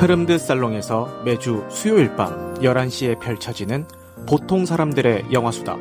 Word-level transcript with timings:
흐름드 0.00 0.38
살롱에서 0.38 1.24
매주 1.26 1.66
수요일 1.70 2.16
밤 2.16 2.54
11시에 2.54 3.20
펼쳐지는 3.20 3.86
보통 4.26 4.64
사람들의 4.64 5.26
영화수다 5.30 5.76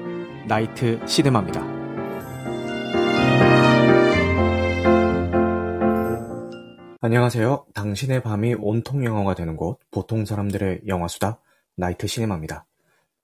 나이트 0.46 1.00
시네마입니다. 1.08 1.62
안녕하세요. 7.00 7.66
당신의 7.74 8.22
밤이 8.22 8.56
온통 8.56 9.06
영화가 9.06 9.36
되는 9.36 9.56
곳, 9.56 9.80
보통 9.90 10.26
사람들의 10.26 10.82
영화수다, 10.86 11.40
나이트 11.78 12.06
시네마입니다. 12.08 12.66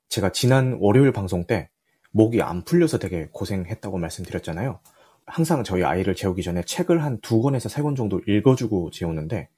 제가 0.07 0.31
지난 0.31 0.77
월요일 0.79 1.11
방송 1.11 1.43
때 1.43 1.67
목이 2.11 2.41
안 2.41 2.63
풀려서 2.63 2.99
되게 2.99 3.27
고생했다고 3.33 3.97
말씀드렸잖아요. 3.97 4.79
항상 5.25 5.65
저희 5.65 5.83
아이를 5.83 6.15
재우기 6.15 6.41
전에 6.41 6.61
책을 6.63 7.03
한 7.03 7.19
두 7.21 7.41
권에서 7.41 7.67
세 7.67 7.81
권 7.83 7.95
정도 7.95 8.21
읽어주고 8.25 8.91
재우는데 8.91 9.49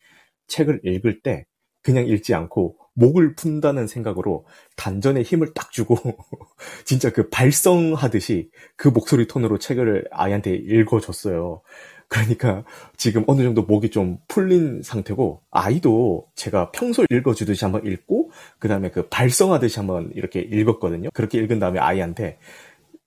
책을 0.48 0.82
읽을 0.84 1.22
때 1.22 1.46
그냥 1.82 2.06
읽지 2.06 2.34
않고 2.34 2.78
목을 2.94 3.36
푼다는 3.36 3.88
생각으로 3.88 4.46
단전에 4.76 5.22
힘을 5.22 5.54
딱 5.54 5.72
주고 5.72 5.96
진짜 6.84 7.12
그 7.12 7.30
발성하듯이 7.30 8.50
그 8.76 8.88
목소리 8.88 9.28
톤으로 9.28 9.60
책을 9.60 10.06
아이한테 10.12 10.56
읽어줬어요. 10.56 11.62
그러니까 12.10 12.64
지금 12.96 13.24
어느 13.28 13.44
정도 13.44 13.64
목이 13.64 13.90
좀 13.90 14.18
풀린 14.28 14.82
상태고 14.82 15.44
아이도 15.52 16.28
제가 16.36 16.72
평소 16.72 17.06
읽어주듯이 17.10 17.66
한번 17.66 17.86
읽고 17.86 18.32
그 18.60 18.68
다음에 18.68 18.90
그 18.90 19.08
발성하듯이 19.10 19.80
한번 19.80 20.12
이렇게 20.16 20.40
읽었거든요. 20.40 21.10
그렇게 21.14 21.38
읽은 21.40 21.60
다음에 21.60 21.80
아이한테 21.80 22.40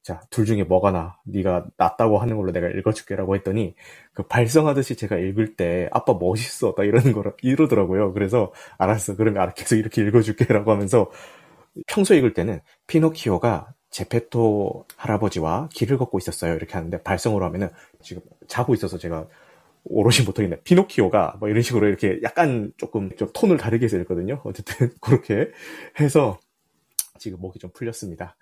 자, 0.03 0.23
둘 0.31 0.47
중에 0.47 0.65
뭐가 0.65 0.91
나? 0.93 1.19
네가 1.25 1.67
낫다고 1.77 2.19
하는 2.19 2.37
걸로 2.37 2.53
내가 2.53 2.69
읽어줄게라고 2.69 3.37
했더니 3.37 3.75
그 4.15 4.23
발성하듯이 4.23 4.97
제가 4.97 5.19
읽을 5.19 5.57
때 5.57 5.89
아빠 5.93 6.15
멋있어, 6.15 6.75
나 6.75 6.85
이러는 6.85 7.13
거라 7.13 7.33
이러더라고요. 7.43 8.13
그래서 8.15 8.53
알았어, 8.79 9.17
그러면 9.17 9.53
계속 9.55 9.77
이렇게 9.77 10.03
읽어줄게라고 10.03 10.71
하면서 10.73 11.11
평소 11.87 12.15
읽을 12.15 12.33
때는 12.33 12.61
피노키오가 12.87 13.75
제페토 13.91 14.87
할아버지와 14.97 15.69
길을 15.73 15.99
걷고 15.99 16.19
있었어요. 16.19 16.55
이렇게 16.55 16.75
하는데 16.75 17.03
발성으로 17.03 17.45
하면은 17.47 17.69
지금 18.01 18.23
자고 18.49 18.73
있어서 18.75 18.99
제가 18.99 19.27
오롯이 19.85 20.25
못하겠네. 20.25 20.61
피노키오가 20.63 21.37
뭐 21.41 21.49
이런 21.49 21.63
식으로 21.63 21.89
이렇게 21.89 22.21
약간 22.23 22.73
조금 22.77 23.15
좀 23.17 23.29
톤을 23.33 23.57
다르게 23.57 23.85
해서 23.85 23.97
읽거든요. 23.99 24.41
어쨌든 24.45 24.91
그렇게 25.01 25.51
해서 25.99 26.39
지금 27.19 27.41
목이 27.41 27.59
좀 27.59 27.71
풀렸습니다. 27.73 28.37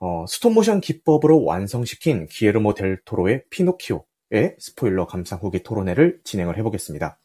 어, 0.00 0.24
스톱모션 0.28 0.80
기법으로 0.80 1.44
완성시킨 1.44 2.26
기에르모 2.26 2.74
델 2.74 3.00
토로의 3.04 3.42
피노키오의 3.50 4.56
스포일러 4.58 5.06
감상 5.06 5.40
후기 5.40 5.62
토론회를 5.62 6.20
진행을 6.22 6.56
해보겠습니다. 6.58 7.18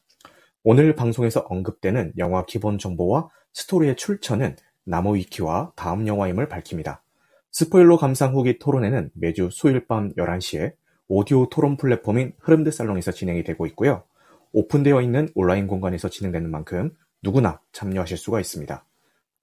오늘 0.64 0.96
방송에서 0.96 1.42
언급되는 1.42 2.14
영화 2.18 2.46
기본 2.46 2.80
정보와 2.80 3.30
스토리의 3.54 3.96
출처는 3.96 4.56
나무 4.86 5.16
위키와 5.16 5.74
다음 5.76 6.08
영화임을 6.08 6.48
밝힙니다. 6.48 7.04
스포일러 7.52 7.98
감상 7.98 8.34
후기 8.34 8.58
토론회는 8.58 9.12
매주 9.14 9.50
수요일 9.52 9.86
밤 9.86 10.12
11시에 10.16 10.74
오디오 11.08 11.50
토론 11.50 11.78
플랫폼인 11.78 12.34
흐름드 12.40 12.72
살롱에서 12.72 13.12
진행이 13.12 13.44
되고 13.44 13.68
있고요. 13.68 14.04
오픈되어 14.52 15.02
있는 15.02 15.30
온라인 15.36 15.68
공간에서 15.68 16.10
진행되는 16.10 16.50
만큼 16.50 16.92
누구나 17.22 17.62
참여하실 17.72 18.18
수가 18.18 18.40
있습니다. 18.40 18.86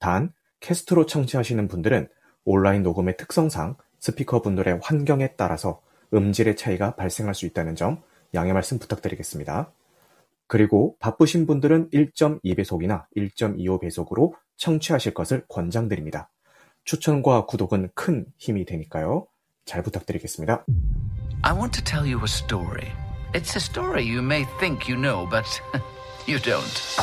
단, 0.01 0.33
캐스트로 0.59 1.07
청취하시는 1.07 1.69
분들은 1.69 2.09
온라인 2.45 2.83
녹음의 2.83 3.17
특성상 3.17 3.77
스피커 3.99 4.43
분들의 4.43 4.81
환경에 4.83 5.35
따라서 5.37 5.81
음질의 6.13 6.57
차이가 6.57 6.97
발생할 6.97 7.35
수 7.35 7.47
있다는 7.47 7.77
점 7.77 8.03
양해 8.35 8.53
말씀 8.53 8.79
부탁드리겠습니다. 8.79 9.71
그리고 10.47 10.97
바쁘신 10.99 11.47
분들은 11.47 11.91
1.2배속이나 11.91 13.05
1.25배속으로 13.17 14.33
청취하실 14.57 15.15
것을 15.15 15.45
권장드립니다. 15.49 16.31
추천과 16.85 17.47
구독은 17.47 17.91
큰 17.95 18.27
힘이 18.37 18.65
되니까요. 18.65 19.27
잘 19.65 19.83
부탁드리겠습니다. 19.83 20.65
I 21.43 21.57
want 21.57 21.73
to 21.79 21.85
tell 21.85 22.05
you 22.05 22.19
a 22.21 22.25
story. 22.25 22.91
It's 23.33 23.55
a 23.55 23.61
story 23.61 24.03
you 24.03 24.21
may 24.21 24.45
think 24.59 24.93
you 24.93 25.01
know, 25.01 25.29
but 25.29 25.47
you 26.27 26.41
don't. 26.41 26.99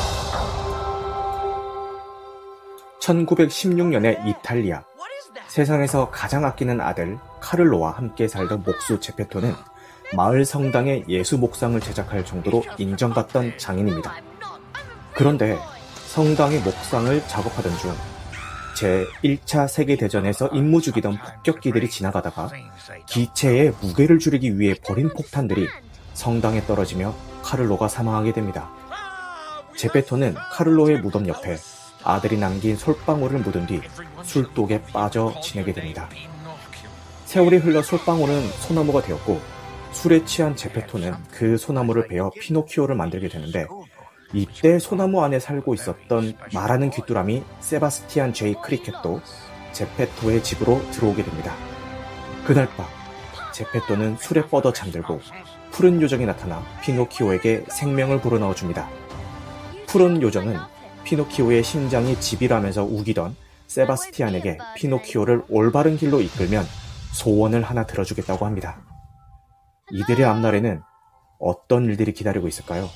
1916년의 3.00 4.26
이탈리아. 4.26 4.87
세상에서 5.48 6.10
가장 6.10 6.44
아끼는 6.44 6.80
아들 6.80 7.18
카를로와 7.40 7.92
함께 7.92 8.28
살던 8.28 8.62
목수 8.64 9.00
제페토는 9.00 9.54
마을 10.14 10.44
성당에 10.44 11.04
예수 11.08 11.38
목상을 11.38 11.78
제작할 11.80 12.24
정도로 12.24 12.64
인정받던 12.78 13.58
장인입니다. 13.58 14.14
그런데 15.14 15.58
성당의 16.06 16.60
목상을 16.60 17.26
작업하던 17.28 17.76
중 17.78 17.92
제1차 18.76 19.68
세계대전에서 19.68 20.48
임무 20.48 20.80
죽이던 20.80 21.18
폭격기들이 21.18 21.90
지나가다가 21.90 22.50
기체의 23.06 23.74
무게를 23.80 24.18
줄이기 24.18 24.58
위해 24.58 24.74
버린 24.84 25.08
폭탄들이 25.08 25.68
성당에 26.14 26.64
떨어지며 26.64 27.14
카를로가 27.42 27.88
사망하게 27.88 28.32
됩니다. 28.32 28.70
제페토는 29.76 30.34
카를로의 30.52 31.00
무덤 31.00 31.28
옆에 31.28 31.56
아들이 32.02 32.38
남긴 32.38 32.76
솔방울을 32.76 33.40
묻은 33.40 33.66
뒤 33.66 33.80
술독에 34.22 34.82
빠져 34.92 35.34
지내게 35.42 35.72
됩니다. 35.72 36.08
세월이 37.24 37.58
흘러 37.58 37.82
솔방울은 37.82 38.48
소나무가 38.60 39.02
되었고 39.02 39.40
술에 39.92 40.24
취한 40.24 40.56
제페토는 40.56 41.14
그 41.30 41.56
소나무를 41.56 42.08
베어 42.08 42.30
피노키오를 42.30 42.94
만들게 42.94 43.28
되는데 43.28 43.66
이때 44.32 44.78
소나무 44.78 45.22
안에 45.22 45.40
살고 45.40 45.74
있었던 45.74 46.34
말하는 46.52 46.90
귀뚜라미 46.90 47.42
세바스티안 47.60 48.32
제이 48.32 48.54
크리켓도 48.62 49.20
제페토의 49.72 50.42
집으로 50.42 50.80
들어오게 50.90 51.24
됩니다. 51.24 51.54
그날 52.46 52.68
밤 52.76 52.86
제페토는 53.52 54.18
술에 54.18 54.42
뻗어 54.46 54.72
잠들고 54.72 55.20
푸른 55.70 56.00
요정이 56.00 56.26
나타나 56.26 56.62
피노키오에게 56.82 57.64
생명을 57.68 58.20
불어넣어 58.20 58.54
줍니다. 58.54 58.88
푸른 59.86 60.20
요정은 60.22 60.56
피노키오의 61.08 61.64
심장이 61.64 62.20
집이라면서 62.20 62.84
우기던 62.84 63.34
세바스티안에게 63.66 64.58
피노키오를 64.76 65.42
올바른 65.48 65.96
길로 65.96 66.20
이끌면 66.20 66.66
소원을 67.12 67.62
하나 67.62 67.86
들어주겠다고 67.86 68.44
합니다. 68.44 68.82
이들의 69.90 70.26
앞날에는 70.26 70.82
어떤 71.38 71.86
일들이 71.86 72.12
기다리고 72.12 72.46
있을까요? 72.46 72.90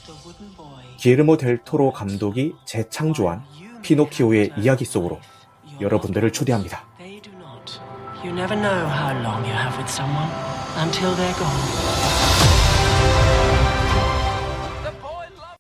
기르모 0.99 1.39
델 1.39 1.65
토로 1.65 1.91
감독이 1.93 2.55
재창조한 2.67 3.45
피노키오의 3.81 4.53
이야기 4.59 4.85
속으로 4.85 5.19
여러분들을 5.81 6.33
초대합니다. 6.33 6.85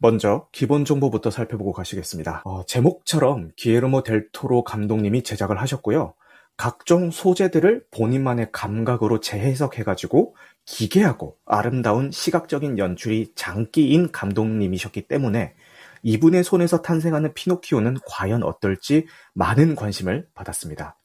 먼저 0.03 0.49
기본 0.51 0.85
정보부터 0.85 1.31
살펴보고 1.31 1.73
가시겠습니다. 1.73 2.43
어, 2.45 2.65
제목처럼 2.67 3.53
기에르모 3.55 4.03
델 4.03 4.29
토로 4.33 4.65
감독님이 4.65 5.23
제작을 5.23 5.61
하셨고요. 5.61 6.15
각종 6.57 7.13
소재들을 7.13 7.85
본인만의 7.93 8.49
감각으로 8.51 9.21
재해석해가지고 9.21 10.35
기괴하고 10.67 11.39
아름다운 11.47 12.11
시각적인 12.11 12.79
연출이 12.79 13.33
장기인 13.37 14.11
감독님이셨기 14.11 15.03
때문에 15.03 15.55
이분의 16.03 16.43
손에서 16.43 16.83
탄생하는 16.83 17.33
피노키오는 17.35 17.97
과연 18.05 18.43
어떨지 18.43 19.07
많은 19.35 19.77
관심을 19.77 20.27
받았습니다. 20.35 20.99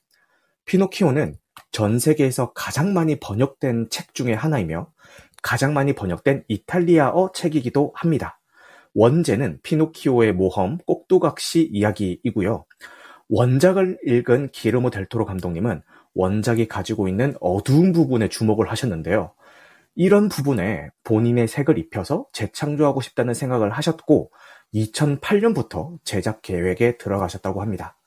피노키오는 0.66 1.38
전 1.72 2.00
세계에서 2.00 2.52
가장 2.54 2.94
많이 2.94 3.20
번역된 3.20 3.90
책 3.92 4.16
중의 4.16 4.36
하나이며 4.36 4.92
가장 5.44 5.76
많이 5.76 5.94
번역된 5.94 6.46
이탈리아어 6.48 7.32
책이기도 7.32 7.94
합니다. 7.96 8.40
원제는 9.00 9.60
피노키오의 9.62 10.34
모험 10.34 10.80
꼭두각시 10.88 11.70
이야기이고요. 11.72 12.66
원작을 13.30 14.00
읽은 14.04 14.50
기르모 14.50 14.90
델토로 14.90 15.26
감독님은 15.26 15.84
원작이 16.16 16.68
가지고 16.68 17.08
있는 17.08 17.36
어두운 17.40 17.94
부분에 17.94 18.28
주목을 18.28 18.72
하셨는데요. 18.72 19.36
이런 19.94 20.30
부분에 20.30 20.90
본인의 21.04 21.48
색을 21.48 21.78
입혀서 21.78 22.26
재창조하고 22.34 23.02
싶다는 23.02 23.36
생각을 23.36 23.70
하셨고 23.70 24.32
2008년부터 24.74 26.00
제작 26.04 26.42
계획에 26.42 26.98
들어가셨다고 26.98 27.62
합니다. 27.62 28.00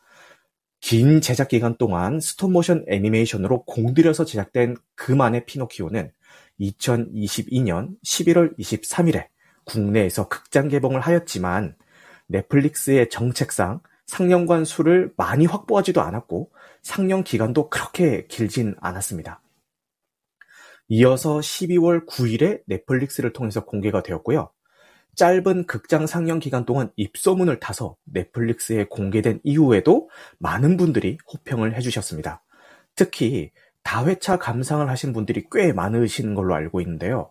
긴 0.80 1.20
제작 1.20 1.46
기간 1.46 1.76
동안 1.76 2.18
스톱모션 2.18 2.86
애니메이션으로 2.88 3.64
공들여서 3.64 4.24
제작된 4.24 4.74
그만의 4.96 5.46
피노키오는 5.46 6.10
2022년 6.58 7.90
11월 8.04 8.58
23일에 8.58 9.28
국내에서 9.70 10.28
극장 10.28 10.68
개봉을 10.68 11.00
하였지만 11.00 11.76
넷플릭스의 12.26 13.08
정책상 13.08 13.80
상영관 14.06 14.64
수를 14.64 15.12
많이 15.16 15.46
확보하지도 15.46 16.02
않았고 16.02 16.50
상영 16.82 17.22
기간도 17.22 17.70
그렇게 17.70 18.26
길진 18.26 18.74
않았습니다. 18.80 19.40
이어서 20.88 21.38
12월 21.38 22.04
9일에 22.06 22.62
넷플릭스를 22.66 23.32
통해서 23.32 23.64
공개가 23.64 24.02
되었고요. 24.02 24.50
짧은 25.14 25.66
극장 25.66 26.06
상영 26.06 26.40
기간 26.40 26.64
동안 26.64 26.90
입소문을 26.96 27.60
타서 27.60 27.96
넷플릭스에 28.04 28.84
공개된 28.84 29.40
이후에도 29.44 30.08
많은 30.38 30.76
분들이 30.76 31.18
호평을 31.32 31.76
해주셨습니다. 31.76 32.42
특히 32.96 33.52
다회차 33.84 34.38
감상을 34.38 34.88
하신 34.88 35.12
분들이 35.12 35.44
꽤 35.52 35.72
많으신 35.72 36.34
걸로 36.34 36.54
알고 36.54 36.80
있는데요. 36.80 37.30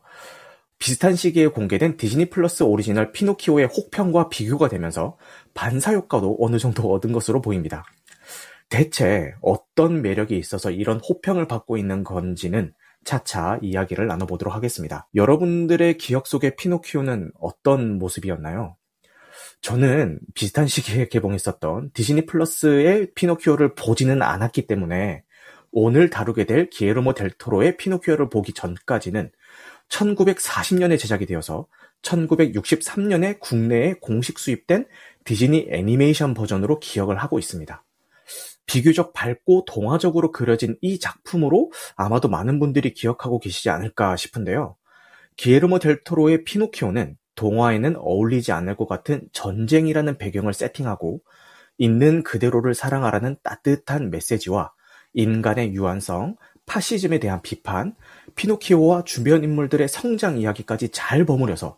비슷한 0.80 1.16
시기에 1.16 1.48
공개된 1.48 1.98
Disney 1.98 2.30
Plus 2.30 2.64
오리지널 2.64 3.12
피노키오의 3.12 3.68
혹평과 3.68 4.30
비교가 4.30 4.70
되면서 4.70 5.18
반사 5.54 5.94
효과도 5.94 6.38
어느 6.40 6.58
정도 6.58 6.92
얻은 6.94 7.12
것으로 7.12 7.42
보입니다. 7.42 7.84
대체 8.70 9.34
어떤 9.42 10.02
매력이 10.02 10.38
있어서 10.38 10.72
이런 10.72 11.00
호평을 11.00 11.48
받고 11.48 11.78
있는 11.78 12.04
건지는 12.04 12.74
차차 13.04 13.60
이야기를 13.62 14.08
나눠보도록 14.08 14.54
하겠습니다. 14.54 15.08
여러분들의 15.16 15.98
기억 15.98 16.28
속의 16.28 16.56
피노키오는 16.56 17.32
어떤 17.40 17.98
모습이었나요? 17.98 18.78
저는 19.62 20.20
비슷한 20.34 20.68
시기에 20.68 21.10
개봉했었던 21.10 21.92
Disney 21.94 22.26
Plus의 22.26 23.12
피노키오를 23.16 23.76
보지는 23.76 24.22
않았기 24.22 24.68
때문에 24.68 25.24
오늘 25.72 26.10
다루게 26.10 26.46
될 26.46 26.70
기예르모 26.70 27.14
델토로의 27.14 27.78
피노키오를 27.78 28.30
보기 28.30 28.54
전까지는 28.54 29.32
1940년에 29.90 30.98
제작이 30.98 31.26
되어서 31.26 31.68
1963년에 32.02 33.40
국내에 33.40 33.96
공식 34.02 34.40
수입된 34.40 34.88
디즈니 35.26 35.68
애니메이션 35.70 36.34
버전으로 36.34 36.80
기억을 36.80 37.18
하고 37.18 37.40
있습니다. 37.40 37.84
비교적 38.66 39.14
밝고 39.14 39.66
동화적으로 39.66 40.32
그려진 40.32 40.78
이 40.82 41.00
작품으로 41.00 41.72
아마도 41.96 42.30
많은 42.30 42.60
분들이 42.60 42.94
기억하고 42.94 43.40
계시지 43.40 43.70
않을까 43.70 44.16
싶은데요. 44.16 44.76
기에르모 45.38 45.80
델토로의 45.80 46.44
피노키오는 46.44 47.18
동화에는 47.36 47.96
어울리지 47.98 48.52
않을 48.52 48.76
것 48.76 48.88
같은 48.88 49.28
전쟁이라는 49.32 50.18
배경을 50.18 50.54
세팅하고 50.54 51.22
있는 51.78 52.24
그대로를 52.24 52.76
사랑하라는 52.76 53.38
따뜻한 53.42 54.12
메시지와 54.12 54.72
인간의 55.14 55.74
유한성, 55.74 56.36
파시즘에 56.66 57.20
대한 57.20 57.42
비판, 57.42 57.96
피노키오와 58.40 59.04
주변 59.04 59.44
인물들의 59.44 59.90
성장 59.90 60.38
이야기까지 60.38 60.90
잘 60.90 61.26
버무려서 61.26 61.78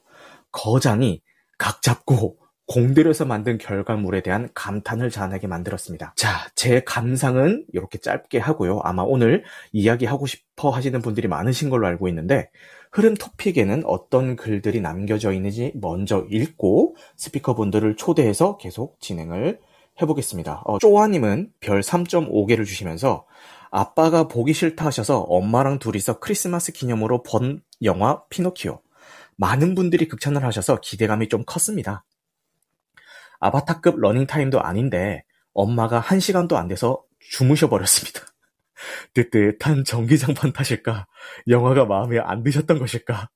거장이 0.52 1.24
각 1.58 1.82
잡고 1.82 2.38
공들여서 2.68 3.26
만든 3.26 3.58
결과물에 3.58 4.22
대한 4.22 4.48
감탄을 4.54 5.10
자아내게 5.10 5.48
만들었습니다. 5.48 6.14
자, 6.16 6.48
제 6.54 6.82
감상은 6.82 7.66
이렇게 7.74 7.98
짧게 7.98 8.38
하고요. 8.38 8.80
아마 8.84 9.02
오늘 9.02 9.44
이야기하고 9.72 10.28
싶어 10.28 10.70
하시는 10.70 11.02
분들이 11.02 11.28
많으신 11.28 11.72
걸로 11.72 11.88
알고 11.88 12.08
있는데 12.10 12.52
흐름 12.92 13.16
토픽에는 13.16 13.82
어떤 13.86 14.36
글들이 14.36 14.82
남겨져 14.82 15.34
있는지 15.34 15.72
먼저 15.74 16.28
읽고 16.30 16.96
스피커분들을 17.18 17.96
초대해서 17.96 18.58
계속 18.58 19.00
진행을 19.02 19.60
해보겠습니다. 20.00 20.62
어, 20.66 20.78
쪼아님은 20.78 21.54
별 21.60 21.82
3.5개를 21.82 22.66
주시면서 22.66 23.26
아빠가 23.72 24.28
보기 24.28 24.54
싫다 24.54 24.86
하셔서 24.86 25.22
엄마랑 25.22 25.80
둘이서 25.80 26.20
크리스마스 26.20 26.74
기념으로 26.74 27.24
본 27.24 27.64
영화 27.82 28.22
피노키오. 28.30 28.82
많은 29.38 29.76
분들이 29.76 30.08
극찬을 30.08 30.44
하셔서 30.44 30.82
기대감이 30.82 31.30
좀 31.30 31.44
컸습니다. 31.46 32.04
아바타급 33.40 34.00
러닝타임도 34.00 34.62
아닌데 34.62 35.24
엄마가 35.54 36.00
한 36.00 36.20
시간도 36.20 36.58
안 36.58 36.68
돼서 36.68 37.02
주무셔 37.20 37.70
버렸습니다. 37.70 38.22
뜨뜻한 39.16 39.86
전기장판 39.86 40.52
탓일까? 40.54 41.08
영화가 41.48 41.86
마음에 41.86 42.20
안 42.20 42.44
드셨던 42.44 42.78
것일까? 42.78 43.30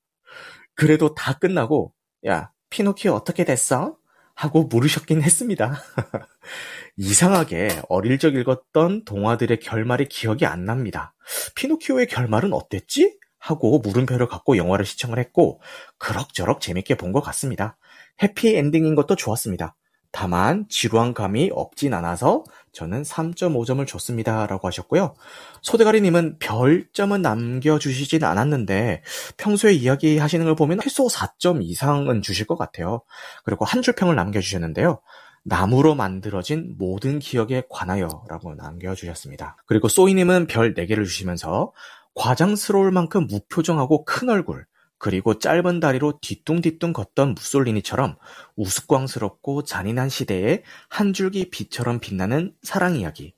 그래도 0.75 1.15
다 1.15 1.39
끝나고 1.39 1.93
야 2.27 2.51
피노키오 2.69 3.13
어떻게 3.13 3.45
됐어? 3.45 3.97
하고 4.35 4.65
물으셨긴 4.65 5.21
했습니다. 5.21 5.81
이상하게 6.97 7.81
어릴 7.89 8.19
적 8.19 8.35
읽었던 8.35 9.05
동화들의 9.05 9.59
결말이 9.59 10.07
기억이 10.07 10.45
안 10.45 10.65
납니다. 10.65 11.13
피노키오의 11.55 12.07
결말은 12.07 12.53
어땠지? 12.53 13.17
하고 13.39 13.79
물음표를 13.79 14.27
갖고 14.27 14.57
영화를 14.57 14.85
시청을 14.85 15.19
했고 15.19 15.61
그럭저럭 15.99 16.61
재밌게 16.61 16.95
본 16.95 17.11
것 17.11 17.21
같습니다. 17.21 17.77
해피 18.23 18.55
엔딩인 18.55 18.95
것도 18.95 19.15
좋았습니다. 19.15 19.75
다만 20.15 20.65
지루한 20.69 21.13
감이 21.13 21.51
없진 21.53 21.93
않아서 21.93 22.45
저는 22.71 23.03
3.5점을 23.03 23.85
줬습니다. 23.85 24.47
라고 24.47 24.65
하셨고요. 24.65 25.13
소대가리님은 25.61 26.39
별점은 26.39 27.21
남겨주시진 27.21 28.23
않았는데 28.23 29.03
평소에 29.35 29.73
이야기하시는 29.73 30.45
걸 30.45 30.55
보면 30.55 30.79
최소 30.81 31.07
4점 31.07 31.61
이상은 31.61 32.21
주실 32.21 32.47
것 32.47 32.57
같아요. 32.57 33.01
그리고 33.43 33.65
한 33.65 33.81
줄 33.81 33.93
평을 33.93 34.15
남겨주셨는데요. 34.15 35.01
나무로 35.43 35.95
만들어진 35.95 36.75
모든 36.77 37.19
기억에 37.19 37.63
관하여 37.69 38.23
라고 38.29 38.55
남겨주셨습니다. 38.55 39.57
그리고 39.65 39.89
소이님은 39.89 40.47
별 40.47 40.73
4개를 40.73 41.03
주시면서 41.05 41.73
과장스러울 42.15 42.91
만큼 42.91 43.27
무표정하고 43.27 44.05
큰 44.05 44.29
얼굴, 44.29 44.65
그리고 45.05 45.37
짧은 45.37 45.81
다리로 45.81 46.17
뒤뚱뒤뚱 46.19 46.91
걷던 46.91 47.35
무솔리니처럼 47.35 48.17
우스꽝스럽고 48.55 49.61
잔인한 49.61 50.09
시대에 50.09 50.63
한 50.89 51.13
줄기 51.13 51.51
빛처럼 51.51 51.99
빛나는 51.99 52.55
사랑 52.63 52.95
이야기. 52.95 53.35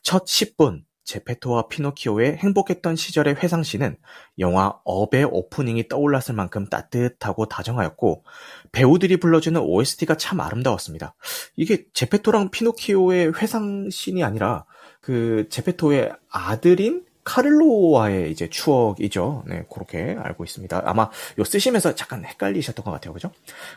첫 0.00 0.24
10분, 0.24 0.84
제페토와 1.04 1.68
피노키오의 1.68 2.38
행복했던 2.38 2.96
시절의 2.96 3.34
회상시는 3.34 3.98
영화 4.38 4.72
업의 4.86 5.24
오프닝이 5.24 5.88
떠올랐을 5.88 6.34
만큼 6.34 6.66
따뜻하고 6.66 7.44
다정하였고 7.44 8.24
배우들이 8.72 9.18
불러주는 9.18 9.60
OST가 9.60 10.16
참 10.16 10.40
아름다웠습니다. 10.40 11.14
이게 11.56 11.84
제페토랑 11.92 12.50
피노키오의 12.50 13.34
회상신이 13.34 14.24
아니라 14.24 14.64
그 15.02 15.46
제페토의 15.50 16.12
아들인 16.30 17.04
카를로와의 17.26 18.30
이제 18.30 18.48
추억이죠. 18.48 19.44
네, 19.48 19.64
그렇게 19.70 20.16
알고 20.18 20.44
있습니다. 20.44 20.82
아마 20.86 21.10
요 21.38 21.44
쓰시면서 21.44 21.96
잠깐 21.96 22.24
헷갈리셨던 22.24 22.84
것 22.84 22.92
같아요. 22.92 23.12
그죠? 23.12 23.32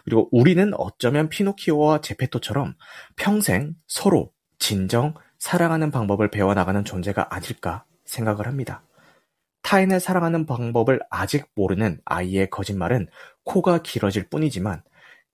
그리고 0.06 0.30
우리는 0.32 0.72
어쩌면 0.78 1.30
피노키오와 1.30 2.02
제페토처럼 2.02 2.76
평생 3.16 3.76
서로 3.88 4.32
진정 4.60 5.16
사랑하는 5.40 5.90
방법을 5.90 6.30
배워나가는 6.30 6.86
존재가 6.86 7.34
아닐까 7.34 7.86
생각을 8.06 8.46
합니다. 8.48 8.84
타인을 9.64 10.00
사랑하는 10.00 10.46
방법을 10.46 11.00
아직 11.10 11.48
모르는 11.56 12.00
아이의 12.06 12.50
거짓말은 12.52 13.08
코가 13.46 13.82
길어질 13.82 14.30
뿐이지만 14.30 14.84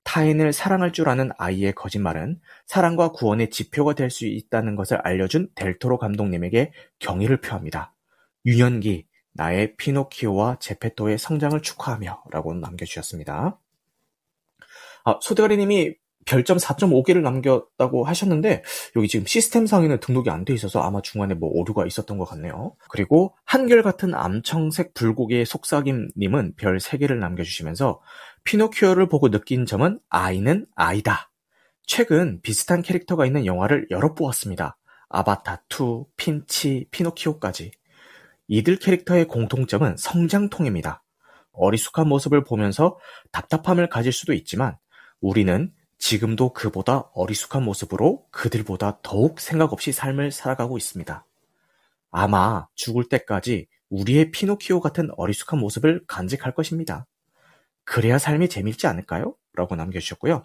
타인을 0.05 0.53
사랑할 0.53 0.93
줄 0.93 1.09
아는 1.09 1.31
아이의 1.37 1.73
거짓말은 1.73 2.39
사랑과 2.65 3.09
구원의 3.09 3.49
지표가 3.49 3.93
될 3.93 4.09
수 4.09 4.25
있다는 4.25 4.75
것을 4.75 4.97
알려준 5.03 5.49
델토로 5.55 5.97
감독님에게 5.97 6.71
경의를 6.99 7.41
표합니다. 7.41 7.94
유년기 8.45 9.07
나의 9.33 9.75
피노키오와 9.75 10.57
제페토의 10.59 11.17
성장을 11.17 11.59
축하하며 11.61 12.23
라고 12.31 12.53
남겨주셨습니다. 12.53 13.59
아, 15.03 15.19
소대가리님이 15.21 15.95
별점 16.25 16.57
4.5개를 16.57 17.21
남겼다고 17.21 18.03
하셨는데 18.03 18.63
여기 18.95 19.07
지금 19.07 19.25
시스템 19.27 19.67
상에는 19.67 19.99
등록이 19.99 20.29
안 20.29 20.43
돼 20.43 20.53
있어서 20.53 20.81
아마 20.81 21.01
중간에 21.01 21.35
뭐 21.35 21.49
오류가 21.53 21.85
있었던 21.85 22.17
것 22.17 22.25
같네요. 22.25 22.75
그리고 22.89 23.35
한결같은 23.45 24.15
암청색 24.15 24.95
불고기의 24.95 25.45
속삭임님은 25.45 26.55
별 26.55 26.77
3개를 26.77 27.17
남겨주시면서 27.17 28.01
피노키오를 28.43 29.07
보고 29.07 29.29
느낀 29.29 29.65
점은 29.65 29.99
아이는 30.09 30.65
아이다. 30.75 31.31
최근 31.85 32.41
비슷한 32.41 32.81
캐릭터가 32.81 33.27
있는 33.27 33.45
영화를 33.45 33.87
여러 33.91 34.15
보았습니다. 34.15 34.77
아바타 35.09 35.65
2, 35.69 36.05
핀치, 36.17 36.87
피노키오까지. 36.89 37.71
이들 38.47 38.77
캐릭터의 38.77 39.27
공통점은 39.27 39.97
성장통입니다. 39.97 41.03
어리숙한 41.51 42.07
모습을 42.07 42.43
보면서 42.43 42.97
답답함을 43.31 43.89
가질 43.89 44.11
수도 44.11 44.33
있지만 44.33 44.77
우리는 45.21 45.71
지금도 45.97 46.53
그보다 46.53 47.09
어리숙한 47.13 47.63
모습으로 47.63 48.25
그들보다 48.31 48.99
더욱 49.01 49.39
생각 49.39 49.73
없이 49.73 49.91
삶을 49.91 50.31
살아가고 50.31 50.77
있습니다. 50.77 51.25
아마 52.11 52.67
죽을 52.75 53.09
때까지 53.09 53.67
우리의 53.89 54.31
피노키오 54.31 54.81
같은 54.81 55.09
어리숙한 55.15 55.59
모습을 55.59 56.03
간직할 56.07 56.53
것입니다. 56.53 57.05
그래야 57.83 58.17
삶이 58.17 58.49
재밌지 58.49 58.87
않을까요? 58.87 59.35
라고 59.53 59.75
남겨주셨고요. 59.75 60.43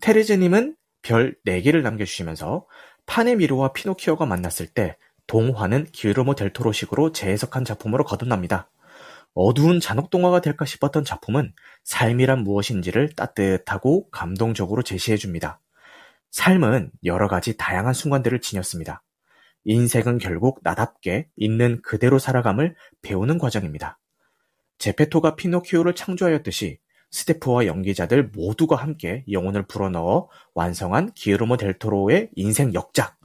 테레즈님은 0.00 0.76
별 1.02 1.36
4개를 1.46 1.82
남겨주시면서 1.82 2.66
파네미르와 3.06 3.72
피노키오가 3.72 4.26
만났을 4.26 4.66
때 4.66 4.96
동화는 5.26 5.86
기르모 5.92 6.34
델토로식으로 6.34 7.12
재해석한 7.12 7.64
작품으로 7.64 8.04
거듭납니다. 8.04 8.70
어두운 9.34 9.80
잔혹동화가 9.80 10.40
될까 10.40 10.64
싶었던 10.64 11.04
작품은 11.04 11.54
삶이란 11.84 12.44
무엇인지를 12.44 13.14
따뜻하고 13.14 14.10
감동적으로 14.10 14.82
제시해줍니다. 14.82 15.60
삶은 16.30 16.90
여러 17.04 17.28
가지 17.28 17.56
다양한 17.56 17.94
순간들을 17.94 18.40
지녔습니다. 18.40 19.02
인생은 19.64 20.18
결국 20.18 20.60
나답게 20.62 21.28
있는 21.36 21.80
그대로 21.82 22.18
살아감을 22.18 22.74
배우는 23.02 23.38
과정입니다. 23.38 23.98
제페토가 24.78 25.36
피노키오를 25.36 25.94
창조하였듯이 25.94 26.78
스태프와 27.10 27.66
연기자들 27.66 28.30
모두가 28.34 28.76
함께 28.76 29.24
영혼을 29.30 29.66
불어넣어 29.66 30.28
완성한 30.54 31.12
기르모 31.12 31.58
델토로의 31.58 32.30
인생 32.34 32.74
역작. 32.74 33.21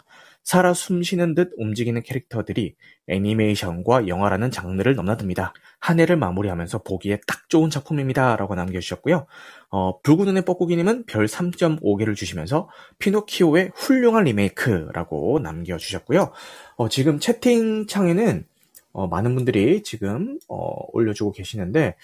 살아 0.47 0.73
숨쉬는 0.73 1.35
듯 1.35 1.51
움직이는 1.57 2.01
캐릭터들이 2.03 2.75
애니메이션과 3.09 4.07
영화라는 4.07 4.49
장르를 4.49 4.95
넘나듭니다. 4.95 5.51
한 5.81 5.99
해를 5.99 6.15
마무리하면서 6.15 6.83
보기에 6.83 7.19
딱 7.27 7.49
좋은 7.49 7.69
작품입니다. 7.69 8.37
라고 8.37 8.55
남겨주셨고요. 8.55 9.25
어, 9.71 10.01
붉은 10.03 10.23
눈의 10.23 10.45
뻐꾸기님은 10.45 11.05
별 11.05 11.25
3.5개를 11.25 12.15
주시면서 12.15 12.69
피노키오의 12.97 13.71
훌륭한 13.75 14.23
리메이크라고 14.23 15.39
남겨주셨고요. 15.39 16.31
어, 16.77 16.87
지금 16.87 17.19
채팅창에는 17.19 18.45
어, 18.93 19.05
많은 19.05 19.35
분들이 19.35 19.83
지금 19.83 20.39
어, 20.47 20.71
올려주고 20.93 21.33
계시는데 21.33 21.97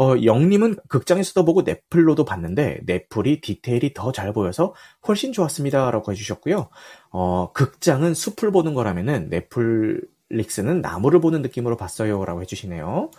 어, 0.00 0.14
영님은 0.24 0.76
극장에서도 0.88 1.44
보고 1.44 1.60
넷플로도 1.62 2.24
봤는데 2.24 2.80
넷플이 2.86 3.40
디테일이 3.42 3.92
더 3.94 4.12
잘 4.12 4.32
보여서 4.32 4.74
훨씬 5.06 5.32
좋았습니다라고 5.32 6.10
해주셨고요. 6.12 6.70
어, 7.12 7.52
극장은 7.52 8.14
숲을 8.14 8.50
보는 8.50 8.72
거라면은 8.74 9.28
넷플릭스는 9.28 10.80
나무를 10.80 11.20
보는 11.20 11.42
느낌으로 11.42 11.76
봤어요라고 11.76 12.40
해주시네요. 12.42 13.10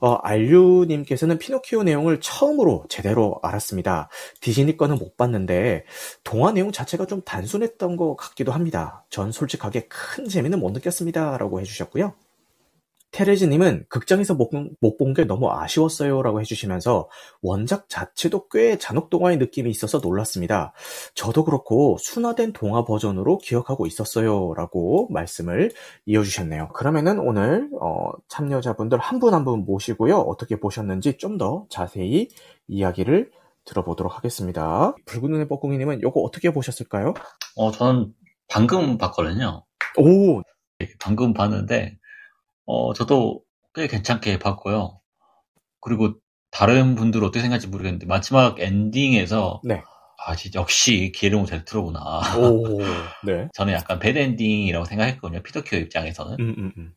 어, 0.00 0.14
알류님께서는 0.22 1.38
피노키오 1.38 1.82
내용을 1.84 2.20
처음으로 2.20 2.84
제대로 2.90 3.38
알았습니다. 3.42 4.10
디즈니 4.42 4.76
거는 4.76 4.96
못 4.98 5.16
봤는데 5.16 5.84
동화 6.24 6.52
내용 6.52 6.72
자체가 6.72 7.06
좀 7.06 7.22
단순했던 7.22 7.96
것 7.96 8.16
같기도 8.16 8.52
합니다. 8.52 9.04
전 9.10 9.32
솔직하게 9.32 9.88
큰 9.88 10.28
재미는 10.28 10.60
못 10.60 10.72
느꼈습니다라고 10.72 11.60
해주셨고요. 11.60 12.14
테레즈님은 13.12 13.86
극장에서 13.88 14.34
못 14.34 14.50
본 14.50 15.14
게 15.14 15.24
너무 15.24 15.50
아쉬웠어요 15.50 16.22
라고 16.22 16.40
해주시면서 16.40 17.08
원작 17.42 17.88
자체도 17.88 18.48
꽤 18.48 18.76
잔혹동화의 18.78 19.38
느낌이 19.38 19.70
있어서 19.70 19.98
놀랐습니다. 19.98 20.72
저도 21.14 21.44
그렇고 21.44 21.96
순화된 22.00 22.52
동화 22.52 22.84
버전으로 22.84 23.38
기억하고 23.38 23.86
있었어요 23.86 24.52
라고 24.54 25.08
말씀을 25.10 25.70
이어주셨네요. 26.06 26.68
그러면은 26.74 27.18
오늘 27.18 27.68
어, 27.80 28.10
참여자분들 28.28 28.98
한 28.98 29.18
분 29.18 29.34
한분 29.34 29.64
모시고요. 29.64 30.16
어떻게 30.18 30.60
보셨는지 30.60 31.16
좀 31.18 31.38
더 31.38 31.66
자세히 31.70 32.28
이야기를 32.68 33.30
들어보도록 33.64 34.16
하겠습니다. 34.16 34.94
붉은 35.06 35.30
눈의 35.30 35.46
뻐꾸기님은 35.48 36.00
이거 36.00 36.10
어떻게 36.20 36.52
보셨을까요? 36.52 37.14
어, 37.56 37.70
저는 37.70 38.12
방금 38.48 38.98
봤거든요. 38.98 39.64
오! 39.98 40.42
방금 41.00 41.32
봤는데, 41.34 41.97
어, 42.68 42.92
저도 42.92 43.42
꽤 43.74 43.88
괜찮게 43.88 44.38
봤고요. 44.38 45.00
그리고 45.80 46.14
다른 46.50 46.94
분들 46.96 47.24
어떻게 47.24 47.40
생각할지 47.40 47.66
모르겠는데 47.66 48.04
마지막 48.04 48.60
엔딩에서 48.60 49.62
네. 49.64 49.82
아, 50.18 50.36
진짜 50.36 50.60
역시 50.60 51.10
기르모 51.14 51.46
델트로구나. 51.46 52.20
오, 52.36 52.62
네. 53.24 53.48
저는 53.54 53.72
약간 53.72 53.98
배드 53.98 54.18
엔딩이라고 54.18 54.84
생각했거든요. 54.84 55.42
피터키오 55.42 55.78
입장에서는. 55.78 56.36
음, 56.38 56.54
음, 56.58 56.72
음. 56.76 56.92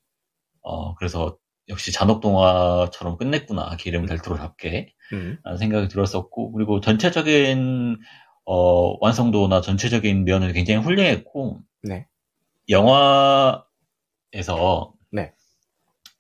어, 0.62 0.94
그래서 0.96 1.38
역시 1.70 1.94
잔혹 1.94 2.20
동화처럼 2.20 3.18
끝냈구나. 3.18 3.78
기르모 3.78 4.08
델트로답게. 4.08 4.94
음. 5.13 5.38
라는 5.44 5.58
생각이 5.58 5.88
들었었고, 5.88 6.51
그리고 6.51 6.82
전체적인, 6.82 7.98
어, 8.46 9.06
완성도나 9.06 9.62
전체적인 9.62 10.25
면은 10.25 10.51
굉장히 10.51 10.84
훌륭했고, 10.84 11.62
네. 11.84 12.08
영화에서 12.68 13.63
네. 14.34 15.00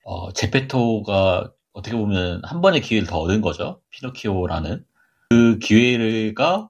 어, 0.03 0.31
제페토가 0.33 1.51
어떻게 1.73 1.95
보면 1.95 2.41
한 2.43 2.61
번의 2.61 2.81
기회를 2.81 3.07
더 3.07 3.19
얻은 3.19 3.41
거죠. 3.41 3.81
피노키오라는. 3.91 4.85
그 5.29 5.59
기회가 5.59 6.69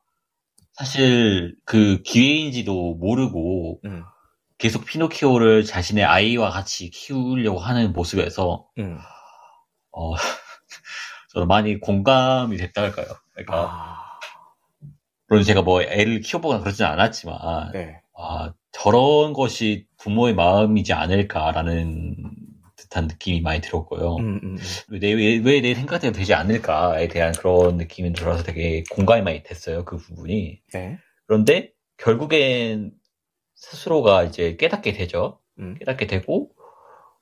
사실 0.74 1.56
그 1.66 2.02
기회인지도 2.04 2.96
모르고 2.96 3.80
음, 3.86 4.04
계속 4.58 4.86
피노키오를 4.86 5.64
자신의 5.64 6.04
아이와 6.06 6.52
같이 6.52 6.90
키우려고 6.92 7.60
하는 7.60 7.94
모습에서 7.94 8.68
음. 8.78 9.00
어, 9.92 10.14
저는 11.34 11.48
많이 11.48 11.80
공감이 11.80 12.58
됐다 12.58 12.84
할까요? 12.84 13.08
그러니까 13.34 13.70
아, 13.72 14.20
물론 15.28 15.44
제가 15.44 15.62
뭐 15.62 15.82
애를 15.82 16.22
키워보거나 16.22 16.62
그러진 16.62 16.86
않았지만 16.86 17.72
네. 17.74 18.02
아, 18.16 18.54
저런 18.72 19.34
것이 19.34 19.88
부모의 19.98 20.36
마음이지 20.36 20.94
않을까라는 20.94 22.16
듯한 22.92 23.08
느낌이 23.08 23.42
많이 23.42 23.62
들었고요. 23.62 24.18
음, 24.18 24.40
음, 24.44 24.58
음. 24.58 25.00
왜내 25.02 25.74
생각대로 25.74 26.14
되지 26.14 26.34
않을까에 26.34 27.08
대한 27.08 27.34
그런 27.34 27.78
느낌이 27.78 28.14
들어서 28.14 28.44
되게 28.44 28.84
공감이 28.92 29.24
많이 29.24 29.42
됐어요. 29.42 29.84
그 29.86 29.98
부분이. 29.98 30.62
네. 30.74 31.00
그런데 31.26 31.72
결국엔 31.98 32.92
스스로가 33.56 34.26
이제 34.26 34.58
깨닫게 34.58 34.94
되죠. 34.94 35.40
음. 35.60 35.76
깨닫게 35.80 36.08
되고 36.08 36.52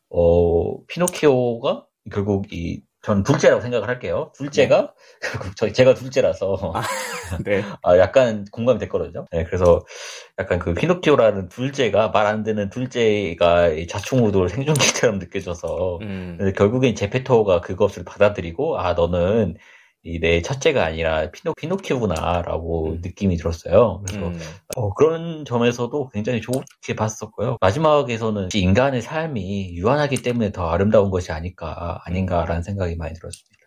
어 0.09 0.83
피노키오가 0.88 1.85
결국 2.11 2.51
이 2.51 2.81
전 3.01 3.24
둘째라고 3.24 3.62
생각을 3.62 3.88
할게요. 3.88 4.32
둘째가 4.36 4.94
결국 5.22 5.56
저 5.56 5.72
제가 5.72 5.94
둘째라서 5.94 6.74
아. 6.75 6.82
네. 7.46 7.63
아, 7.84 7.98
약간 7.98 8.46
공감이 8.51 8.79
됐거든요. 8.79 9.25
네, 9.32 9.44
그래서 9.46 9.86
약간 10.39 10.60
그 10.60 10.74
피노키오라는 10.74 11.50
둘째가 11.50 12.10
말 12.10 12.27
안 12.27 12.44
되는 12.44 12.70
둘째가 12.70 13.70
이 13.70 13.88
자충우돌 13.88 14.50
생존기처럼 14.50 15.20
느껴져서 15.20 16.00
음. 16.01 16.53
결국엔 16.58 16.96
제페토가 16.96 17.62
그것을 17.62 18.03
받아들이고 18.06 18.79
아 18.79 18.94
너는 18.94 19.56
이 19.56 19.60
내 20.03 20.41
첫째가 20.41 20.86
아니라 20.86 21.29
피노 21.32 21.53
피노키오구나라고 21.56 22.91
음. 22.91 23.01
느낌이 23.01 23.36
들었어요. 23.36 24.01
그래서 24.06 24.27
음. 24.27 24.39
어, 24.77 24.94
그런 24.94 25.44
점에서도 25.44 26.10
굉장히 26.10 26.41
좋게 26.41 26.96
봤었고요. 26.96 27.58
마지막에서는 27.60 28.50
인간의 28.53 29.01
삶이 29.01 29.75
유한하기 29.75 30.22
때문에 30.22 30.51
더 30.51 30.70
아름다운 30.70 31.10
것이 31.10 31.32
아닐까 31.32 32.01
아닌가라는 32.06 32.63
생각이 32.63 32.96
많이 32.96 33.13
들었습니다. 33.13 33.60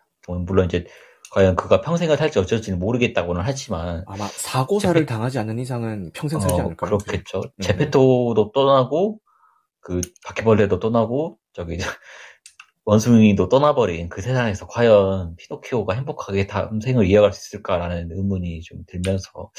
물론 0.45 0.65
이제 0.65 0.85
과연 1.31 1.55
그가 1.55 1.81
평생을 1.81 2.17
살지 2.17 2.39
어쩔지는 2.39 2.79
모르겠다고는 2.79 3.41
하지만 3.43 4.03
아마 4.07 4.27
사고사를 4.27 5.03
당하지 5.05 5.39
않는 5.39 5.59
이상은 5.59 6.11
평생 6.13 6.39
살지 6.39 6.55
어, 6.55 6.65
않을까요? 6.65 6.97
그렇겠죠. 6.97 7.41
음. 7.41 7.61
제페토도 7.61 8.51
떠나고 8.53 9.19
그 9.81 10.01
바퀴벌레도 10.25 10.79
떠나고 10.79 11.37
저기 11.53 11.77
원숭이도 12.85 13.49
떠나버린 13.49 14.09
그 14.09 14.21
세상에서 14.21 14.67
과연 14.67 15.35
피노키오가 15.37 15.93
행복하게 15.93 16.47
다음 16.47 16.81
생을 16.81 17.05
이어갈 17.05 17.31
수 17.31 17.47
있을까라는 17.47 18.11
의문이 18.11 18.61
좀 18.61 18.83
들면서 18.87 19.51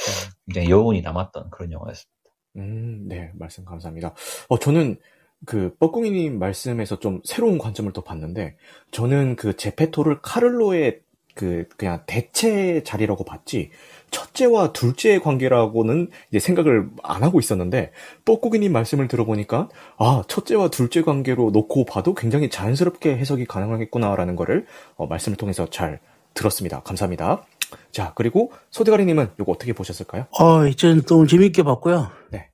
굉장히 0.46 0.70
여운이 0.70 1.00
남았던 1.00 1.50
그런 1.50 1.72
영화였습니다. 1.72 2.14
음, 2.56 3.06
네, 3.08 3.30
말씀 3.34 3.64
감사합니다. 3.64 4.14
어, 4.48 4.58
저는 4.58 4.98
그 5.46 5.74
뻐꾸기님 5.78 6.38
말씀에서 6.38 6.98
좀 7.00 7.20
새로운 7.24 7.58
관점을 7.58 7.92
또 7.92 8.02
봤는데, 8.02 8.56
저는 8.90 9.36
그 9.36 9.56
제페토를 9.56 10.20
카를로의 10.22 11.00
그 11.34 11.66
그냥 11.76 12.04
대체 12.06 12.82
자리라고 12.84 13.24
봤지, 13.24 13.70
첫째와 14.14 14.72
둘째의 14.72 15.20
관계라고는 15.20 16.08
이제 16.30 16.38
생각을 16.38 16.88
안 17.02 17.24
하고 17.24 17.40
있었는데, 17.40 17.90
뻐꾸기님 18.24 18.72
말씀을 18.72 19.08
들어보니까, 19.08 19.68
아, 19.98 20.22
첫째와 20.28 20.68
둘째 20.68 21.02
관계로 21.02 21.50
놓고 21.50 21.84
봐도 21.84 22.14
굉장히 22.14 22.48
자연스럽게 22.48 23.16
해석이 23.16 23.46
가능하겠구나라는 23.46 24.36
거를 24.36 24.66
어, 24.94 25.06
말씀을 25.06 25.36
통해서 25.36 25.66
잘 25.68 26.00
들었습니다. 26.32 26.80
감사합니다. 26.82 27.44
자, 27.90 28.12
그리고 28.14 28.52
소대가리님은 28.70 29.30
이거 29.40 29.50
어떻게 29.50 29.72
보셨을까요? 29.72 30.26
어, 30.38 30.70
저는 30.70 31.02
너무 31.02 31.26
재밌게 31.26 31.64
봤고요. 31.64 32.10
네. 32.30 32.50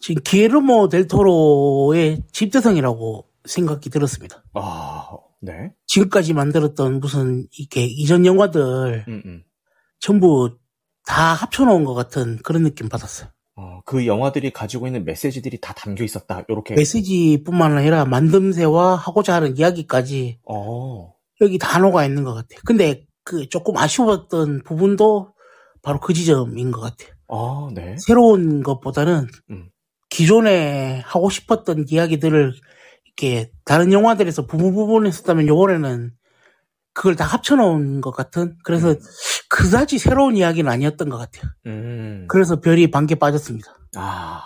지금 0.00 0.22
기르모 0.24 0.88
델토로의 0.88 2.24
집대성이라고 2.32 3.26
생각이 3.44 3.90
들었습니다. 3.90 4.42
아, 4.54 5.08
네. 5.40 5.72
지금까지 5.86 6.34
만들었던 6.34 6.98
무슨 6.98 7.46
이렇게 7.56 7.84
이전 7.84 8.26
영화들 8.26 9.04
음, 9.06 9.22
음. 9.24 9.42
전부 10.00 10.56
다 11.04 11.34
합쳐놓은 11.34 11.84
것 11.84 11.94
같은 11.94 12.38
그런 12.42 12.62
느낌 12.62 12.88
받았어요. 12.88 13.28
어, 13.56 13.80
그 13.84 14.06
영화들이 14.06 14.50
가지고 14.52 14.86
있는 14.86 15.04
메시지들이 15.04 15.60
다 15.60 15.72
담겨 15.74 16.02
있었다. 16.02 16.44
요렇게. 16.48 16.74
메시지뿐만 16.74 17.76
아니라 17.76 18.04
만듦새와 18.04 18.96
하고자 18.96 19.34
하는 19.34 19.56
이야기까지 19.56 20.40
어, 20.44 21.14
여기 21.40 21.58
다 21.58 21.78
녹아 21.78 22.04
있는 22.04 22.24
것 22.24 22.34
같아요. 22.34 22.60
근데 22.64 23.06
그 23.22 23.48
조금 23.48 23.76
아쉬웠던 23.76 24.62
부분도 24.64 25.34
바로 25.82 26.00
그 26.00 26.12
지점인 26.14 26.72
것 26.72 26.80
같아요. 26.80 27.14
아, 27.28 27.68
네. 27.74 27.96
새로운 27.98 28.62
것보다는 28.62 29.28
음. 29.50 29.68
기존에 30.10 31.00
하고 31.04 31.30
싶었던 31.30 31.86
이야기들을 31.88 32.54
이렇게 33.04 33.50
다른 33.64 33.92
영화들에서 33.92 34.46
부분 34.46 34.74
부분 34.74 35.06
했었다면 35.06 35.46
요번에는 35.46 36.12
그걸 36.92 37.16
다 37.16 37.24
합쳐놓은 37.24 38.00
것 38.00 38.12
같은 38.12 38.56
그래서 38.64 38.90
음. 38.90 38.98
그다지 39.54 39.98
새로운 39.98 40.36
이야기는 40.36 40.68
아니었던 40.70 41.08
것 41.08 41.16
같아요. 41.16 41.52
음. 41.66 42.26
그래서 42.28 42.60
별이 42.60 42.90
반개 42.90 43.14
빠졌습니다. 43.14 43.76
아. 43.94 44.42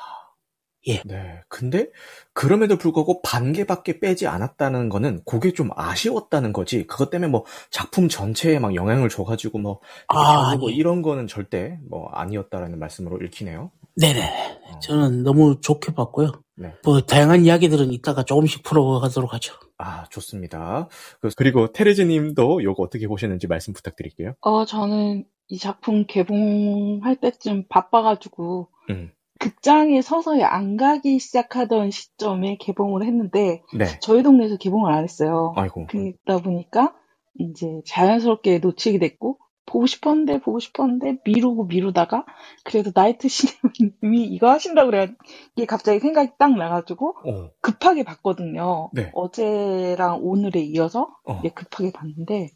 예. 0.86 1.02
네. 1.06 1.40
근데 1.48 1.88
그럼에도 2.34 2.76
불구하고 2.76 3.22
반 3.22 3.54
개밖에 3.54 4.00
빼지 4.00 4.26
않았다는 4.26 4.90
거는 4.90 5.22
그게 5.24 5.52
좀 5.52 5.70
아쉬웠다는 5.74 6.52
거지. 6.52 6.86
그것 6.86 7.08
때문에 7.08 7.30
뭐 7.30 7.44
작품 7.70 8.08
전체에 8.08 8.58
막 8.58 8.74
영향을 8.74 9.08
줘가지고 9.08 9.58
뭐 9.58 9.80
아, 10.08 10.56
뭐 10.56 10.68
아니. 10.68 10.76
이런 10.76 11.00
거는 11.00 11.26
절대 11.26 11.78
뭐 11.88 12.10
아니었다라는 12.10 12.78
말씀으로 12.78 13.18
읽히네요. 13.18 13.70
네네. 13.96 14.58
어. 14.74 14.78
저는 14.80 15.22
너무 15.22 15.58
좋게 15.60 15.94
봤고요. 15.94 16.32
네. 16.56 16.74
뭐 16.84 17.00
다양한 17.00 17.46
이야기들은 17.46 17.92
이따가 17.92 18.24
조금씩 18.24 18.62
풀어가도록 18.62 19.32
하죠. 19.34 19.54
아, 19.78 20.04
좋습니다. 20.10 20.88
그- 21.20 21.30
그리고 21.36 21.70
테레즈 21.72 22.02
님도 22.02 22.62
요거 22.64 22.82
어떻게 22.82 23.06
보셨는지 23.06 23.46
말씀 23.46 23.72
부탁드릴게요. 23.72 24.34
어, 24.40 24.64
저는 24.64 25.24
이 25.48 25.58
작품 25.58 26.04
개봉할 26.06 27.16
때쯤 27.16 27.66
바빠가지고 27.68 28.68
음. 28.90 29.12
극장에 29.38 30.02
서서히 30.02 30.42
안 30.42 30.76
가기 30.76 31.20
시작하던 31.20 31.90
시점에 31.92 32.56
개봉을 32.58 33.04
했는데 33.06 33.62
네. 33.76 33.84
저희 34.02 34.22
동네에서 34.24 34.56
개봉을 34.56 34.92
안 34.92 35.04
했어요. 35.04 35.52
아이고. 35.56 35.86
그러다 35.86 36.42
보니까 36.42 36.92
이제 37.38 37.80
자연스럽게 37.86 38.58
놓치게 38.58 38.98
됐고 38.98 39.38
보고 39.68 39.86
싶었는데 39.86 40.40
보고 40.40 40.58
싶었는데 40.58 41.18
미루고 41.24 41.64
미루다가 41.66 42.24
그래도 42.64 42.90
나이트 42.94 43.28
시네마님이 43.28 44.24
이거 44.24 44.50
하신다고 44.50 44.90
그래 44.90 45.14
이게 45.56 45.66
갑자기 45.66 46.00
생각이 46.00 46.32
딱 46.38 46.56
나가지고 46.56 47.16
어. 47.26 47.50
급하게 47.60 48.02
봤거든요. 48.04 48.90
네. 48.94 49.10
어제랑 49.14 50.20
오늘에 50.22 50.60
이어서 50.60 51.08
어. 51.24 51.40
급하게 51.54 51.92
봤는데 51.92 52.50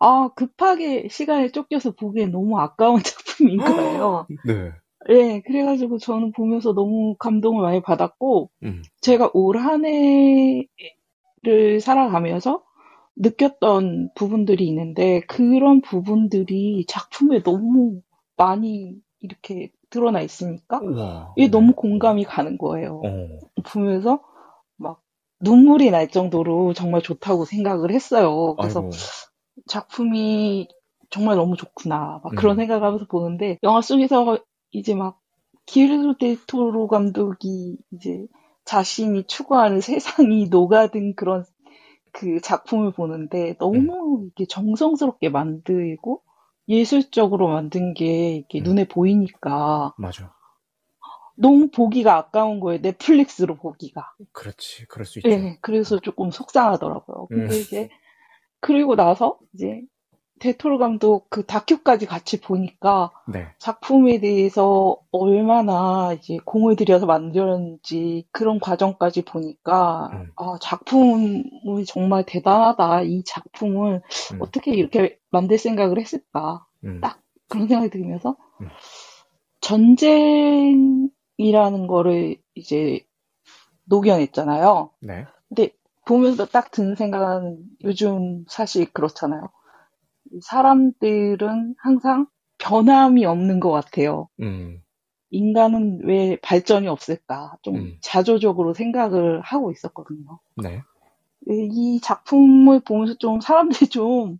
아 0.00 0.30
급하게 0.36 1.08
시간에 1.10 1.50
쫓겨서 1.50 1.92
보기엔 1.92 2.30
너무 2.30 2.58
아까운 2.60 3.00
작품인 3.02 3.58
거예요. 3.58 4.26
네. 4.46 4.72
네, 5.08 5.40
그래가지고 5.42 5.98
저는 5.98 6.32
보면서 6.32 6.74
너무 6.74 7.16
감동을 7.18 7.62
많이 7.62 7.80
받았고 7.80 8.50
음. 8.64 8.82
제가 9.00 9.30
올 9.32 9.56
한 9.56 9.84
해를 11.44 11.80
살아가면서 11.80 12.62
느꼈던 13.18 14.10
부분들이 14.14 14.66
있는데 14.68 15.20
그런 15.20 15.80
부분들이 15.80 16.84
작품에 16.86 17.42
너무 17.42 18.00
많이 18.36 18.94
이렇게 19.20 19.70
드러나 19.90 20.20
있으니까 20.20 20.80
우와. 20.80 21.34
이게 21.36 21.46
네. 21.46 21.50
너무 21.50 21.74
공감이 21.74 22.24
가는 22.24 22.56
거예요. 22.58 23.02
어. 23.04 23.38
보면서 23.64 24.22
막 24.76 25.02
눈물이 25.40 25.90
날 25.90 26.08
정도로 26.08 26.74
정말 26.74 27.02
좋다고 27.02 27.44
생각을 27.44 27.90
했어요. 27.90 28.54
그래서 28.56 28.80
아이고. 28.80 28.90
작품이 29.66 30.68
정말 31.10 31.36
너무 31.36 31.56
좋구나. 31.56 32.20
막 32.22 32.32
음. 32.32 32.36
그런 32.36 32.56
생각을 32.56 32.84
하면서 32.86 33.06
보는데 33.06 33.58
영화 33.62 33.80
속에서 33.80 34.38
이제 34.70 34.94
막 34.94 35.20
기르도 35.66 36.16
델토로 36.18 36.86
감독이 36.86 37.76
이제 37.92 38.26
자신이 38.64 39.24
추구하는 39.24 39.80
세상이 39.80 40.48
녹아든 40.50 41.14
그런 41.14 41.44
그 42.18 42.40
작품을 42.40 42.90
보는데 42.90 43.54
너무 43.58 44.28
이게 44.32 44.44
정성스럽게 44.44 45.28
만들고 45.28 46.22
예술적으로 46.68 47.46
만든 47.46 47.94
게 47.94 48.34
이렇게 48.34 48.58
음. 48.58 48.64
눈에 48.64 48.88
보이니까 48.88 49.94
맞아. 49.96 50.34
너무 51.36 51.70
보기가 51.70 52.16
아까운 52.16 52.58
거예요. 52.58 52.80
넷플릭스로 52.82 53.56
보기가. 53.56 54.12
그렇지. 54.32 54.86
그럴 54.86 55.06
수 55.06 55.20
있죠. 55.20 55.28
네, 55.28 55.58
그래서 55.60 56.00
조금 56.00 56.32
속상하더라고요. 56.32 57.28
근데 57.28 57.54
음. 57.54 57.60
이제 57.60 57.88
그리고 58.58 58.96
나서 58.96 59.38
이제 59.54 59.80
데토르 60.38 60.78
감독 60.78 61.28
그 61.30 61.44
다큐까지 61.44 62.06
같이 62.06 62.40
보니까 62.40 63.10
네. 63.26 63.48
작품에 63.58 64.20
대해서 64.20 64.96
얼마나 65.10 66.12
이제 66.12 66.38
공을 66.44 66.76
들여서 66.76 67.06
만들었는지 67.06 68.26
그런 68.32 68.60
과정까지 68.60 69.22
보니까 69.22 70.10
음. 70.12 70.30
아 70.36 70.58
작품이 70.60 71.84
정말 71.86 72.24
대단하다. 72.24 73.02
이 73.02 73.22
작품을 73.24 74.02
음. 74.32 74.38
어떻게 74.40 74.72
이렇게 74.72 75.18
만들 75.30 75.58
생각을 75.58 75.98
했을까 75.98 76.66
음. 76.84 77.00
딱 77.00 77.20
그런 77.48 77.68
생각이 77.68 77.90
들면서 77.90 78.36
음. 78.60 78.68
전쟁이라는 79.60 81.08
거를 81.86 82.36
이제 82.54 83.00
녹여냈잖아요. 83.84 84.90
네. 85.00 85.26
근데 85.48 85.70
보면서 86.06 86.46
딱 86.46 86.70
드는 86.70 86.94
생각은 86.94 87.58
요즘 87.84 88.44
사실 88.48 88.90
그렇잖아요. 88.92 89.50
사람들은 90.42 91.74
항상 91.78 92.26
변함이 92.58 93.24
없는 93.24 93.60
것 93.60 93.70
같아요. 93.70 94.28
음. 94.40 94.82
인간은 95.30 96.00
왜 96.04 96.36
발전이 96.40 96.88
없을까? 96.88 97.56
좀 97.62 97.76
음. 97.76 97.98
자조적으로 98.00 98.74
생각을 98.74 99.40
하고 99.42 99.70
있었거든요. 99.70 100.40
네. 100.56 100.82
이 101.46 102.00
작품을 102.02 102.80
보면서 102.80 103.14
좀 103.18 103.40
사람들이 103.40 103.88
좀 103.90 104.38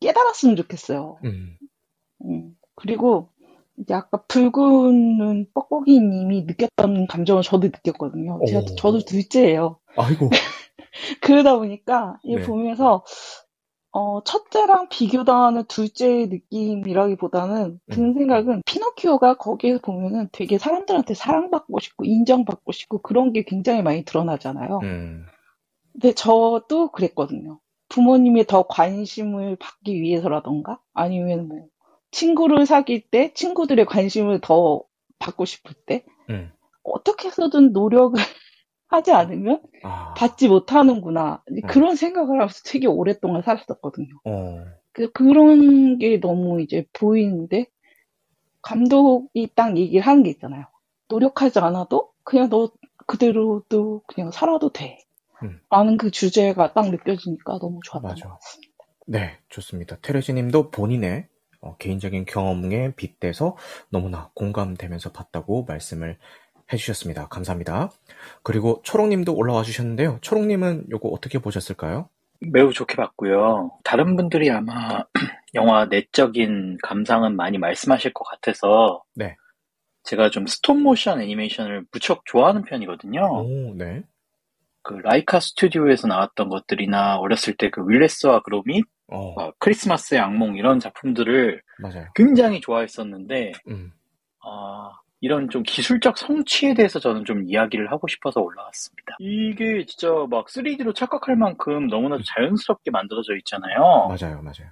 깨달았으면 0.00 0.56
좋겠어요. 0.56 1.18
음. 1.24 1.56
음, 2.24 2.56
그리고 2.74 3.30
이제 3.78 3.94
아까 3.94 4.22
붉은 4.24 5.18
눈 5.18 5.46
뻑뻑이님이 5.54 6.42
느꼈던 6.42 7.06
감정을 7.06 7.42
저도 7.42 7.68
느꼈거든요. 7.68 8.40
제가 8.46 8.60
오. 8.60 8.64
저도 8.76 9.00
둘째예요. 9.00 9.78
아이고. 9.96 10.30
그러다 11.22 11.56
보니까 11.56 12.18
이 12.24 12.36
네. 12.36 12.42
보면서 12.42 13.04
어, 13.92 14.22
첫째랑 14.22 14.88
비교당하는 14.88 15.64
둘째의 15.64 16.28
느낌이라기보다는 16.28 17.80
드는 17.90 18.08
음. 18.10 18.14
생각은 18.14 18.62
피노키오가 18.64 19.34
거기에서 19.34 19.80
보면은 19.80 20.28
되게 20.32 20.58
사람들한테 20.58 21.14
사랑받고 21.14 21.80
싶고 21.80 22.04
인정받고 22.04 22.70
싶고 22.70 23.02
그런 23.02 23.32
게 23.32 23.42
굉장히 23.42 23.82
많이 23.82 24.04
드러나잖아요. 24.04 24.78
음. 24.82 25.26
근데 25.92 26.12
저도 26.12 26.92
그랬거든요. 26.92 27.58
부모님이 27.88 28.46
더 28.46 28.62
관심을 28.62 29.56
받기 29.56 30.00
위해서라던가 30.00 30.80
아니면 30.94 31.48
뭐 31.48 31.66
친구를 32.12 32.66
사귈 32.66 33.10
때 33.10 33.32
친구들의 33.34 33.84
관심을 33.86 34.40
더 34.40 34.84
받고 35.18 35.44
싶을 35.44 35.74
때 35.86 36.04
음. 36.28 36.52
어떻게 36.84 37.26
해서든 37.26 37.72
노력을 37.72 38.20
하지 38.90 39.12
않으면 39.12 39.62
아. 39.84 40.14
받지 40.14 40.48
못하는구나 40.48 41.42
음. 41.48 41.60
그런 41.68 41.94
생각을 41.96 42.40
하면서 42.40 42.60
되게 42.66 42.86
오랫동안 42.86 43.42
살았었거든요. 43.42 44.08
어. 44.24 44.64
그 44.92 45.10
그런 45.12 45.98
게 45.98 46.18
너무 46.18 46.60
이제 46.60 46.84
보이는데 46.92 47.66
감독이 48.62 49.48
딱 49.54 49.76
얘기를 49.76 50.04
하는 50.04 50.24
게 50.24 50.30
있잖아요. 50.30 50.66
노력하지 51.08 51.60
않아도 51.60 52.10
그냥 52.24 52.50
너 52.50 52.70
그대로도 53.06 54.02
그냥 54.06 54.30
살아도 54.32 54.72
돼. 54.72 54.98
음. 55.42 55.60
라는 55.70 55.96
그 55.96 56.10
주제가 56.10 56.72
딱 56.74 56.90
느껴지니까 56.90 57.58
너무 57.58 57.80
좋았던 57.84 58.10
맞아. 58.10 58.28
것 58.28 58.34
같습니다. 58.34 58.70
네, 59.06 59.38
좋습니다. 59.48 59.96
테레지 60.02 60.34
님도 60.34 60.70
본인의 60.70 61.28
어, 61.62 61.76
개인적인 61.76 62.24
경험에 62.24 62.94
빗대서 62.94 63.56
너무나 63.90 64.30
공감되면서 64.34 65.12
봤다고 65.12 65.64
말씀을 65.64 66.18
해주셨습니다. 66.72 67.28
감사합니다. 67.28 67.90
그리고 68.42 68.80
초롱님도 68.84 69.34
올라와 69.34 69.62
주셨는데요. 69.62 70.18
초롱님은 70.20 70.86
요거 70.90 71.08
어떻게 71.08 71.38
보셨을까요? 71.38 72.08
매우 72.40 72.72
좋게 72.72 72.96
봤고요. 72.96 73.70
다른 73.84 74.16
분들이 74.16 74.50
아마 74.50 75.04
영화 75.54 75.86
내적인 75.86 76.78
감상은 76.82 77.36
많이 77.36 77.58
말씀하실 77.58 78.12
것 78.14 78.24
같아서 78.24 79.02
네. 79.14 79.36
제가 80.04 80.30
좀 80.30 80.46
스톱모션 80.46 81.20
애니메이션을 81.20 81.84
무척 81.92 82.22
좋아하는 82.24 82.62
편이거든요. 82.64 83.20
오, 83.20 83.74
네. 83.74 84.02
그 84.82 84.94
라이카 84.94 85.40
스튜디오에서 85.40 86.06
나왔던 86.08 86.48
것들이나 86.48 87.18
어렸을 87.18 87.54
때 87.54 87.68
그 87.68 87.82
윌레스와 87.86 88.40
그로밋, 88.40 88.86
어, 89.08 89.34
어, 89.42 89.52
크리스마스의 89.58 90.20
악몽 90.22 90.56
이런 90.56 90.80
작품들을 90.80 91.60
맞아요. 91.80 92.06
굉장히 92.14 92.60
좋아했었는데 92.62 93.52
음, 93.68 93.92
아, 94.42 94.92
이런 95.20 95.50
좀 95.50 95.62
기술적 95.62 96.16
성취에 96.16 96.74
대해서 96.74 96.98
저는 96.98 97.24
좀 97.24 97.44
이야기를 97.46 97.92
하고 97.92 98.08
싶어서 98.08 98.40
올라왔습니다. 98.40 99.16
이게 99.18 99.84
진짜 99.86 100.08
막 100.30 100.46
3D로 100.46 100.94
착각할 100.94 101.36
만큼 101.36 101.88
너무나도 101.88 102.22
자연스럽게 102.24 102.90
만들어져 102.90 103.36
있잖아요. 103.36 104.08
맞아요, 104.08 104.42
맞아요. 104.42 104.70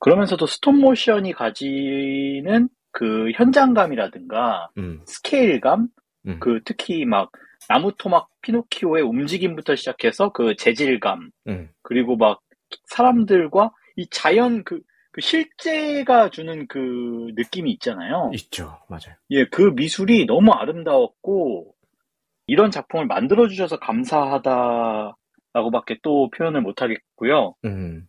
그러면서도 0.00 0.46
스톱모션이 0.46 1.32
가지는 1.32 2.68
그 2.90 3.30
현장감이라든가 3.34 4.68
음, 4.78 5.00
스케일감, 5.06 5.88
음. 6.26 6.40
그 6.40 6.60
특히 6.64 7.04
막 7.04 7.30
나무 7.68 7.92
토막 7.96 8.28
피노키오의 8.42 9.02
움직임부터 9.02 9.76
시작해서 9.76 10.30
그 10.30 10.56
재질감, 10.56 11.30
음, 11.48 11.70
그리고 11.82 12.16
막 12.16 12.40
사람들과 12.86 13.72
이 13.96 14.06
자연 14.10 14.64
그 14.64 14.80
그 15.14 15.20
실제가 15.20 16.28
주는 16.30 16.66
그 16.66 17.30
느낌이 17.36 17.70
있잖아요. 17.74 18.32
있죠. 18.34 18.80
맞아요. 18.88 19.14
예, 19.30 19.44
그 19.44 19.70
미술이 19.76 20.26
너무 20.26 20.50
아름다웠고 20.50 21.72
이런 22.48 22.72
작품을 22.72 23.06
만들어 23.06 23.46
주셔서 23.46 23.78
감사하다라고밖에 23.78 25.98
또 26.02 26.30
표현을 26.30 26.62
못 26.62 26.82
하겠고요. 26.82 27.54
음. 27.64 28.08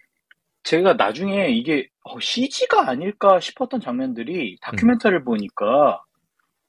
제가 0.63 0.93
나중에 0.95 1.49
이게 1.49 1.87
CG가 2.19 2.89
아닐까 2.89 3.39
싶었던 3.39 3.81
장면들이 3.81 4.57
다큐멘터리를 4.61 5.23
보니까 5.23 6.01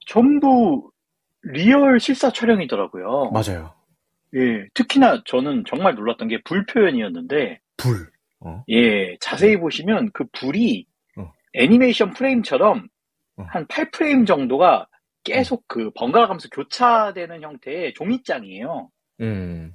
전부 0.06 0.90
real 1.44 1.98
실사 1.98 2.30
촬영이더라고요. 2.30 3.30
맞아요. 3.32 3.72
예, 4.34 4.66
특히나 4.74 5.22
저는 5.24 5.64
정말 5.66 5.94
놀랐던 5.94 6.28
게 6.28 6.36
불 6.44 6.66
표현이었는데, 6.66 7.58
불. 7.78 8.10
어. 8.40 8.64
예, 8.68 9.16
자세히 9.20 9.56
보시면 9.56 10.10
그 10.12 10.24
불이 10.32 10.86
어. 11.18 11.32
애니메이션 11.54 12.12
프레임처럼 12.12 12.88
어. 13.36 13.44
한 13.48 13.66
8프레임 13.66 14.26
정도가 14.26 14.88
계속 15.24 15.64
그 15.66 15.90
번갈아 15.94 16.26
가면서 16.28 16.48
교차되는 16.50 17.42
형태의 17.42 17.94
종이장이에요. 17.94 18.90
음. 19.20 19.74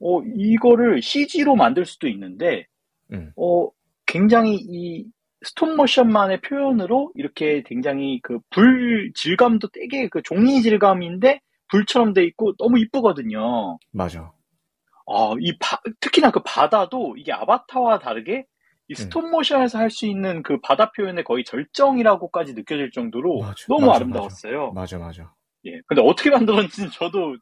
어, 0.00 0.22
이거를 0.36 1.02
CG로 1.02 1.56
만들 1.56 1.86
수도 1.86 2.08
있는데, 2.08 2.66
음. 3.12 3.32
어, 3.36 3.68
굉장히 4.06 4.56
이 4.56 5.06
스톱모션만의 5.44 6.40
표현으로 6.42 7.12
이렇게 7.16 7.62
굉장히 7.64 8.20
그 8.22 8.38
불 8.50 9.12
질감도 9.14 9.68
되게 9.68 10.08
그 10.08 10.22
종이 10.22 10.62
질감인데 10.62 11.40
불처럼 11.70 12.12
돼 12.14 12.24
있고 12.24 12.54
너무 12.56 12.78
이쁘거든요. 12.78 13.78
맞아. 13.92 14.32
아, 15.06 15.34
이 15.40 15.56
바- 15.58 15.80
특히나 16.00 16.30
그 16.30 16.40
바다도 16.44 17.16
이게 17.18 17.32
아바타와 17.32 17.98
다르게 17.98 18.46
이 18.88 18.94
스톱모션에서 18.94 19.78
할수 19.78 20.06
있는 20.06 20.42
그 20.42 20.60
바다 20.60 20.92
표현의 20.92 21.24
거의 21.24 21.44
절정이라고까지 21.44 22.54
느껴질 22.54 22.90
정도로 22.90 23.40
맞아, 23.40 23.54
너무 23.68 23.86
맞아, 23.86 23.96
아름다웠어요. 23.96 24.72
맞아, 24.72 24.98
맞아. 24.98 25.32
예. 25.66 25.80
근데 25.86 26.02
어떻게 26.02 26.30
만들었는지는 26.30 26.90
저도 26.90 27.36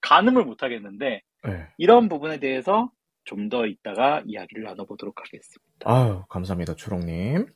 가늠을 0.00 0.44
못 0.44 0.62
하겠는데 0.62 1.22
네. 1.44 1.66
이런 1.78 2.08
부분에 2.08 2.38
대해서 2.40 2.90
좀 3.24 3.48
더 3.50 3.66
이따가 3.66 4.22
이야기를 4.26 4.64
나눠보도록 4.64 5.20
하겠습니다. 5.20 5.60
아유, 5.84 6.24
감사합니다, 6.28 6.74
초롱님. 6.74 7.46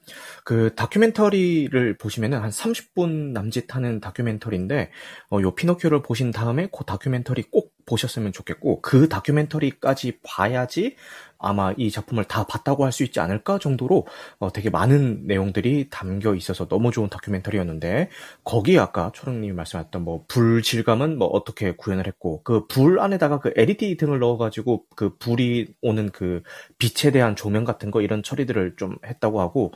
그 0.44 0.74
다큐멘터리를 0.74 1.96
보시면은 1.98 2.38
한 2.40 2.50
30분 2.50 3.32
남짓 3.32 3.74
하는 3.74 3.98
다큐멘터리인데, 4.00 4.90
어, 5.30 5.40
요 5.40 5.54
피노키오를 5.54 6.02
보신 6.02 6.30
다음에 6.30 6.68
그 6.72 6.84
다큐멘터리 6.84 7.44
꼭 7.50 7.63
보셨으면 7.86 8.32
좋겠고, 8.32 8.80
그 8.82 9.08
다큐멘터리까지 9.08 10.18
봐야지 10.22 10.96
아마 11.38 11.74
이 11.76 11.90
작품을 11.90 12.24
다 12.24 12.44
봤다고 12.46 12.84
할 12.86 12.92
수 12.92 13.02
있지 13.04 13.20
않을까 13.20 13.58
정도로 13.58 14.06
어, 14.38 14.52
되게 14.52 14.70
많은 14.70 15.26
내용들이 15.26 15.88
담겨 15.90 16.34
있어서 16.34 16.66
너무 16.68 16.90
좋은 16.92 17.08
다큐멘터리였는데, 17.10 18.08
거기에 18.44 18.78
아까 18.78 19.10
초롱님이 19.14 19.52
말씀하셨던 19.52 20.02
뭐 20.04 20.24
불 20.28 20.62
질감은 20.62 21.18
뭐 21.18 21.28
어떻게 21.28 21.72
구현을 21.76 22.06
했고, 22.06 22.42
그 22.44 22.66
불 22.68 23.00
안에다가 23.00 23.40
그 23.40 23.52
LED 23.56 23.96
등을 23.98 24.18
넣어가지고 24.20 24.84
그 24.96 25.16
불이 25.18 25.74
오는 25.82 26.10
그 26.10 26.42
빛에 26.78 27.10
대한 27.10 27.36
조명 27.36 27.64
같은 27.64 27.90
거 27.90 28.00
이런 28.00 28.22
처리들을 28.22 28.76
좀 28.76 28.96
했다고 29.06 29.40
하고 29.40 29.72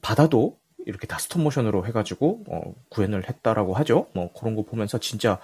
바다도 0.00 0.56
이렇게 0.86 1.06
다 1.06 1.18
스톱모션으로 1.18 1.86
해가지고 1.86 2.44
어, 2.48 2.74
구현을 2.90 3.28
했다라고 3.28 3.74
하죠. 3.74 4.08
뭐 4.14 4.32
그런 4.32 4.54
거 4.56 4.62
보면서 4.64 4.98
진짜 4.98 5.38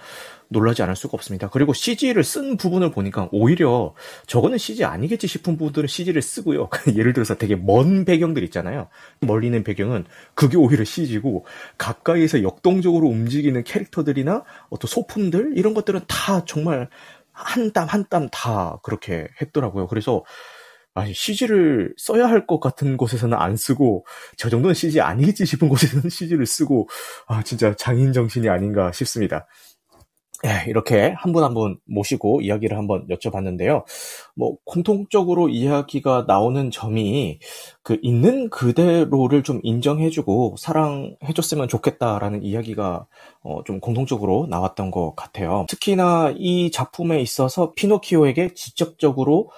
놀라지 0.49 0.83
않을 0.83 0.95
수가 0.95 1.11
없습니다. 1.15 1.49
그리고 1.49 1.73
CG를 1.73 2.23
쓴 2.23 2.57
부분을 2.57 2.91
보니까 2.91 3.29
오히려 3.31 3.93
저거는 4.27 4.57
CG 4.57 4.83
아니겠지 4.85 5.27
싶은 5.27 5.57
부분들은 5.57 5.87
CG를 5.87 6.21
쓰고요. 6.21 6.69
예를 6.95 7.13
들어서 7.13 7.35
되게 7.35 7.55
먼 7.55 8.05
배경들 8.05 8.43
있잖아요. 8.45 8.87
멀리 9.21 9.47
있는 9.47 9.63
배경은 9.63 10.05
그게 10.33 10.57
오히려 10.57 10.83
CG고 10.83 11.45
가까이에서 11.77 12.43
역동적으로 12.43 13.07
움직이는 13.07 13.63
캐릭터들이나 13.63 14.43
어떤 14.69 14.87
소품들 14.87 15.53
이런 15.57 15.73
것들은 15.73 16.01
다 16.07 16.45
정말 16.45 16.89
한 17.31 17.71
땀 17.71 17.87
한 17.87 18.03
땀 18.09 18.27
다 18.31 18.79
그렇게 18.83 19.27
했더라고요. 19.41 19.87
그래서 19.87 20.23
아니, 20.95 21.13
CG를 21.13 21.93
써야 21.97 22.27
할 22.27 22.47
것 22.47 22.59
같은 22.59 22.97
곳에서는 22.97 23.37
안 23.37 23.55
쓰고, 23.55 24.05
저 24.37 24.49
정도는 24.49 24.73
CG 24.73 25.01
아니겠지 25.01 25.45
싶은 25.45 25.69
곳에서는 25.69 26.09
CG를 26.09 26.45
쓰고, 26.45 26.89
아, 27.27 27.43
진짜 27.43 27.75
장인 27.75 28.13
정신이 28.13 28.49
아닌가 28.49 28.91
싶습니다. 28.93 29.47
예, 30.45 30.63
이렇게 30.69 31.13
한분 31.17 31.43
한 31.43 31.53
분 31.53 31.77
모시고 31.85 32.39
이야기를 32.41 32.77
한번 32.77 33.05
여쭤봤는데요. 33.09 33.83
뭐, 34.37 34.55
공통적으로 34.65 35.49
이야기가 35.49 36.25
나오는 36.29 36.71
점이, 36.71 37.39
그, 37.83 37.97
있는 38.01 38.49
그대로를 38.49 39.43
좀 39.43 39.59
인정해주고, 39.63 40.55
사랑해줬으면 40.57 41.67
좋겠다라는 41.67 42.43
이야기가, 42.43 43.05
어, 43.43 43.63
좀 43.65 43.81
공통적으로 43.81 44.47
나왔던 44.49 44.91
것 44.91 45.13
같아요. 45.17 45.65
특히나 45.69 46.33
이 46.37 46.71
작품에 46.71 47.19
있어서 47.21 47.73
피노키오에게 47.75 48.53
직접적으로 48.53 49.49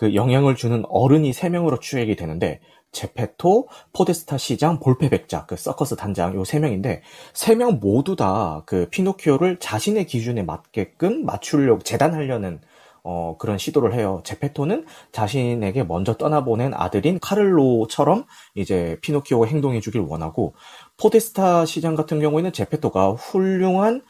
그 0.00 0.14
영향을 0.14 0.54
주는 0.56 0.82
어른이 0.88 1.34
세 1.34 1.50
명으로 1.50 1.78
추액이 1.78 2.16
되는데 2.16 2.60
제페토, 2.90 3.68
포데스타 3.92 4.38
시장, 4.38 4.80
볼페 4.80 5.10
백작, 5.10 5.46
그 5.46 5.56
서커스 5.56 5.94
단장 5.96 6.34
요 6.34 6.42
세 6.42 6.58
명인데 6.58 7.02
세 7.34 7.54
명 7.54 7.80
모두 7.82 8.16
다 8.16 8.62
그 8.64 8.88
피노키오를 8.90 9.58
자신의 9.58 10.06
기준에 10.06 10.42
맞게끔 10.42 11.26
맞추려고 11.26 11.82
재단하려는 11.82 12.60
어, 13.02 13.36
그런 13.38 13.58
시도를 13.58 13.92
해요. 13.94 14.22
제페토는 14.24 14.86
자신에게 15.12 15.84
먼저 15.84 16.16
떠나보낸 16.16 16.72
아들인 16.74 17.18
카를로처럼 17.20 18.24
이제 18.54 18.98
피노키오가 19.02 19.46
행동해주길 19.46 20.00
원하고, 20.02 20.54
포데스타 20.98 21.64
시장 21.66 21.94
같은 21.94 22.20
경우에는 22.20 22.52
제페토가 22.52 23.12
훌륭한 23.12 24.02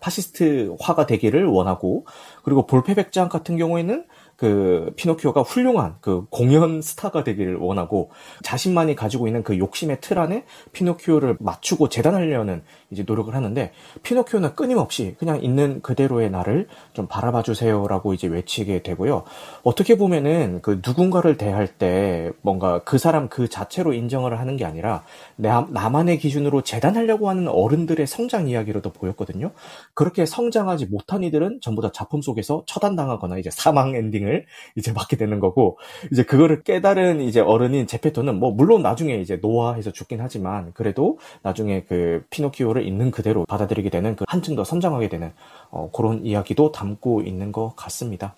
파시스트화가 0.00 1.06
되기를 1.06 1.46
원하고, 1.46 2.06
그리고 2.42 2.66
볼페 2.66 2.92
백작 2.92 3.28
같은 3.28 3.58
경우에는 3.58 4.06
그 4.38 4.92
피노키오가 4.94 5.42
훌륭한 5.42 5.96
그 6.00 6.26
공연 6.30 6.80
스타가 6.80 7.24
되기를 7.24 7.56
원하고 7.56 8.12
자신만이 8.44 8.94
가지고 8.94 9.26
있는 9.26 9.42
그 9.42 9.58
욕심의 9.58 9.98
틀 10.00 10.20
안에 10.20 10.44
피노키오를 10.70 11.38
맞추고 11.40 11.88
재단하려는 11.88 12.62
이제 12.92 13.02
노력을 13.04 13.34
하는데 13.34 13.72
피노키오는 14.04 14.54
끊임없이 14.54 15.16
그냥 15.18 15.42
있는 15.42 15.82
그대로의 15.82 16.30
나를 16.30 16.68
좀 16.92 17.08
바라봐 17.08 17.42
주세요라고 17.42 18.14
이제 18.14 18.28
외치게 18.28 18.84
되고요. 18.84 19.24
어떻게 19.64 19.98
보면은 19.98 20.60
그 20.62 20.80
누군가를 20.86 21.36
대할 21.36 21.66
때 21.66 22.30
뭔가 22.40 22.84
그 22.84 22.96
사람 22.96 23.28
그 23.28 23.48
자체로 23.48 23.92
인정을 23.92 24.38
하는 24.38 24.56
게 24.56 24.64
아니라 24.64 25.02
나, 25.34 25.66
나만의 25.68 26.18
기준으로 26.18 26.62
재단하려고 26.62 27.28
하는 27.28 27.48
어른들의 27.48 28.06
성장 28.06 28.46
이야기로도 28.46 28.92
보였거든요. 28.92 29.50
그렇게 29.94 30.26
성장하지 30.26 30.86
못한 30.86 31.24
이들은 31.24 31.58
전부 31.60 31.82
다 31.82 31.90
작품 31.92 32.22
속에서 32.22 32.62
처단당하거나 32.66 33.38
이제 33.38 33.50
사망 33.50 33.96
엔딩을 33.96 34.27
이제 34.76 34.92
맞게 34.92 35.16
되는 35.16 35.40
거고 35.40 35.78
이제 36.12 36.22
그거를 36.22 36.62
깨달은 36.62 37.20
이제 37.20 37.40
어른인 37.40 37.86
제페토는 37.86 38.38
뭐 38.38 38.50
물론 38.50 38.82
나중에 38.82 39.16
이제 39.16 39.36
노화해서 39.36 39.92
죽긴 39.92 40.20
하지만 40.20 40.72
그래도 40.74 41.18
나중에 41.42 41.84
그 41.88 42.24
피노키오를 42.30 42.86
있는 42.86 43.10
그대로 43.10 43.44
받아들이게 43.46 43.90
되는 43.90 44.16
그 44.16 44.24
한층 44.28 44.54
더 44.54 44.64
성장하게 44.64 45.08
되는 45.08 45.32
어, 45.70 45.90
그런 45.92 46.24
이야기도 46.24 46.72
담고 46.72 47.22
있는 47.22 47.52
것 47.52 47.74
같습니다. 47.76 48.34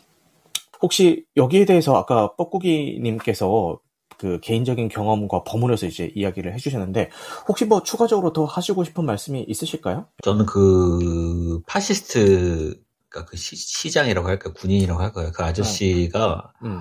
혹시 0.82 1.24
여기에 1.36 1.66
대해서 1.66 1.96
아까 1.96 2.34
뻐꾸기님께서 2.36 3.78
그 4.20 4.38
개인적인 4.40 4.88
경험과 4.90 5.44
버무려서 5.44 5.86
이제 5.86 6.12
이야기를 6.14 6.52
해주셨는데 6.52 7.08
혹시 7.48 7.64
뭐 7.64 7.82
추가적으로 7.82 8.34
더 8.34 8.44
하시고 8.44 8.84
싶은 8.84 9.06
말씀이 9.06 9.42
있으실까요? 9.48 10.06
저는 10.22 10.44
그 10.44 11.62
파시스트 11.66 12.78
그러니까 13.10 13.30
그 13.30 13.36
시장이라고 13.36 14.26
할까 14.26 14.52
군인이라고 14.52 15.00
할까요? 15.00 15.30
그 15.34 15.42
아저씨가 15.42 16.52
음. 16.64 16.80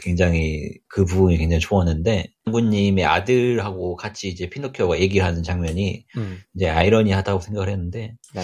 굉장히 0.00 0.72
그 0.88 1.04
부분이 1.04 1.36
굉장히 1.38 1.60
좋았는데 1.60 2.32
장군님의 2.44 3.04
아들하고 3.04 3.96
같이 3.96 4.28
이제 4.28 4.48
피노키오가 4.48 5.00
얘기를 5.00 5.26
하는 5.26 5.42
장면이 5.42 6.06
음. 6.16 6.40
이제 6.54 6.68
아이러니하다고 6.68 7.40
생각을 7.40 7.68
했는데 7.70 8.14
네. 8.34 8.42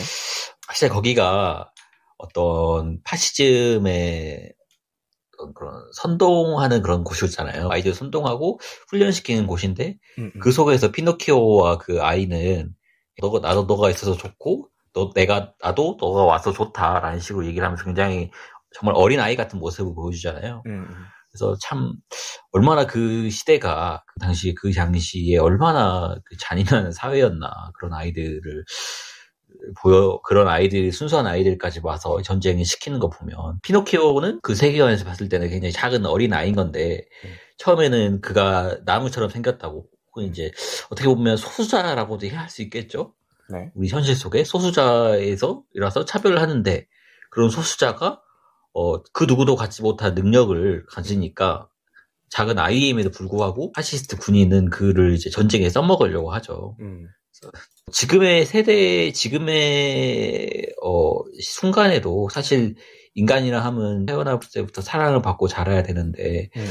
사실 0.67 0.89
거기가 0.89 1.71
어떤 2.19 3.01
파시즘의 3.05 4.55
그런 5.55 5.75
선동하는 5.95 6.83
그런 6.83 7.05
곳이었잖아요. 7.05 7.69
아이들 7.71 7.95
선동하고 7.95 8.61
훈련시키는 8.89 9.47
곳인데 9.47 9.99
음, 10.19 10.31
음. 10.35 10.41
그 10.41 10.53
속에서 10.53 10.93
피노키오와 10.93 11.79
그 11.79 12.01
아이는 12.01 12.75
너가 13.21 13.41
나도 13.41 13.65
너가 13.65 13.91
있어서 13.91 14.17
좋고 14.17 14.69
너 14.95 15.11
내가 15.15 15.53
나도 15.61 15.97
너가 16.01 16.25
와서 16.25 16.53
좋다라는 16.53 17.21
식으로 17.21 17.47
얘기를 17.47 17.65
하면서 17.65 17.85
굉장히 17.85 18.31
정말 18.75 18.95
어린 18.97 19.21
아이 19.21 19.37
같은 19.37 19.59
모습을 19.59 19.95
보여주잖아요. 19.95 20.63
음, 20.67 20.71
음. 20.71 21.05
그래서 21.31 21.57
참 21.61 21.95
얼마나 22.51 22.87
그 22.87 23.31
시대가 23.31 24.05
그 24.07 24.21
당시 24.21 24.55
그 24.55 24.73
당시에 24.73 25.39
얼마나 25.39 26.15
그 26.25 26.37
잔인한 26.37 26.93
사회였나 26.93 27.73
그런 27.75 27.95
아이들을 27.95 28.65
보여 29.81 30.21
그런 30.25 30.49
아이들 30.49 30.93
순수한 30.93 31.27
아이들까지 31.27 31.81
와서 31.83 32.21
전쟁을 32.23 32.65
시키는 32.65 32.99
거 32.99 33.09
보면 33.09 33.61
피노키오는 33.63 34.41
그 34.43 34.55
세계관에서 34.55 35.05
봤을 35.05 35.29
때는 35.29 35.49
굉장히 35.49 35.73
작은 35.73 36.05
어린 36.05 36.33
아이인 36.35 36.55
건데 36.55 37.07
음. 37.25 37.31
처음에는 37.59 38.21
그가 38.21 38.79
나무처럼 38.85 39.31
생겼다고 39.31 39.87
혹은 40.09 40.29
이제 40.29 40.51
어떻게 40.91 41.09
보면 41.09 41.37
소수자라고도 41.37 42.29
할수 42.29 42.63
있겠죠. 42.63 43.15
네. 43.53 43.71
우리 43.75 43.89
현실 43.89 44.17
속에 44.17 44.45
소수자에서 44.45 45.63
이라서 45.75 46.05
차별을 46.05 46.41
하는데 46.41 46.87
그런 47.31 47.51
소수자가 47.51 48.23
어, 48.73 49.03
그 49.03 49.25
누구도 49.25 49.57
갖지 49.57 49.83
못한 49.83 50.15
능력을 50.15 50.87
가지니까 50.87 51.69
작은 52.31 52.59
아이임에도 52.59 53.11
불구하고 53.11 53.73
파시스트 53.73 54.17
군인은 54.17 54.71
그를 54.71 55.13
이제 55.13 55.29
전쟁에 55.29 55.69
써먹으려고 55.69 56.33
하죠. 56.33 56.77
음. 56.81 57.07
지금의 57.91 58.47
세대, 58.47 59.13
지금의, 59.13 60.73
어, 60.83 61.13
순간에도 61.41 62.29
사실 62.31 62.75
인간이라 63.15 63.61
하면 63.61 64.07
태어날 64.07 64.39
때부터 64.55 64.81
사랑을 64.81 65.21
받고 65.21 65.49
자라야 65.49 65.83
되는데, 65.83 66.49
음. 66.57 66.67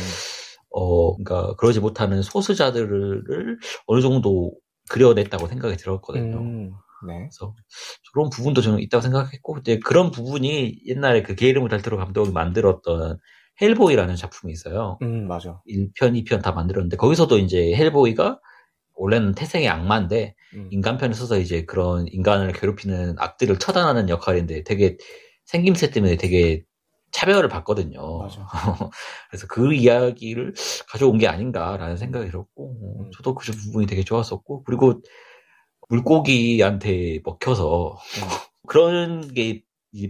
어, 0.71 1.15
그러니까 1.15 1.55
그러지 1.57 1.79
못하는 1.79 2.21
소수자들을 2.23 3.59
어느 3.85 4.01
정도 4.01 4.53
그려냈다고 4.91 5.47
생각이 5.47 5.77
들었거든요. 5.77 6.37
음. 6.37 6.73
네. 7.07 7.17
그래서 7.19 7.55
그런 8.13 8.29
부분도 8.29 8.61
저는 8.61 8.79
있다고 8.79 9.01
생각했고, 9.01 9.57
이제 9.59 9.79
그런 9.79 10.11
부분이 10.11 10.81
옛날에 10.85 11.23
그 11.23 11.33
기예르모 11.35 11.69
델토로 11.69 11.97
감독이 11.97 12.31
만들었던 12.31 13.17
헬보이라는 13.61 14.15
작품이 14.15 14.51
있어요. 14.53 14.99
음, 15.01 15.27
맞아. 15.27 15.61
1편, 15.67 16.23
2편 16.23 16.41
다 16.41 16.51
만들었는데, 16.51 16.97
거기서도 16.97 17.37
이제 17.37 17.73
헬보이가 17.73 18.39
원래는 18.93 19.33
태생의 19.33 19.69
악마인데, 19.69 20.35
음. 20.55 20.67
인간편에 20.71 21.13
서서 21.13 21.39
이제 21.39 21.65
그런 21.65 22.07
인간을 22.07 22.51
괴롭히는 22.51 23.15
악들을 23.17 23.57
처단하는 23.57 24.09
역할인데 24.09 24.63
되게 24.63 24.97
생김새 25.45 25.91
때문에 25.91 26.17
되게 26.17 26.63
차별을 27.11 27.49
받거든요. 27.49 28.19
맞아. 28.19 28.47
그래서 29.29 29.47
그 29.47 29.73
이야기를 29.73 30.53
가져온 30.87 31.17
게 31.17 31.27
아닌가라는 31.27 31.97
생각이 31.97 32.27
들었고, 32.29 32.65
어, 32.65 33.03
음. 33.03 33.11
저도 33.13 33.35
그 33.35 33.51
부분이 33.51 33.85
되게 33.85 34.03
좋았었고, 34.03 34.63
그리고 34.63 35.01
물고기한테 35.89 37.19
먹혀서 37.23 37.91
음. 37.91 38.21
그런 38.67 39.33
게이 39.33 39.61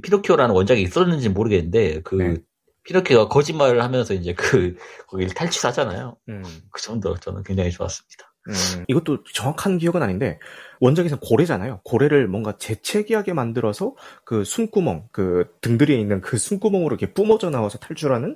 피노키오라는 0.03 0.53
원작이 0.53 0.81
있었는지 0.81 1.29
모르겠는데, 1.29 2.01
그 2.01 2.15
네. 2.15 2.35
피노키오가 2.83 3.27
거짓말을 3.27 3.83
하면서 3.83 4.13
이제 4.13 4.33
그, 4.33 4.75
거기를 5.07 5.33
탈출하잖아요. 5.33 6.17
음. 6.29 6.43
그 6.71 6.81
점도 6.81 7.15
저는 7.15 7.43
굉장히 7.43 7.71
좋았습니다. 7.71 8.31
음, 8.47 8.85
이것도 8.87 9.23
정확한 9.33 9.77
기억은 9.77 10.01
아닌데 10.01 10.39
원작에서 10.81 11.19
고래잖아요. 11.19 11.79
고래를 11.85 12.27
뭔가 12.27 12.57
재채기하게 12.57 13.33
만들어서 13.33 13.95
그 14.25 14.43
숨구멍, 14.43 15.07
그 15.13 15.45
등들이에 15.61 15.97
있는 15.97 16.19
그 16.21 16.37
숨구멍으로 16.37 16.95
이렇게 16.95 17.13
뿜어져 17.13 17.49
나와서 17.49 17.77
탈출하는 17.77 18.35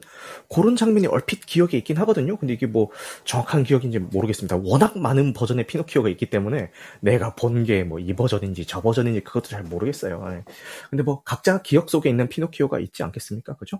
그런 0.53 0.75
장면이 0.77 1.07
얼핏 1.07 1.45
기억에 1.45 1.71
있긴 1.73 1.97
하거든요. 1.97 2.37
근데 2.37 2.53
이게 2.53 2.67
뭐 2.67 2.89
정확한 3.25 3.63
기억인지 3.63 3.99
모르겠습니다. 3.99 4.57
워낙 4.63 4.97
많은 4.97 5.33
버전의 5.33 5.65
피노키오가 5.67 6.07
있기 6.09 6.27
때문에 6.29 6.71
내가 7.01 7.35
본 7.35 7.65
게 7.65 7.83
뭐 7.83 7.99
이 7.99 8.13
버전인지 8.13 8.65
저 8.65 8.81
버전인지 8.81 9.21
그것도 9.21 9.45
잘 9.49 9.63
모르겠어요. 9.63 10.23
예. 10.29 10.43
근데 10.91 11.03
뭐 11.03 11.23
각자 11.23 11.61
기억 11.63 11.89
속에 11.89 12.09
있는 12.09 12.29
피노키오가 12.29 12.79
있지 12.79 13.01
않겠습니까? 13.03 13.55
그죠? 13.55 13.79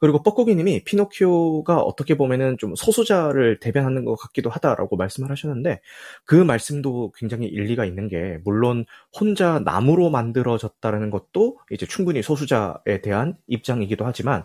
그리고 0.00 0.22
뻐꾸기님이 0.22 0.82
피노키오가 0.84 1.78
어떻게 1.78 2.16
보면은 2.16 2.56
좀 2.58 2.74
소수자를 2.74 3.60
대변하는 3.60 4.04
것 4.04 4.16
같기도 4.16 4.50
하다라고 4.50 4.96
말씀을 4.96 5.30
하셨는데 5.30 5.80
그 6.24 6.34
말씀도 6.34 7.12
굉장히 7.16 7.46
일리가 7.46 7.84
있는 7.84 7.99
게 8.08 8.38
물론 8.44 8.84
혼자 9.18 9.58
나무로 9.60 10.10
만들어졌다는 10.10 11.10
것도 11.10 11.58
이제 11.70 11.86
충분히 11.86 12.22
소수자에 12.22 13.00
대한 13.02 13.34
입장이기도 13.46 14.04
하지만 14.04 14.44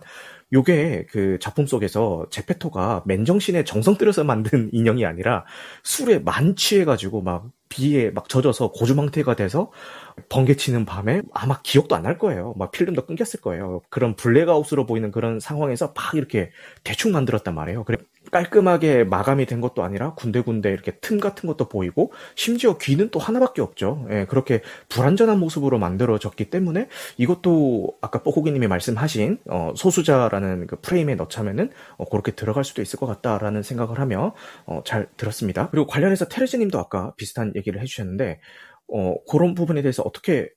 요게 0.52 1.06
그 1.10 1.38
작품 1.40 1.66
속에서 1.66 2.26
제페토가 2.30 3.02
맨정신에 3.06 3.64
정성 3.64 3.96
들여서 3.98 4.24
만든 4.24 4.70
인형이 4.72 5.04
아니라 5.04 5.44
술에 5.82 6.18
만취해가지고 6.20 7.22
막 7.22 7.50
비에 7.68 8.10
막 8.10 8.28
젖어서 8.28 8.70
고주망태가 8.70 9.34
돼서 9.34 9.72
번개치는 10.28 10.84
밤에 10.84 11.22
아마 11.34 11.60
기억도 11.62 11.96
안 11.96 12.06
날 12.06 12.18
거예요. 12.18 12.54
막 12.56 12.70
필름도 12.70 13.06
끊겼을 13.06 13.40
거예요. 13.40 13.80
그런 13.90 14.14
블랙아웃으로 14.14 14.86
보이는 14.86 15.10
그런 15.10 15.40
상황에서 15.40 15.92
막 15.96 16.14
이렇게 16.14 16.50
대충 16.84 17.10
만들었단 17.10 17.52
말이에요. 17.52 17.82
그래 17.82 17.98
깔끔하게 18.30 19.04
마감이 19.04 19.46
된 19.46 19.60
것도 19.60 19.82
아니라 19.82 20.14
군데군데 20.14 20.70
이렇게 20.70 20.98
틈 21.00 21.20
같은 21.20 21.46
것도 21.46 21.68
보이고 21.68 22.12
심지어 22.34 22.78
귀는 22.78 23.10
또 23.10 23.18
하나밖에 23.18 23.62
없죠. 23.62 24.06
예, 24.10 24.26
그렇게 24.26 24.62
불완전한 24.88 25.38
모습으로 25.38 25.78
만들어졌기 25.78 26.50
때문에 26.50 26.88
이것도 27.16 27.98
아까 28.00 28.22
뽀고기님이 28.22 28.66
말씀하신 28.66 29.38
어, 29.50 29.72
소수자라는 29.76 30.66
그 30.66 30.76
프레임에 30.80 31.14
넣자면은 31.14 31.70
어, 31.96 32.04
그렇게 32.04 32.32
들어갈 32.32 32.64
수도 32.64 32.82
있을 32.82 32.98
것 32.98 33.06
같다라는 33.06 33.62
생각을 33.62 33.98
하며 33.98 34.34
어, 34.64 34.82
잘 34.84 35.08
들었습니다. 35.16 35.68
그리고 35.70 35.86
관련해서 35.86 36.26
테레즈님도 36.26 36.78
아까 36.78 37.12
비슷한 37.16 37.52
얘기를 37.56 37.80
해주셨는데 37.80 38.40
어, 38.88 39.14
그런 39.28 39.54
부분에 39.54 39.82
대해서 39.82 40.02
어떻게 40.04 40.48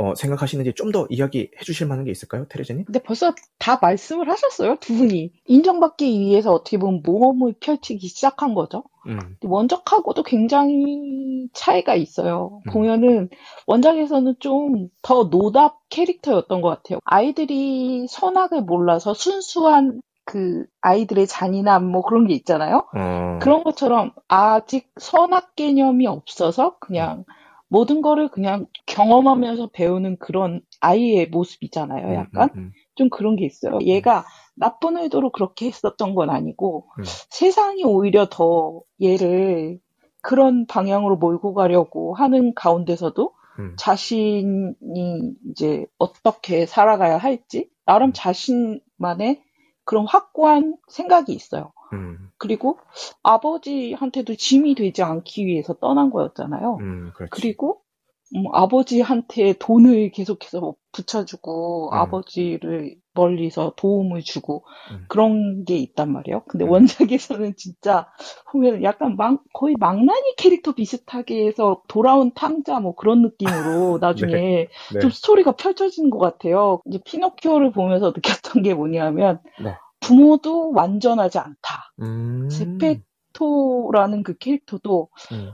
어, 0.00 0.14
생각하시는지 0.14 0.72
좀 0.74 0.92
더 0.92 1.06
이야기해 1.10 1.50
주실 1.62 1.86
만한 1.86 2.04
게 2.06 2.10
있을까요, 2.10 2.46
테레즈님? 2.48 2.84
근데 2.86 3.00
벌써 3.00 3.34
다 3.58 3.78
말씀을 3.82 4.28
하셨어요, 4.30 4.76
두 4.80 4.96
분이. 4.96 5.32
인정받기 5.46 6.18
위해서 6.20 6.52
어떻게 6.52 6.78
보면 6.78 7.02
모험을 7.04 7.54
펼치기 7.60 8.08
시작한 8.08 8.54
거죠. 8.54 8.84
음, 9.06 9.36
원작하고도 9.42 10.22
굉장히 10.24 11.48
차이가 11.52 11.94
있어요. 11.94 12.60
음. 12.66 12.72
보면은 12.72 13.28
원작에서는 13.66 14.36
좀 14.40 14.88
더 15.02 15.24
노답 15.30 15.78
캐릭터였던 15.90 16.60
것 16.62 16.68
같아요. 16.70 16.98
아이들이 17.04 18.06
선악을 18.08 18.62
몰라서 18.62 19.14
순수한 19.14 20.00
그 20.24 20.64
아이들의 20.80 21.26
잔인함 21.26 21.84
뭐 21.84 22.02
그런 22.02 22.26
게 22.26 22.34
있잖아요. 22.34 22.86
어, 22.96 23.38
그런 23.42 23.64
것처럼 23.64 24.12
아직 24.28 24.88
선악 24.98 25.56
개념이 25.56 26.06
없어서 26.06 26.76
그냥 26.80 27.24
모든 27.70 28.02
거를 28.02 28.28
그냥 28.28 28.66
경험하면서 28.86 29.70
배우는 29.72 30.18
그런 30.18 30.60
아이의 30.80 31.28
모습이잖아요. 31.28 32.14
약간 32.14 32.50
음, 32.56 32.58
음, 32.58 32.72
좀 32.96 33.08
그런 33.08 33.36
게 33.36 33.46
있어요. 33.46 33.78
얘가 33.82 34.26
나쁜 34.56 34.98
의도로 34.98 35.30
그렇게 35.30 35.66
했었던 35.68 36.14
건 36.16 36.30
아니고 36.30 36.88
음. 36.98 37.04
세상이 37.30 37.84
오히려 37.84 38.26
더 38.28 38.80
얘를 39.00 39.78
그런 40.20 40.66
방향으로 40.66 41.16
몰고 41.16 41.54
가려고 41.54 42.14
하는 42.14 42.54
가운데서도 42.54 43.32
음, 43.60 43.76
자신이 43.78 44.74
이제 45.50 45.86
어떻게 45.96 46.66
살아가야 46.66 47.18
할지 47.18 47.70
나름 47.86 48.12
자신만의 48.12 49.42
그런 49.84 50.06
확고한 50.06 50.76
생각이 50.88 51.32
있어요. 51.32 51.72
음, 51.92 52.30
그리고 52.38 52.78
아버지한테도 53.22 54.34
짐이 54.36 54.74
되지 54.74 55.02
않기 55.02 55.46
위해서 55.46 55.74
떠난 55.74 56.10
거였잖아요. 56.10 56.76
음. 56.80 57.12
그리고 57.30 57.82
음, 58.36 58.44
아버지한테 58.52 59.54
돈을 59.54 60.12
계속해서 60.12 60.74
붙여주고 60.92 61.90
음. 61.90 61.94
아버지를 61.94 62.96
멀리서 63.12 63.74
도움을 63.76 64.22
주고 64.22 64.64
음. 64.92 65.04
그런 65.08 65.64
게 65.64 65.76
있단 65.76 66.12
말이에요. 66.12 66.44
근데 66.46 66.64
음. 66.64 66.70
원작에서는 66.70 67.54
진짜 67.56 68.06
보면 68.52 68.84
약간 68.84 69.16
망, 69.16 69.38
거의 69.52 69.74
망나니 69.78 70.36
캐릭터 70.36 70.72
비슷하게 70.72 71.46
해서 71.46 71.82
돌아온 71.88 72.32
탕자 72.32 72.78
뭐 72.78 72.94
그런 72.94 73.22
느낌으로 73.22 73.98
나중에 74.00 74.68
네. 74.92 74.98
좀 75.00 75.10
스토리가 75.10 75.52
펼쳐지는 75.52 76.10
것 76.10 76.18
같아요. 76.18 76.80
이제 76.86 77.00
피노키오를 77.04 77.72
보면서 77.72 78.12
느꼈던 78.14 78.62
게 78.62 78.74
뭐냐면 78.74 79.40
네. 79.62 79.74
부모도 80.00 80.72
완전하지 80.72 81.38
않다. 81.38 81.94
음, 82.00 82.48
제페토라는 82.48 84.22
그 84.22 84.36
캐릭터도 84.38 85.08
음, 85.32 85.52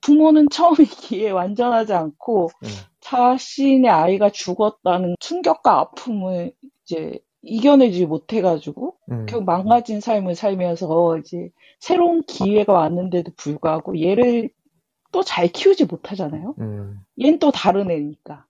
부모는 0.00 0.48
처음이기에 0.50 1.30
완전하지 1.30 1.92
않고 1.92 2.50
음, 2.64 2.68
자신의 3.00 3.90
아이가 3.90 4.30
죽었다는 4.30 5.16
충격과 5.20 5.78
아픔을 5.78 6.52
이제 6.84 7.18
이겨내지 7.42 8.06
못해가지고 8.06 8.96
음, 9.10 9.26
결국 9.26 9.46
망가진 9.46 10.00
삶을 10.00 10.34
살면서 10.34 11.18
이제 11.18 11.50
새로운 11.80 12.22
기회가 12.22 12.72
왔는데도 12.72 13.32
불구하고 13.36 14.00
얘를 14.00 14.50
또 15.12 15.22
잘 15.24 15.48
키우지 15.48 15.86
못하잖아요. 15.86 16.54
음, 16.60 17.00
얘는 17.20 17.38
또 17.40 17.50
다른 17.50 17.90
애니까. 17.90 18.46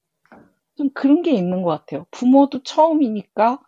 좀 0.77 0.91
그런 0.95 1.23
게 1.23 1.33
있는 1.33 1.63
것 1.63 1.71
같아요. 1.71 2.07
부모도 2.11 2.63
처음이니까 2.63 3.61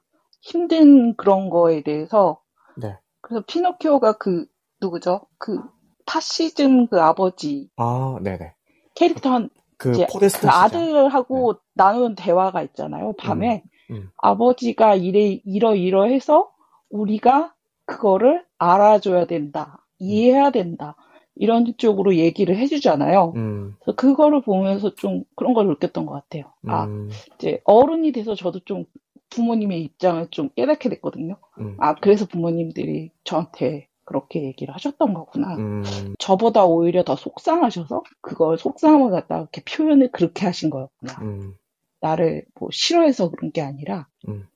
힘든 0.43 1.17
그런 1.17 1.49
거에 1.49 1.83
대해서 1.83 2.41
네. 2.77 2.99
그래서 3.23 3.43
피노키오가 3.47 4.19
그 4.19 4.45
누구죠? 4.81 5.23
그 5.39 5.59
파시즘 6.05 6.89
그 6.89 7.01
아버지 7.01 7.71
아, 7.77 8.19
네네. 8.23 8.53
캐릭터 8.95 9.31
한 9.33 9.49
그 9.83 9.91
그. 9.91 10.49
아들하고 10.49 11.57
나눈 11.75 12.15
대화가 12.15 12.63
있잖아요. 12.63 13.15
밤에 13.19 13.65
음. 13.91 14.11
아버지가 14.17 14.95
이래 14.95 15.41
이러 15.45 15.75
이러해서 15.75 16.53
우리가 16.89 17.53
그거를 17.85 18.45
알아줘야 18.59 19.27
된다, 19.27 19.85
이해해야 19.99 20.51
된다. 20.51 20.95
이런 21.35 21.75
쪽으로 21.79 22.15
얘기를 22.15 22.57
해주잖아요. 22.57 23.33
음, 23.35 23.75
그래서 23.81 23.97
그거를 23.97 24.43
보면서 24.43 24.95
좀 24.95 25.25
그런 25.35 25.53
걸 25.55 25.67
느꼈던 25.67 26.07
것 26.07 26.13
같아요. 26.13 26.53
아, 26.69 26.85
음, 26.85 27.11
이제 27.35 27.61
어른이 27.65 28.13
돼서 28.13 28.37
저도 28.37 28.61
좀 28.61 28.85
부모님의 29.33 29.83
입장을 29.83 30.29
좀 30.31 30.51
깨닫게 30.55 30.89
됐거든요. 30.91 31.37
음, 31.59 31.77
아, 31.79 31.95
그래서 31.95 32.27
부모님들이 32.27 33.11
저한테 33.25 33.89
그렇게 34.05 34.43
얘기를 34.43 34.75
하셨던 34.75 35.15
거구나. 35.15 35.57
음, 35.57 35.83
저보다 36.19 36.65
오히려 36.65 37.03
더 37.03 37.17
속상하셔서 37.17 38.03
그걸 38.21 38.59
속상함을 38.59 39.11
갖다 39.11 39.39
이렇게 39.39 39.63
표현을 39.65 40.11
그렇게 40.13 40.45
하신 40.45 40.71
거였구나. 40.71 41.15
음, 41.23 41.55
나를 42.01 42.45
뭐 42.59 42.69
싫어해서 42.73 43.31
그런 43.31 43.53
게 43.53 43.63
아니라 43.63 44.07
음. 44.29 44.47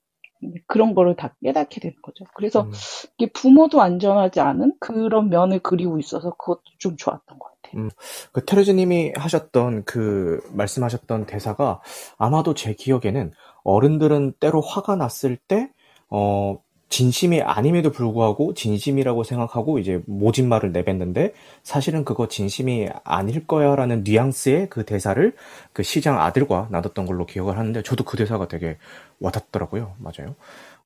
그런 0.67 0.95
거를 0.95 1.17
다 1.17 1.35
깨닫게 1.43 1.81
되는 1.81 1.97
거죠. 2.03 2.25
그래서 2.35 2.63
음. 2.63 2.73
이게 3.17 3.31
부모도 3.33 3.81
안전하지 3.81 4.41
않은 4.41 4.75
그런 4.81 5.31
면을 5.31 5.61
그리고 5.61 5.99
있어서 5.99 6.31
그것도 6.31 6.63
좀 6.79 6.97
좋았던 6.97 7.39
것 7.39 7.49
같아요. 7.63 7.89
그 8.33 8.45
테레즈님이 8.45 9.15
하셨던 9.17 9.85
그 9.85 10.41
말씀하셨던 10.53 11.27
대사가 11.27 11.81
아마도 12.19 12.55
제 12.55 12.75
기억에는 12.75 13.33
어른들은 13.67 14.35
때로 14.39 14.61
화가 14.61 14.97
났을 14.97 15.37
때 15.37 15.71
어, 16.09 16.59
진심이 16.89 17.43
아님에도 17.43 17.91
불구하고 17.91 18.55
진심이라고 18.55 19.25
생각하고 19.25 19.81
이제 19.81 20.01
모진 20.07 20.49
말을 20.49 20.71
내뱉는데 20.71 21.35
사실은 21.65 22.05
그거 22.05 22.29
진심이 22.29 22.89
아닐 23.03 23.45
거야라는 23.45 24.05
뉘앙스의 24.05 24.69
그 24.71 24.85
대사를 24.85 25.35
그 25.73 25.83
시장 25.83 26.21
아들과 26.21 26.69
나눴던 26.71 27.07
걸로 27.07 27.27
기억을 27.27 27.59
하는데 27.59 27.83
저도 27.83 28.05
그 28.05 28.17
대사가 28.17 28.47
되게 28.47 28.79
와닿더라고요. 29.21 29.97
맞아요. 29.99 30.37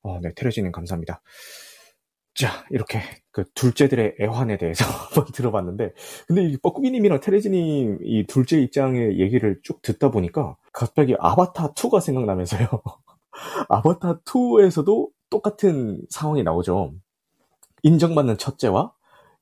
어, 0.01 0.19
네, 0.23 0.31
테레즈님 0.35 0.71
감사합니다. 0.71 1.21
자, 2.33 2.65
이렇게 2.71 3.01
그 3.31 3.43
둘째들의 3.53 4.15
애환에 4.19 4.57
대해서 4.57 4.85
한번 5.13 5.25
들어봤는데 5.31 5.93
근데 6.27 6.45
이 6.45 6.57
뻐꾸기님이랑 6.57 7.19
테레즈님 7.19 7.99
이 8.01 8.25
둘째 8.25 8.59
입장의 8.59 9.19
얘기를 9.19 9.59
쭉 9.61 9.83
듣다 9.83 10.09
보니까 10.09 10.55
갑자기 10.71 11.15
아바타 11.19 11.73
2가 11.73 11.99
생각나면서요. 12.01 12.67
아바타 13.69 14.19
2에서도 14.25 15.09
똑같은 15.29 16.01
상황이 16.09 16.43
나오죠. 16.43 16.93
인정받는 17.83 18.37
첫째와 18.37 18.91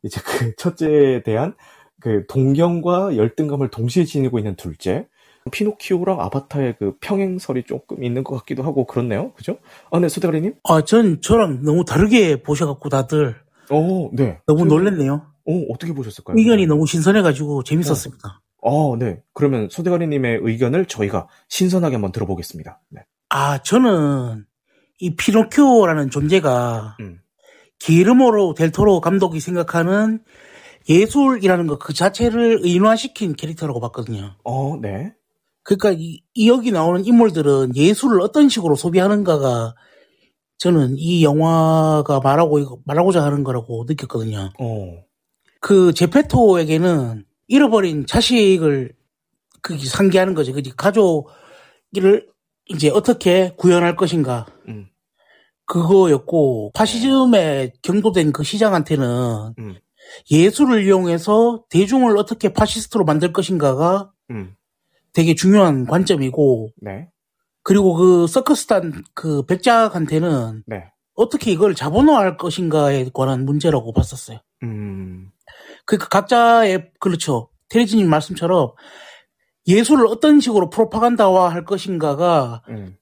이제 0.04 0.22
그 0.24 0.56
첫째에 0.58 1.24
대한 1.24 1.56
그 2.00 2.26
동경과 2.28 3.18
열등감을 3.18 3.70
동시에 3.70 4.06
지니고 4.06 4.40
있는 4.40 4.56
둘째. 4.56 5.08
피노키오랑 5.52 6.20
아바타의 6.22 6.76
그 6.78 6.98
평행설이 7.02 7.64
조금 7.64 8.04
있는 8.04 8.24
것 8.24 8.36
같기도 8.38 8.62
하고 8.64 8.86
그렇네요. 8.86 9.32
그죠? 9.34 9.58
아, 9.90 10.00
네, 10.00 10.08
소대가리님? 10.08 10.56
아, 10.66 10.84
전 10.84 11.22
저랑 11.22 11.64
너무 11.64 11.86
다르게 11.86 12.44
보셔갖고 12.44 12.90
다들 12.90 13.36
어, 13.72 14.10
네. 14.14 14.40
너무 14.46 14.60
저- 14.60 14.66
놀랬네요. 14.66 15.14
어, 15.48 15.52
어떻게 15.72 15.94
보셨을까요? 15.94 16.38
의견이 16.38 16.68
너무 16.68 16.86
신선해가지고 16.86 17.64
재밌었습니다. 17.64 18.42
어, 18.62 18.96
네. 18.98 19.22
그러면 19.34 19.70
소대가리님의 19.70 20.40
의견을 20.42 20.86
저희가 20.86 21.28
신선하게 21.48 21.96
한번 21.96 22.12
들어보겠습니다. 22.12 22.82
네. 22.90 23.02
아, 23.30 23.62
저는 23.62 24.46
이 25.00 25.16
피노키오라는 25.16 26.10
존재가 26.10 26.98
음. 27.00 27.20
기르모로 27.80 28.54
델토로 28.56 29.00
감독이 29.02 29.40
생각하는 29.40 30.22
예술이라는 30.90 31.68
것 31.68 31.80
그 31.80 31.94
자체를 31.94 32.60
의인화시킨 32.64 33.36
캐릭터라고 33.36 33.80
봤거든요. 33.80 34.36
어, 34.44 34.78
네. 34.82 35.14
그러니까 35.64 35.92
이, 35.92 36.22
이 36.34 36.50
여기 36.50 36.72
나오는 36.72 37.06
인물들은 37.06 37.76
예술을 37.76 38.22
어떤 38.22 38.50
식으로 38.50 38.76
소비하는가가 38.76 39.76
저는 40.58 40.96
이 40.98 41.24
영화가 41.24 42.20
말하고 42.22 42.82
말하고자 42.86 43.24
하는 43.24 43.44
거라고 43.44 43.86
느꼈거든요. 43.88 44.52
어, 44.60 45.04
그 45.62 45.94
제페토에게는 45.94 47.24
잃어버린 47.50 48.06
자식을 48.06 48.94
그 49.62 49.78
상기하는 49.78 50.36
거죠. 50.36 50.54
그지 50.54 50.72
가족을 50.78 52.30
이제 52.68 52.90
어떻게 52.90 53.54
구현할 53.58 53.98
것인가. 53.98 54.46
음. 54.70 54.88
그거였고 55.66 56.72
파시즘에 56.74 57.74
경도된 57.82 58.32
그 58.32 58.44
시장한테는 58.44 59.54
음. 59.60 59.76
예술을 60.32 60.86
이용해서 60.86 61.66
대중을 61.70 62.18
어떻게 62.18 62.54
파시스트로 62.54 63.06
만들 63.06 63.34
것인가가 63.34 64.12
음, 64.32 64.56
되게 65.14 65.36
중요한 65.36 65.86
관점이고 65.86 66.72
네. 66.82 67.10
그리고 67.62 67.94
그 67.94 68.26
서커스단 68.26 69.04
그 69.14 69.46
백작한테는 69.46 70.64
네. 70.66 70.86
어떻게 71.14 71.52
이걸 71.52 71.76
자본화할 71.76 72.38
것인가에 72.38 73.10
관한 73.14 73.46
문제라고 73.46 73.94
봤었어요. 73.94 74.40
음, 74.64 75.32
그러니까 75.90 76.08
각자의 76.10 76.92
그렇죠. 77.00 77.50
테레지님 77.70 78.08
말씀처럼 78.08 78.74
예술을 79.68 80.06
어떤 80.06 80.40
식으로 80.40 80.70
프로파간다화 80.70 81.50
할 81.50 81.66
것인가가 81.66 82.62
음, 82.70 82.96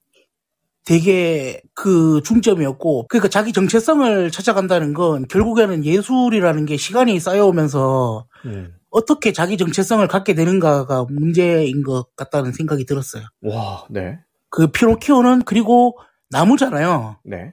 되게 0.86 1.60
그 1.74 2.22
중점이었고 2.24 3.08
그러니까 3.08 3.28
자기 3.28 3.52
정체성을 3.52 4.30
찾아간다는 4.30 4.94
건 4.94 5.28
결국에는 5.28 5.84
예술이라는 5.84 6.64
게 6.64 6.78
시간이 6.78 7.20
쌓여오면서 7.20 8.26
음. 8.46 8.74
어떻게 8.88 9.32
자기 9.32 9.58
정체성을 9.58 10.06
갖게 10.08 10.32
되는가가 10.32 11.04
문제인 11.10 11.82
것 11.82 12.16
같다는 12.16 12.52
생각이 12.52 12.86
들었어요. 12.86 13.24
와, 13.42 13.84
네. 13.90 14.18
그 14.48 14.68
피노키오는 14.68 15.42
그리고 15.42 15.98
나무잖아요. 16.30 17.18
네. 17.24 17.52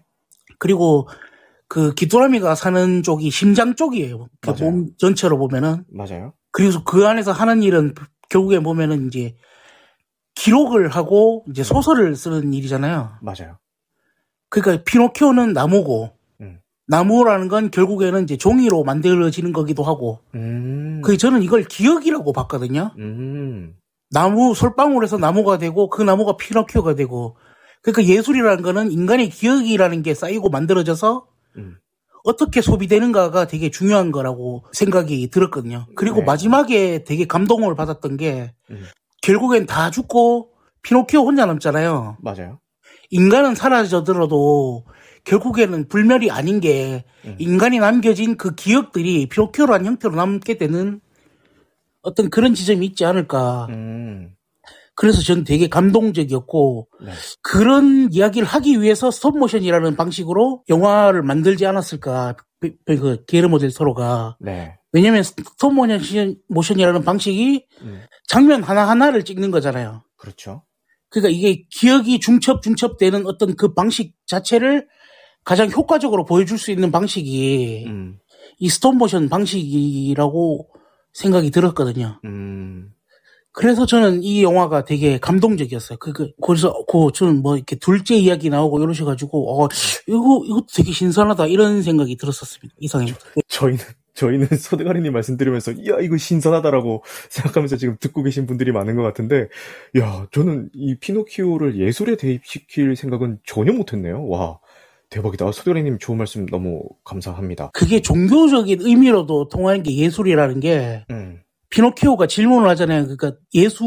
그리고 0.59 1.09
그 1.67 1.93
기뚜라미가 1.93 2.55
사는 2.55 3.03
쪽이 3.03 3.29
심장 3.31 3.75
쪽이에요. 3.75 4.27
그 4.41 4.49
맞아요. 4.51 4.71
몸 4.71 4.89
전체로 4.97 5.37
보면은 5.37 5.83
맞아요. 5.91 6.33
그래서 6.51 6.83
그 6.83 7.07
안에서 7.07 7.31
하는 7.31 7.63
일은 7.63 7.93
결국에 8.29 8.59
보면은 8.59 9.07
이제 9.07 9.35
기록을 10.35 10.89
하고 10.89 11.43
이제 11.49 11.63
소설을 11.63 12.15
쓰는 12.15 12.53
일이잖아요. 12.53 13.17
맞아요. 13.21 13.57
그러니까 14.49 14.83
피노키오는 14.83 15.53
나무고 15.53 16.11
음. 16.41 16.59
나무라는 16.87 17.47
건 17.47 17.71
결국에는 17.71 18.23
이제 18.23 18.37
종이로 18.37 18.83
만들어지는 18.83 19.53
거기도 19.53 19.83
하고 19.83 20.19
음, 20.35 21.01
그 21.03 21.17
저는 21.17 21.41
이걸 21.41 21.63
기억이라고 21.63 22.31
봤거든요. 22.31 22.91
음, 22.99 23.75
나무 24.11 24.53
솔방울에서 24.53 25.17
나무가 25.17 25.57
되고 25.57 25.89
그 25.89 26.03
나무가 26.03 26.37
피노키오가 26.37 26.95
되고 26.95 27.37
그러니까 27.81 28.13
예술이라는 28.13 28.63
거는 28.63 28.91
인간의 28.91 29.29
기억이라는 29.29 30.03
게 30.03 30.13
쌓이고 30.13 30.49
만들어져서 30.49 31.27
음. 31.57 31.77
어떻게 32.23 32.61
소비되는가가 32.61 33.45
되게 33.45 33.69
중요한 33.69 34.11
거라고 34.11 34.65
생각이 34.71 35.29
들었거든요. 35.29 35.85
그리고 35.95 36.19
네. 36.19 36.25
마지막에 36.25 37.03
되게 37.03 37.25
감동을 37.25 37.75
받았던 37.75 38.17
게 38.17 38.53
음. 38.71 38.83
결국엔 39.21 39.67
다 39.67 39.91
죽고 39.91 40.51
피노키오 40.81 41.21
혼자 41.21 41.45
남잖아요. 41.45 42.17
맞아요. 42.21 42.59
인간은 43.11 43.53
사라져들어도 43.55 44.85
결국에는 45.23 45.87
불멸이 45.87 46.31
아닌 46.31 46.59
게 46.59 47.05
음. 47.25 47.35
인간이 47.39 47.79
남겨진 47.79 48.37
그 48.37 48.55
기억들이 48.55 49.27
피노키오라는 49.27 49.85
형태로 49.85 50.15
남게 50.15 50.57
되는 50.57 51.01
어떤 52.01 52.29
그런 52.29 52.53
지점이 52.53 52.85
있지 52.85 53.03
않을까. 53.05 53.67
음, 53.69 54.34
그래서 54.95 55.21
저는 55.21 55.43
되게 55.43 55.67
감동적이었고 55.67 56.87
네. 57.05 57.11
그런 57.41 58.09
이야기를 58.11 58.47
하기 58.47 58.81
위해서 58.81 59.11
스톱모션이라는 59.11 59.95
방식으로 59.95 60.63
영화를 60.69 61.21
만들지 61.21 61.65
않았을까. 61.65 62.35
그, 62.61 62.71
그 62.85 63.25
게르 63.25 63.47
모 63.47 63.59
델 63.59 63.71
토로가 63.73 64.37
네. 64.39 64.77
왜냐면 64.93 65.23
스톱모션이라는 65.23 67.03
방식이 67.03 67.65
음, 67.81 68.01
장면 68.27 68.63
하나 68.63 68.87
하나를 68.89 69.23
찍는 69.25 69.51
거잖아요. 69.51 70.03
그렇죠. 70.17 70.63
그러니까 71.09 71.29
이게 71.37 71.65
기억이 71.69 72.19
중첩 72.19 72.61
중첩되는 72.61 73.25
어떤 73.27 73.55
그 73.55 73.73
방식 73.73 74.13
자체를 74.25 74.87
가장 75.43 75.69
효과적으로 75.69 76.25
보여줄 76.25 76.57
수 76.57 76.71
있는 76.71 76.91
방식이 76.91 77.85
음, 77.87 78.17
이 78.57 78.69
스톱모션 78.69 79.29
방식이라고 79.29 80.69
생각이 81.13 81.51
들었거든요. 81.51 82.19
음, 82.25 82.89
그래서 83.55 83.85
저는 83.85 84.21
이 84.23 84.43
영화가 84.43 84.85
되게 84.85 85.17
감동적이었어요. 85.17 85.97
그, 85.97 86.11
그, 86.11 86.31
그래서, 86.41 86.85
그, 86.87 87.07
저는 87.13 87.41
뭐, 87.41 87.55
이렇게 87.55 87.77
둘째 87.77 88.15
이야기 88.15 88.49
나오고 88.49 88.83
이러셔가지고, 88.83 89.63
어, 89.63 89.69
이거, 90.07 90.41
이것도 90.45 90.67
되게 90.75 90.91
신선하다, 90.91 91.47
이런 91.47 91.81
생각이 91.81 92.17
들었었습니다. 92.17 92.75
이상입니다. 92.79 93.19
저희는 93.47 93.79
저희는 94.15 94.47
소대가리님 94.47 95.11
말씀 95.11 95.35
들으면서 95.35 95.73
이야 95.73 95.99
이거 95.99 96.15
신선하다라고 96.15 97.03
생각하면서 97.29 97.75
지금 97.75 97.97
듣고 97.99 98.23
계신 98.23 98.45
분들이 98.47 98.71
많은 98.71 98.95
것 98.95 99.03
같은데 99.03 99.49
야 99.99 100.25
저는 100.31 100.69
이 100.73 100.95
피노키오를 100.95 101.77
예술에 101.77 102.15
대입시킬 102.15 102.95
생각은 102.95 103.39
전혀 103.45 103.73
못했네요. 103.73 104.25
와 104.29 104.59
대박이다. 105.09 105.51
소대가리님 105.51 105.99
좋은 105.99 106.17
말씀 106.17 106.45
너무 106.45 106.81
감사합니다. 107.03 107.71
그게 107.73 108.01
종교적인 108.01 108.81
의미로도 108.81 109.49
통하는 109.49 109.83
게 109.83 109.95
예술이라는 109.95 110.59
게, 110.59 111.05
음, 111.11 111.39
피노키오가 111.79 112.25
질문을 112.27 112.69
하잖아요. 112.69 113.03
그러니까 113.03 113.33
예수, 113.53 113.83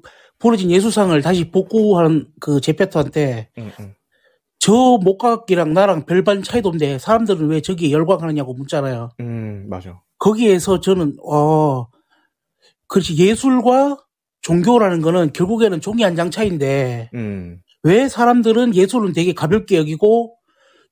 그, 0.00 0.08
벌어진 0.38 0.70
예수상을 0.70 1.20
다시 1.22 1.50
복구하는 1.50 2.28
그 2.40 2.60
제페토한테, 2.60 3.50
음, 3.58 3.70
음, 3.80 3.94
저 4.60 4.72
목각이랑 5.02 5.72
나랑 5.72 6.06
별반 6.06 6.42
차이도 6.44 6.68
없는데 6.68 6.98
사람들은 6.98 7.48
왜 7.48 7.60
저기에 7.60 7.90
열광하느냐고 7.90 8.54
묻잖아요. 8.54 9.10
음, 9.20 9.66
맞아. 9.68 10.00
거기에서 10.20 10.78
저는 10.80 11.16
어 11.28 11.86
그렇지 12.86 13.16
예술과 13.18 13.96
종교라는 14.42 15.02
거는 15.02 15.32
결국에는 15.32 15.80
종이 15.80 16.04
한 16.04 16.14
장 16.14 16.30
차이인데 16.30 17.10
음, 17.14 17.58
왜 17.82 18.08
사람들은 18.08 18.76
예술은 18.76 19.12
되게 19.14 19.32
가볍게 19.32 19.76
여기고 19.78 20.36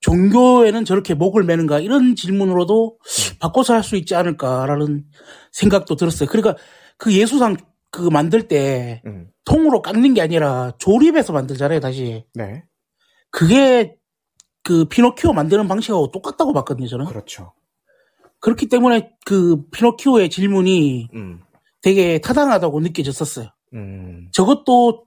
종교에는 0.01 0.85
저렇게 0.85 1.15
목을 1.15 1.45
매는가 1.45 1.79
이런 1.79 2.17
질문으로도 2.17 2.99
바꿔서 3.39 3.75
할 3.75 3.83
수 3.85 3.95
있지 3.97 4.17
않을까라는 4.17 5.05
생각도 5.53 5.97
들었어요. 5.97 6.29
그러니까 6.29 6.57
그 6.97 7.13
예수상 7.13 7.57
그 7.91 8.03
만들 8.03 8.47
때 8.49 9.03
음, 9.07 9.29
통으로 9.45 9.83
깎는 9.83 10.15
게 10.15 10.21
아니라 10.23 10.73
조립해서 10.79 11.33
만들잖아요, 11.33 11.81
다시. 11.81 12.25
네. 12.35 12.65
그게 13.31 13.97
그 14.63 14.85
피노키오 14.85 15.33
만드는 15.33 15.67
방식하고 15.69 16.11
똑같다고 16.11 16.53
봤거든요, 16.53 16.87
저는. 16.87 17.07
그렇죠. 17.07 17.53
그렇기 18.41 18.69
때문에 18.69 19.11
그 19.27 19.69
피노키오의 19.71 20.31
질문이 20.31 21.09
음, 21.15 21.41
되게 21.83 22.21
타당하다고 22.21 22.81
느껴졌었어요. 22.81 23.49
음, 23.75 24.29
저것도 24.33 25.05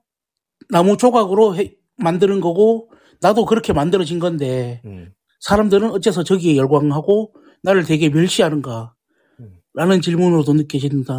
나무 0.69 0.97
조각으로 0.97 1.55
해- 1.55 1.75
만드는 1.97 2.41
거고 2.41 2.91
나도 3.21 3.45
그렇게 3.45 3.73
만들어진 3.73 4.19
건데 4.19 4.81
음, 4.85 5.13
사람들은 5.39 5.91
어째서 5.91 6.23
저기에 6.23 6.57
열광하고 6.57 7.33
나를 7.63 7.83
되게 7.85 8.09
멸시하는가 8.09 8.93
음. 8.95 9.02
라는 9.73 10.01
질문으로도 10.01 10.53
느껴진다. 10.53 11.13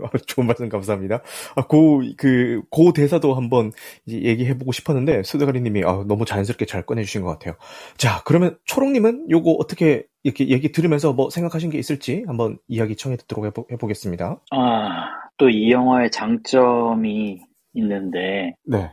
아, 0.00 0.10
좋은 0.26 0.46
말씀 0.46 0.68
감사합니다. 0.68 1.22
아, 1.56 1.66
고, 1.66 2.02
그, 2.16 2.62
고 2.70 2.92
대사도 2.92 3.34
한번 3.34 3.72
이제 4.06 4.22
얘기해보고 4.22 4.70
싶었는데, 4.72 5.24
수대가리님이 5.24 5.82
아, 5.84 6.04
너무 6.06 6.24
자연스럽게 6.24 6.66
잘 6.66 6.86
꺼내주신 6.86 7.22
것 7.22 7.30
같아요. 7.30 7.54
자, 7.96 8.22
그러면 8.24 8.56
초롱님은 8.66 9.30
요거 9.30 9.52
어떻게 9.58 10.04
이렇게 10.22 10.48
얘기 10.50 10.70
들으면서 10.70 11.12
뭐 11.12 11.30
생각하신 11.30 11.70
게 11.70 11.78
있을지 11.78 12.24
한번 12.28 12.58
이야기 12.68 12.94
청해 12.96 13.16
듣도록 13.16 13.46
해보, 13.46 13.66
해보겠습니다. 13.72 14.40
아, 14.52 15.04
또 15.36 15.48
이 15.48 15.70
영화의 15.72 16.10
장점이 16.12 17.40
있는데, 17.74 18.54
네. 18.64 18.90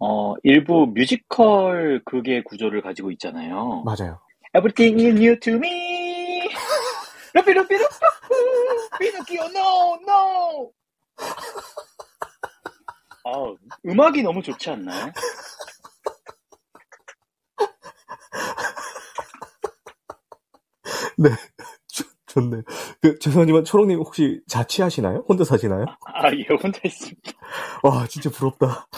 어, 0.00 0.34
일부 0.42 0.86
뮤지컬 0.94 2.00
극의 2.04 2.42
구조를 2.44 2.82
가지고 2.82 3.10
있잖아요. 3.12 3.82
맞아요. 3.84 4.18
Everything 4.56 5.00
is 5.00 5.16
new 5.16 5.38
to 5.40 5.54
me. 5.54 6.13
루피 7.34 7.52
루피 7.52 7.74
루피 7.76 7.88
피노키오 8.98 9.42
no 9.44 9.98
no. 10.02 10.72
아, 13.26 13.54
음악이 13.86 14.22
너무 14.22 14.42
좋지 14.42 14.70
않나요? 14.70 15.12
좋네. 22.34 22.62
그, 23.00 23.18
죄송하지만 23.20 23.64
초롱님 23.64 23.98
혹시 23.98 24.40
자취하시나요? 24.48 25.24
혼자 25.28 25.44
사시나요? 25.44 25.86
아, 26.04 26.30
예, 26.32 26.44
혼자 26.60 26.80
있습니다. 26.84 27.32
와, 27.84 28.06
진짜 28.08 28.28
부럽다. 28.30 28.88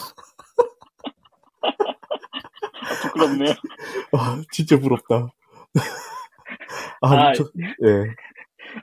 부끄럽네요. 3.03 3.55
아, 4.13 4.43
진짜 4.51 4.79
부럽다. 4.79 5.29
아, 7.01 7.29
아, 7.29 7.33
저, 7.33 7.45
예. 7.85 8.05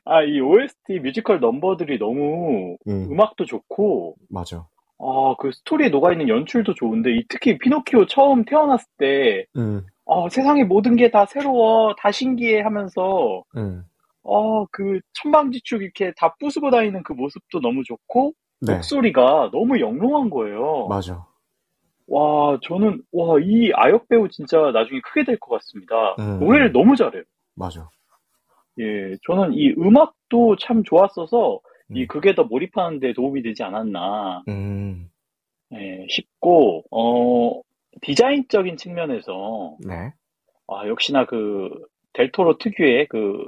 아, 0.05 0.23
이 0.23 0.39
OST 0.39 0.99
뮤지컬 0.99 1.39
넘버들이 1.39 1.99
너무 1.99 2.77
음, 2.87 3.07
음악도 3.11 3.45
좋고, 3.45 4.15
맞아. 4.29 4.65
아, 4.99 5.35
그 5.39 5.51
스토리에 5.51 5.89
녹아있는 5.89 6.29
연출도 6.29 6.73
좋은데, 6.75 7.11
이 7.15 7.25
특히 7.27 7.57
피노키오 7.57 8.05
처음 8.07 8.45
태어났을 8.45 8.87
때, 8.97 9.45
음, 9.57 9.85
아, 10.05 10.27
세상의 10.29 10.65
모든 10.65 10.95
게 10.95 11.09
다 11.11 11.25
새로워, 11.25 11.95
다 11.97 12.11
신기해 12.11 12.61
하면서, 12.61 13.43
음. 13.57 13.83
어, 14.23 14.65
그 14.71 14.99
천방지축 15.13 15.81
이렇게 15.83 16.13
다 16.17 16.33
부수고 16.39 16.71
다니는 16.71 17.03
그 17.03 17.13
모습도 17.13 17.59
너무 17.59 17.83
좋고, 17.83 18.33
네. 18.61 18.75
목소리가 18.75 19.49
너무 19.51 19.79
영롱한 19.81 20.29
거예요. 20.29 20.87
맞아. 20.87 21.25
와, 22.07 22.57
저는, 22.63 23.01
와, 23.11 23.37
이 23.41 23.71
아역 23.73 24.07
배우 24.07 24.29
진짜 24.29 24.57
나중에 24.71 25.01
크게 25.01 25.25
될 25.25 25.37
것 25.39 25.55
같습니다. 25.55 26.15
음. 26.19 26.39
노래를 26.39 26.71
너무 26.71 26.95
잘해요. 26.95 27.23
맞아. 27.55 27.89
예, 28.79 29.17
저는 29.27 29.53
이 29.53 29.69
음악도 29.77 30.55
참 30.57 30.83
좋았어서, 30.83 31.59
이 31.93 32.01
음. 32.01 32.07
극에 32.07 32.33
더 32.33 32.43
몰입하는 32.43 32.99
데 32.99 33.13
도움이 33.13 33.43
되지 33.43 33.63
않았나, 33.63 34.43
음, 34.47 35.09
예, 35.73 36.05
싶고, 36.09 36.83
어, 36.91 37.61
디자인적인 38.01 38.77
측면에서, 38.77 39.77
네. 39.79 40.13
아, 40.67 40.87
역시나 40.87 41.25
그, 41.25 41.69
델토로 42.13 42.57
특유의 42.57 43.07
그, 43.09 43.47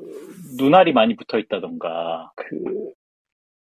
눈알이 0.57 0.93
많이 0.93 1.15
붙어 1.15 1.39
있다던가, 1.39 2.31
그, 2.35 2.91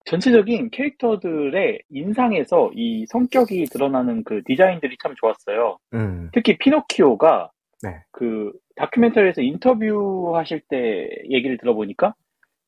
전체적인 0.06 0.72
캐릭터들의 0.72 1.82
인상에서 1.90 2.72
이 2.74 3.06
성격이 3.08 3.66
드러나는 3.66 4.24
그 4.24 4.42
디자인들이 4.46 4.98
참 5.04 5.14
좋았어요. 5.16 5.78
음, 5.94 6.30
특히 6.34 6.58
피노키오가 6.58 7.52
네. 7.84 8.02
그 8.12 8.52
다큐멘터리에서 8.76 9.42
인터뷰 9.42 10.34
하실 10.36 10.62
때 10.70 11.10
얘기를 11.30 11.58
들어보니까 11.58 12.14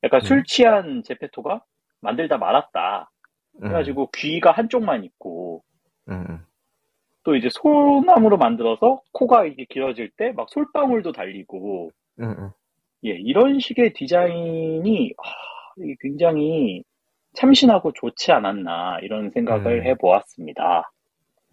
약간 0.04 0.22
음. 0.22 0.26
술 0.26 0.44
취한 0.46 1.04
제페토가 1.04 1.64
만들다 2.02 2.38
말았다. 2.38 3.12
음, 3.56 3.60
그래가지고 3.62 4.10
귀가 4.16 4.52
한쪽만 4.52 5.04
있고 5.04 5.64
음, 6.10 6.26
음. 6.30 6.40
또 7.24 7.36
이제 7.36 7.50
소나무로 7.52 8.38
만들어서 8.38 9.02
코가 9.14 9.46
이게 9.46 9.66
길어질 9.70 10.10
때 10.18 10.32
막 10.34 10.50
솔방울도 10.50 11.12
달리고 11.12 11.92
음, 12.20 12.24
음. 12.40 12.50
예, 13.06 13.12
이런 13.12 13.60
식의 13.60 13.94
디자인이 13.94 15.14
아, 15.18 15.24
이게 15.78 15.96
굉장히 16.00 16.84
참신하고 17.34 17.94
좋지 17.94 18.32
않았나 18.32 19.00
이런 19.02 19.30
생각을 19.32 19.80
음. 19.80 19.84
해보았습니다. 19.86 20.92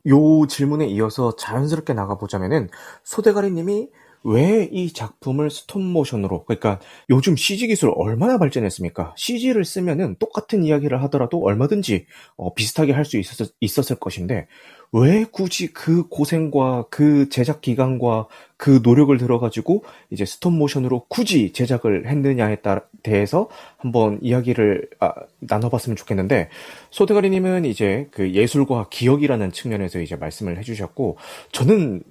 요 0.09 0.46
질문에 0.46 0.86
이어서 0.86 1.36
자연스럽게 1.36 1.92
나가보자면은 1.92 2.68
소대가리님이 3.04 3.88
왜 4.24 4.68
이 4.72 4.92
작품을 4.92 5.50
스톱모션으로 5.50 6.44
그러니까 6.44 6.78
요즘 7.10 7.36
CG 7.36 7.68
기술 7.68 7.92
얼마나 7.96 8.38
발전했습니까? 8.38 9.14
CG를 9.16 9.64
쓰면은 9.64 10.16
똑같은 10.18 10.62
이야기를 10.64 11.02
하더라도 11.04 11.42
얼마든지 11.42 12.06
어, 12.36 12.54
비슷하게 12.54 12.92
할 12.92 13.04
수 13.08 13.16
있었, 13.18 13.48
있었을 13.60 13.96
것인데 13.96 14.46
왜 14.92 15.24
굳이 15.30 15.68
그 15.72 16.08
고생과 16.08 16.86
그 16.90 17.28
제작 17.30 17.60
기간과 17.60 18.26
그 18.56 18.80
노력을 18.82 19.16
들어가지고 19.16 19.84
이제 20.10 20.24
스톱모션으로 20.24 21.06
굳이 21.08 21.52
제작을 21.52 22.06
했느냐에 22.08 22.56
따라 22.56 22.82
대해서 23.02 23.48
한번 23.78 24.18
이야기를 24.22 24.88
아, 25.00 25.12
나눠봤으면 25.40 25.96
좋겠는데 25.96 26.48
소대가리님은 26.90 27.64
이제 27.64 28.08
그 28.10 28.32
예술과 28.32 28.88
기억이라는 28.90 29.52
측면에서 29.52 30.00
이제 30.00 30.16
말씀을 30.16 30.58
해주셨고 30.58 31.16
저는 31.52 32.02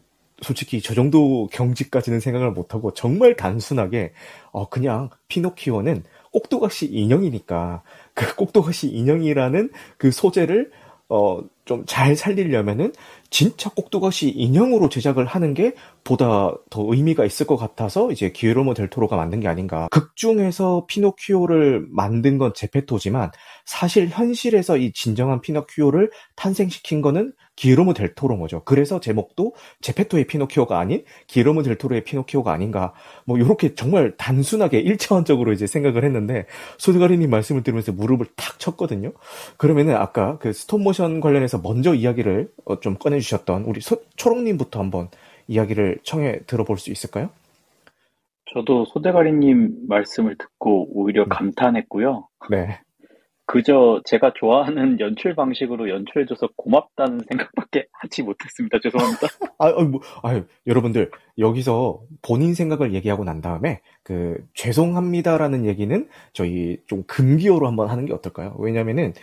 솔직히 0.41 0.81
저 0.81 0.93
정도 0.93 1.47
경지까지는 1.51 2.19
생각을 2.19 2.51
못하고 2.51 2.93
정말 2.93 3.35
단순하게 3.35 4.13
어 4.51 4.69
그냥 4.69 5.09
피노키오는 5.27 6.03
꼭두각시 6.31 6.87
인형이니까 6.87 7.83
그 8.13 8.35
꼭두각시 8.35 8.89
인형이라는 8.89 9.71
그 9.97 10.11
소재를 10.11 10.71
어 11.09 11.41
좀 11.67 11.83
잘 11.85 12.15
살리려면은 12.15 12.93
진짜 13.29 13.69
꼭두각시 13.69 14.29
인형으로 14.29 14.89
제작을 14.89 15.25
하는 15.25 15.53
게 15.53 15.73
보다 16.03 16.53
더 16.69 16.85
의미가 16.87 17.25
있을 17.25 17.45
것 17.45 17.57
같아서 17.57 18.09
이제 18.11 18.31
기에로모 18.31 18.73
델 18.73 18.89
토로가 18.89 19.17
만든 19.17 19.41
게 19.41 19.47
아닌가. 19.47 19.87
극 19.91 20.15
중에서 20.15 20.85
피노키오를 20.87 21.85
만든 21.89 22.37
건 22.37 22.53
제페토지만 22.55 23.31
사실 23.65 24.07
현실에서 24.07 24.77
이 24.77 24.93
진정한 24.93 25.41
피노키오를 25.41 26.09
탄생시킨 26.35 27.01
거는 27.01 27.33
기에로모 27.57 27.93
델 27.93 28.13
토로인 28.15 28.39
거죠. 28.39 28.61
그래서 28.63 29.01
제목도 29.01 29.53
제페토의 29.81 30.27
피노키오가 30.27 30.79
아닌 30.79 31.03
기에로모 31.27 31.63
델 31.63 31.77
토로의 31.77 32.05
피노키오가 32.05 32.53
아닌가. 32.53 32.93
뭐 33.25 33.37
이렇게 33.37 33.75
정말 33.75 34.15
단순하게 34.15 34.79
일차원적으로 34.79 35.51
이제 35.51 35.67
생각을 35.67 36.05
했는데 36.05 36.45
소드가리님 36.77 37.29
말씀을 37.29 37.63
들으면서 37.63 37.91
무릎을 37.91 38.27
탁 38.37 38.59
쳤거든요. 38.59 39.11
그러면은 39.57 39.95
아까 39.95 40.37
그 40.37 40.53
스톱모션 40.53 41.19
관련해서 41.19 41.59
먼저 41.61 41.93
이야기를 41.93 42.49
어, 42.65 42.79
좀 42.79 42.95
꺼내주셨던 42.95 43.63
우리 43.63 43.81
소- 43.81 44.01
초롱님부터 44.15 44.79
한번 44.79 45.09
이야기를 45.47 45.99
청해 46.03 46.41
들어볼 46.45 46.77
수 46.77 46.91
있을까요? 46.91 47.29
저도 48.53 48.85
소대가리님 48.85 49.87
말씀을 49.89 50.37
듣고 50.37 50.87
오히려 50.93 51.23
음. 51.23 51.29
감탄했고요. 51.29 52.27
네. 52.49 52.79
그저 53.47 54.01
제가 54.05 54.33
좋아하는 54.35 54.99
연출 55.01 55.35
방식으로 55.35 55.89
연출해줘서 55.89 56.49
고맙다는 56.57 57.21
생각밖에 57.29 57.87
하지 57.93 58.23
못했습니다. 58.23 58.77
죄송합니다. 58.83 59.27
아, 59.59 59.69
어, 59.69 59.83
뭐, 59.85 60.01
아유, 60.23 60.45
여러분들, 60.67 61.11
여기서 61.39 62.01
본인 62.21 62.53
생각을 62.53 62.93
얘기하고 62.93 63.23
난 63.23 63.41
다음에, 63.41 63.81
그, 64.03 64.37
죄송합니다라는 64.53 65.65
얘기는 65.65 66.07
저희 66.33 66.77
좀 66.87 67.03
금기어로 67.07 67.67
한번 67.67 67.89
하는 67.89 68.05
게 68.05 68.13
어떨까요? 68.13 68.55
왜냐면은, 68.59 69.13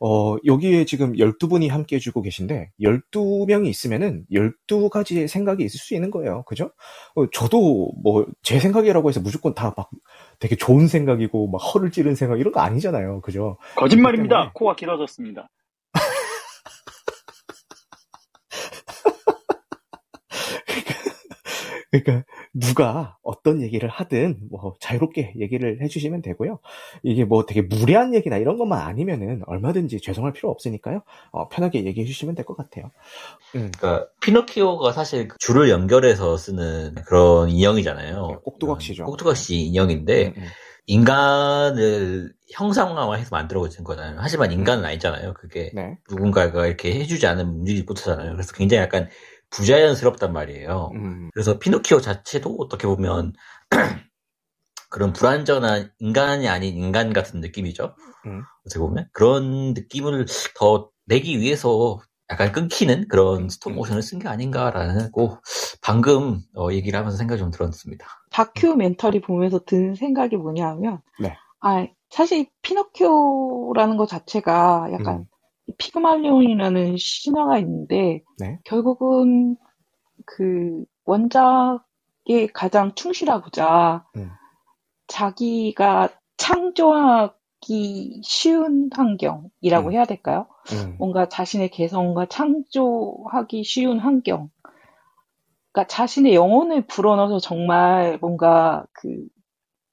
어, 0.00 0.36
여기에 0.46 0.84
지금 0.86 1.14
12분이 1.14 1.68
함께 1.70 1.96
해주고 1.96 2.22
계신데, 2.22 2.70
12명이 2.80 3.66
있으면은 3.68 4.24
12가지의 4.32 5.28
생각이 5.28 5.64
있을 5.64 5.78
수 5.78 5.94
있는 5.94 6.10
거예요. 6.10 6.44
그죠? 6.44 6.70
어, 7.16 7.26
저도 7.30 7.92
뭐, 8.02 8.26
제 8.42 8.58
생각이라고 8.60 9.08
해서 9.08 9.20
무조건 9.20 9.54
다 9.54 9.72
막 9.76 9.90
되게 10.38 10.56
좋은 10.56 10.88
생각이고, 10.88 11.48
막 11.48 11.58
허를 11.58 11.90
찌른 11.90 12.14
생각, 12.14 12.40
이런 12.40 12.52
거 12.52 12.60
아니잖아요. 12.60 13.20
그죠? 13.20 13.58
거짓말입니다. 13.76 14.52
코가 14.54 14.76
길어졌습니다. 14.76 15.50
그러니까 21.90 22.24
누가 22.54 23.16
어떤 23.24 23.60
얘기를 23.60 23.88
하든 23.88 24.38
뭐 24.48 24.74
자유롭게 24.80 25.34
얘기를 25.40 25.82
해주시면 25.82 26.22
되고요. 26.22 26.60
이게 27.02 27.24
뭐 27.24 27.44
되게 27.46 27.62
무례한 27.62 28.14
얘기나 28.14 28.36
이런 28.36 28.56
것만 28.56 28.80
아니면은 28.80 29.42
얼마든지 29.46 30.00
죄송할 30.00 30.32
필요 30.32 30.50
없으니까요. 30.50 31.02
어, 31.32 31.48
편하게 31.48 31.84
얘기해 31.84 32.06
주시면 32.06 32.36
될 32.36 32.44
것 32.44 32.56
같아요. 32.56 32.90
음, 33.56 33.72
그러니까 33.76 34.06
피노키오가 34.20 34.92
사실 34.92 35.28
그 35.28 35.36
줄을 35.38 35.68
연결해서 35.70 36.36
쓰는 36.36 36.94
그런 37.06 37.48
인형이잖아요. 37.50 38.42
꼭두각시죠. 38.44 39.04
꼭두각시 39.06 39.56
인형인데 39.56 40.26
음, 40.28 40.34
음. 40.36 40.44
인간을 40.86 42.32
형상화해서 42.52 43.28
만들어진 43.30 43.84
거잖아요. 43.84 44.16
하지만 44.20 44.52
인간은 44.52 44.84
아니잖아요. 44.84 45.32
그게 45.34 45.70
네. 45.74 45.96
누군가가 46.10 46.66
이렇게 46.66 46.94
해주지 46.94 47.26
않으면 47.26 47.54
움직이지 47.54 47.84
못하잖아요. 47.84 48.32
그래서 48.32 48.52
굉장히 48.52 48.82
약간 48.82 49.08
부자연스럽단 49.54 50.32
말이에요. 50.32 50.90
음, 50.94 51.30
그래서 51.32 51.58
피노키오 51.58 52.00
자체도 52.00 52.56
어떻게 52.58 52.86
보면 52.86 53.32
그런 54.90 55.12
불완전한 55.12 55.90
인간이 55.98 56.48
아닌 56.48 56.76
인간 56.76 57.12
같은 57.12 57.40
느낌이죠. 57.40 57.94
음. 58.26 58.42
어떻게 58.66 58.78
보면 58.78 59.08
그런 59.12 59.74
느낌을 59.74 60.26
더 60.56 60.90
내기 61.06 61.40
위해서 61.40 61.98
약간 62.30 62.52
끊기는 62.52 63.06
그런 63.08 63.48
스톱모션을 63.48 64.02
쓴 64.02 64.18
게 64.18 64.28
아닌가라고 64.28 65.38
방금 65.82 66.40
어, 66.56 66.72
얘기를 66.72 66.98
하면서 66.98 67.18
생각이 67.18 67.38
좀 67.38 67.50
들었습니다. 67.50 68.06
다큐멘터리 68.30 69.20
보면서 69.20 69.58
든 69.64 69.94
생각이 69.94 70.36
뭐냐면, 70.36 71.00
네. 71.20 71.36
아, 71.60 71.86
사실 72.10 72.46
피노키오라는 72.62 73.96
것 73.96 74.08
자체가 74.08 74.88
약간 74.92 75.16
음. 75.16 75.24
피그말리온이라는 75.78 76.96
신화가 76.98 77.58
있는데, 77.58 78.22
네. 78.38 78.58
결국은 78.64 79.56
그 80.26 80.84
원작에 81.04 82.46
가장 82.52 82.94
충실하고자 82.94 84.04
음. 84.16 84.30
자기가 85.06 86.08
창조하기 86.36 88.20
쉬운 88.24 88.90
환경이라고 88.92 89.88
음. 89.88 89.92
해야 89.92 90.04
될까요? 90.04 90.46
음, 90.72 90.96
뭔가 90.98 91.28
자신의 91.28 91.70
개성과 91.70 92.26
창조하기 92.26 93.64
쉬운 93.64 93.98
환경. 93.98 94.50
그러니까 95.72 95.88
자신의 95.88 96.34
영혼을 96.34 96.86
불어넣어서 96.86 97.38
정말 97.40 98.18
뭔가 98.20 98.86
그 98.92 99.26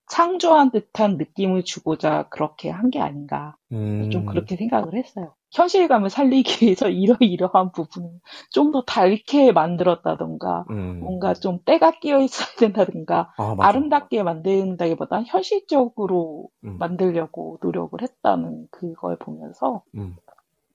창조한 0.09 0.72
듯한 0.72 1.17
느낌을 1.17 1.63
주고자 1.63 2.28
그렇게 2.30 2.69
한 2.69 2.89
게 2.91 2.99
아닌가. 2.99 3.55
음, 3.72 4.09
좀 4.11 4.26
그렇게 4.26 4.55
생각을 4.55 4.93
했어요. 4.95 5.34
현실감을 5.52 6.10
살리기 6.10 6.66
위해서 6.66 6.89
이러이러한 6.89 7.72
부분을 7.72 8.10
좀더 8.52 8.84
달게 8.84 9.52
만들었다던가, 9.52 10.66
음. 10.70 10.99
뭔가 11.02 11.34
좀 11.34 11.60
때가 11.66 11.91
끼어 11.99 12.20
있어야 12.22 12.47
된다든가, 12.58 13.34
아, 13.38 13.56
맞아. 13.56 13.70
아름답게 13.70 14.24
만든다기보다 14.24 15.24
현실적으로 15.24 16.49
음. 16.64 16.78
만들려고 16.78 17.60
노력을 17.62 18.02
했다는 18.02 18.68
그걸 18.72 19.18
보면서, 19.18 19.84
음, 19.95 20.16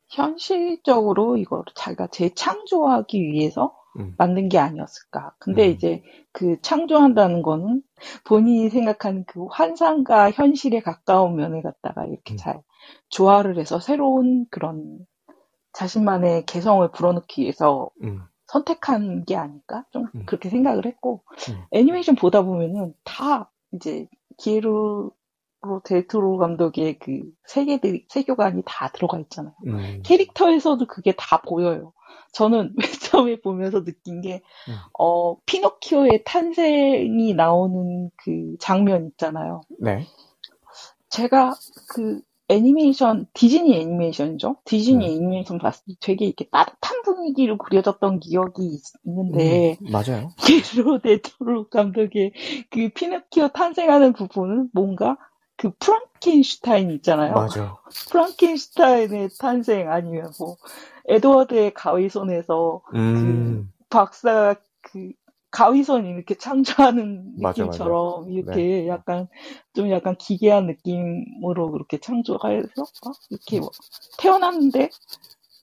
현실적으로 0.08 1.36
이걸 1.36 1.64
자기가 1.74 2.08
재창조하기 2.08 3.20
위해서 3.20 3.74
음. 3.98 4.14
만든 4.18 4.48
게 4.48 4.58
아니었을까. 4.58 5.32
근데 5.38 5.66
음. 5.66 5.72
이제 5.72 6.02
그 6.32 6.60
창조한다는 6.60 7.42
거는 7.42 7.82
본인이 8.24 8.68
생각하는 8.68 9.24
그 9.26 9.46
환상과 9.46 10.30
현실에 10.30 10.80
가까운 10.80 11.36
면을 11.36 11.62
갖다가 11.62 12.04
이렇게 12.04 12.34
음. 12.34 12.36
잘 12.36 12.62
조화를 13.08 13.58
해서 13.58 13.80
새로운 13.80 14.46
그런 14.50 14.98
자신만의 15.72 16.46
개성을 16.46 16.90
불어넣기 16.90 17.42
위해서 17.42 17.90
음, 18.02 18.22
선택한 18.46 19.24
게 19.24 19.36
아닐까? 19.36 19.84
좀 19.92 20.06
음. 20.14 20.24
그렇게 20.26 20.48
생각을 20.48 20.86
했고, 20.86 21.22
음. 21.50 21.64
애니메이션 21.72 22.14
보다 22.14 22.42
보면은 22.42 22.94
다 23.04 23.50
이제 23.72 24.08
기에르로 24.38 25.12
델토로 25.84 26.38
감독의 26.38 26.98
그 26.98 27.22
세계들이, 27.46 28.06
세교관이 28.08 28.62
다 28.64 28.88
들어가 28.88 29.18
있잖아요. 29.18 29.54
음. 29.66 30.02
캐릭터에서도 30.04 30.86
그게 30.86 31.12
다 31.16 31.42
보여요. 31.42 31.92
저는 32.32 32.74
맨 32.76 32.76
처음에 33.12 33.40
보면서 33.40 33.84
느낀 33.84 34.20
게, 34.20 34.42
음. 34.68 34.74
어, 34.98 35.36
피노키오의 35.44 36.22
탄생이 36.24 37.34
나오는 37.34 38.10
그 38.16 38.56
장면 38.60 39.08
있잖아요. 39.08 39.60
네. 39.78 40.06
제가 41.08 41.54
그 41.88 42.20
애니메이션, 42.48 43.26
디즈니 43.32 43.76
애니메이션이죠? 43.76 44.56
디즈니 44.64 45.06
음. 45.06 45.10
애니메이션 45.10 45.58
봤을 45.58 45.84
때 45.86 45.94
되게 46.00 46.26
이렇게 46.26 46.48
따뜻한 46.48 47.02
분위기로 47.02 47.58
그려졌던 47.58 48.20
기억이 48.20 48.64
있, 48.64 48.82
는데 49.04 49.76
음, 49.82 49.86
맞아요. 49.90 50.30
게르로 50.38 51.00
데토로 51.00 51.68
감독의 51.68 52.32
그 52.70 52.88
피노키오 52.90 53.48
탄생하는 53.48 54.12
부분은 54.12 54.68
뭔가 54.72 55.16
그 55.56 55.72
프랑켄슈타인 55.78 56.90
있잖아요. 56.92 57.34
맞아. 57.34 57.78
프랑켄슈타인의 58.10 59.30
탄생 59.40 59.90
아니면 59.90 60.32
뭐 60.38 60.56
에드워드의 61.08 61.74
가위 61.74 62.08
손에서 62.08 62.82
음, 62.94 63.72
박사 63.90 64.54
그 64.82 65.12
가위손이 65.56 66.10
이렇게 66.10 66.34
창조하는 66.34 67.32
맞아, 67.38 67.62
느낌처럼 67.62 68.30
이렇게 68.30 68.86
약간 68.88 69.26
좀 69.72 69.90
약간 69.90 70.14
기괴한 70.18 70.66
느낌으로 70.66 71.70
그렇게 71.70 71.98
창조해서? 71.98 72.84
막 73.02 73.14
이렇게 73.30 73.60
뭐 73.60 73.70
태어났는데? 74.18 74.90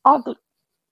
아너 0.02 0.34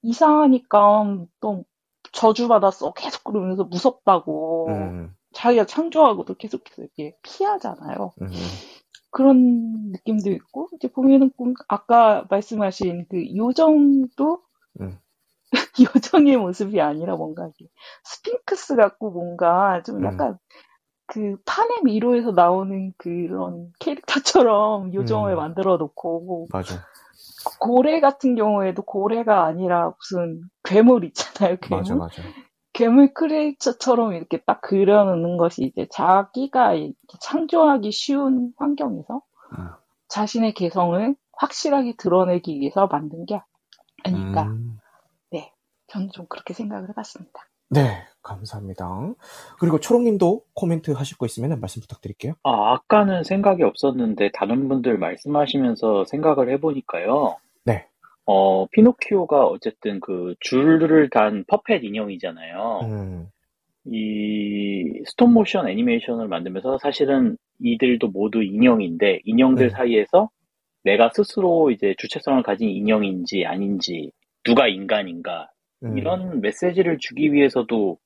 이상하니까 0.03 1.25
또 1.39 1.65
저주받았어. 2.11 2.93
계속 2.93 3.23
그러면서 3.23 3.63
무섭다고. 3.63 4.67
음, 4.69 5.15
자기가 5.33 5.65
창조하고도 5.65 6.35
계속해서 6.35 6.83
이렇게 6.83 7.17
피하잖아요. 7.23 8.13
음, 8.21 8.29
그런 9.09 9.91
느낌도 9.93 10.29
있고 10.31 10.69
이제 10.75 10.87
보면은 10.89 11.31
꼭 11.31 11.55
아까 11.67 12.27
말씀하신 12.29 13.07
그 13.09 13.35
요정도 13.35 14.43
음. 14.79 14.99
요정의 15.95 16.37
모습이 16.37 16.79
아니라 16.81 17.15
뭔가 17.15 17.49
스핑크스 18.03 18.75
같고 18.75 19.11
뭔가 19.11 19.81
좀 19.83 19.97
음. 19.97 20.05
약간 20.05 20.37
그 21.07 21.37
판의 21.45 21.81
미로에서 21.83 22.31
나오는 22.31 22.93
그런 22.97 23.71
캐릭터처럼 23.79 24.93
요정을 24.93 25.33
음. 25.33 25.37
만들어 25.37 25.77
놓고 25.77 26.47
맞아. 26.51 26.75
고래 27.59 27.99
같은 27.99 28.35
경우에도 28.35 28.81
고래가 28.83 29.43
아니라 29.43 29.93
무슨 29.97 30.41
괴물 30.63 31.03
있잖아요 31.05 31.57
괴물 31.57 31.79
맞아, 31.79 31.95
맞아. 31.95 32.21
괴물 32.73 33.13
크리에이처처럼 33.13 34.13
이렇게 34.13 34.41
딱 34.43 34.61
그려놓는 34.61 35.37
것이 35.37 35.63
이제 35.63 35.87
자기가 35.91 36.73
이렇게 36.73 36.95
창조하기 37.19 37.91
쉬운 37.91 38.53
환경에서 38.57 39.21
음. 39.57 39.69
자신의 40.07 40.53
개성을 40.53 41.15
확실하게 41.33 41.95
드러내기 41.97 42.59
위해서 42.59 42.87
만든 42.87 43.25
게 43.25 43.41
아닐까. 44.03 44.43
음. 44.43 44.80
저는 45.91 46.09
좀 46.11 46.25
그렇게 46.27 46.53
생각을 46.53 46.89
해봤습니다. 46.89 47.47
네, 47.69 48.03
감사합니다. 48.23 49.13
그리고 49.59 49.79
초롱님도 49.79 50.43
코멘트 50.53 50.91
하실 50.91 51.17
거 51.17 51.25
있으면 51.25 51.59
말씀 51.59 51.81
부탁드릴게요. 51.81 52.33
아, 52.43 52.73
아까는 52.73 53.23
생각이 53.23 53.63
없었는데 53.63 54.31
다른 54.33 54.67
분들 54.69 54.97
말씀하시면서 54.97 56.05
생각을 56.05 56.49
해보니까요. 56.49 57.37
네. 57.65 57.87
어, 58.25 58.67
피노키오가 58.67 59.45
어쨌든 59.45 59.99
그 59.99 60.35
줄을 60.39 61.09
단 61.09 61.43
puppet 61.47 61.83
인형이잖아요. 61.83 62.79
음, 62.83 63.27
이 63.85 65.03
스톱모션 65.07 65.67
애니메이션을 65.67 66.27
만들면서 66.27 66.77
사실은 66.77 67.37
이들도 67.59 68.09
모두 68.09 68.43
인형인데 68.43 69.21
인형들 69.25 69.67
네. 69.67 69.73
사이에서 69.73 70.29
내가 70.83 71.09
스스로 71.13 71.71
이제 71.71 71.95
주체성을 71.97 72.41
가진 72.43 72.69
인형인지 72.69 73.45
아닌지 73.45 74.11
누가 74.43 74.67
인간인가 74.67 75.50
음. 75.83 75.97
이런 75.97 76.41
메시지를 76.41 76.97
주기 76.99 77.33
위해서도 77.33 77.97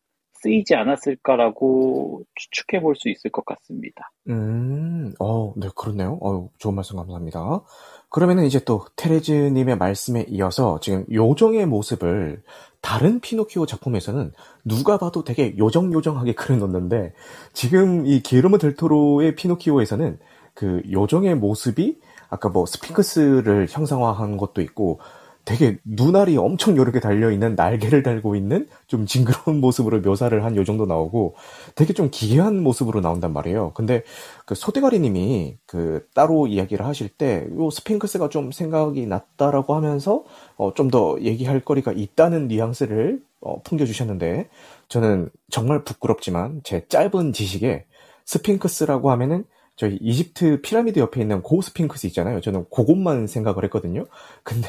쓰이지 0.46 0.76
않았을까라고 0.76 2.24
추측해 2.36 2.82
볼 2.82 2.96
수 2.96 3.10
있을 3.10 3.32
것 3.32 3.46
같습니다. 3.46 4.12
음, 4.30 5.14
어, 5.20 5.54
네, 5.58 5.70
그렇네요. 5.76 6.20
어, 6.22 6.50
좋은 6.58 6.76
말씀 6.76 6.98
감사합니다. 6.98 7.62
그러면은 8.10 8.46
이제 8.46 8.60
또 8.64 8.86
테레즈님의 8.96 9.78
말씀에 9.78 10.26
이어서 10.30 10.80
지금 10.80 11.06
요정의 11.12 11.66
모습을 11.66 12.44
다른 12.82 13.20
피노키오 13.20 13.66
작품에서는 13.66 14.32
누가 14.64 14.98
봐도 14.98 15.24
되게 15.24 15.58
요정요정하게 15.58 16.34
그려놓는데 16.36 17.14
지금 17.54 18.06
이 18.06 18.22
기르모 18.22 18.58
델토로의 18.58 19.36
피노키오에서는 19.36 20.20
그 20.54 20.82
요정의 20.92 21.36
모습이 21.36 22.00
아까 22.30 22.50
뭐 22.50 22.66
스핑크스를 22.66 23.68
형상화한 23.70 24.38
것도 24.38 24.62
있고 24.62 25.00
되게 25.46 25.78
눈알이 25.86 26.38
엄청 26.38 26.76
여러 26.78 26.92
개 26.92 27.00
달려있는 27.00 27.56
날개를 27.56 28.04
달고 28.04 28.36
있는 28.36 28.68
좀 28.88 29.06
징그러운 29.06 29.62
모습으로 29.62 30.02
묘사를 30.02 30.44
한 30.44 30.56
요 30.58 30.64
정도 30.66 30.86
나오고 30.86 31.36
되게 31.76 31.94
좀 31.94 32.10
기괴한 32.12 32.62
모습으로 32.64 33.02
나온단 33.02 33.32
말이에요. 33.34 33.72
근데 33.76 34.04
그 34.46 34.56
소대가리 34.56 35.00
님이 35.00 35.58
그 35.68 36.08
따로 36.16 36.48
이야기를 36.48 36.86
하실 36.86 37.10
때 37.10 37.46
요 37.58 37.70
스핑크스가 37.70 38.30
좀 38.30 38.52
생각이 38.52 39.06
났다라고 39.06 39.76
하면서 39.76 40.24
어, 40.58 40.74
좀 40.74 40.90
더 40.90 41.18
얘기할 41.22 41.60
거리가 41.62 41.92
있다는 41.94 42.48
뉘앙스를 42.48 43.22
어, 43.42 43.62
풍겨주셨는데 43.64 44.50
저는 44.90 45.30
정말 45.50 45.84
부끄럽지만 45.84 46.62
제 46.64 46.86
짧은 46.88 47.34
지식에 47.34 47.86
스핑크스라고 48.26 49.12
하면은 49.12 49.46
저희 49.76 49.98
이집트 50.02 50.62
피라미드 50.62 51.00
옆에 51.00 51.22
있는 51.22 51.42
고 51.42 51.62
스핑크스 51.62 52.08
있잖아요. 52.08 52.40
저는 52.42 52.66
그것만 52.74 53.28
생각을 53.28 53.64
했거든요. 53.66 54.06
근데 54.44 54.68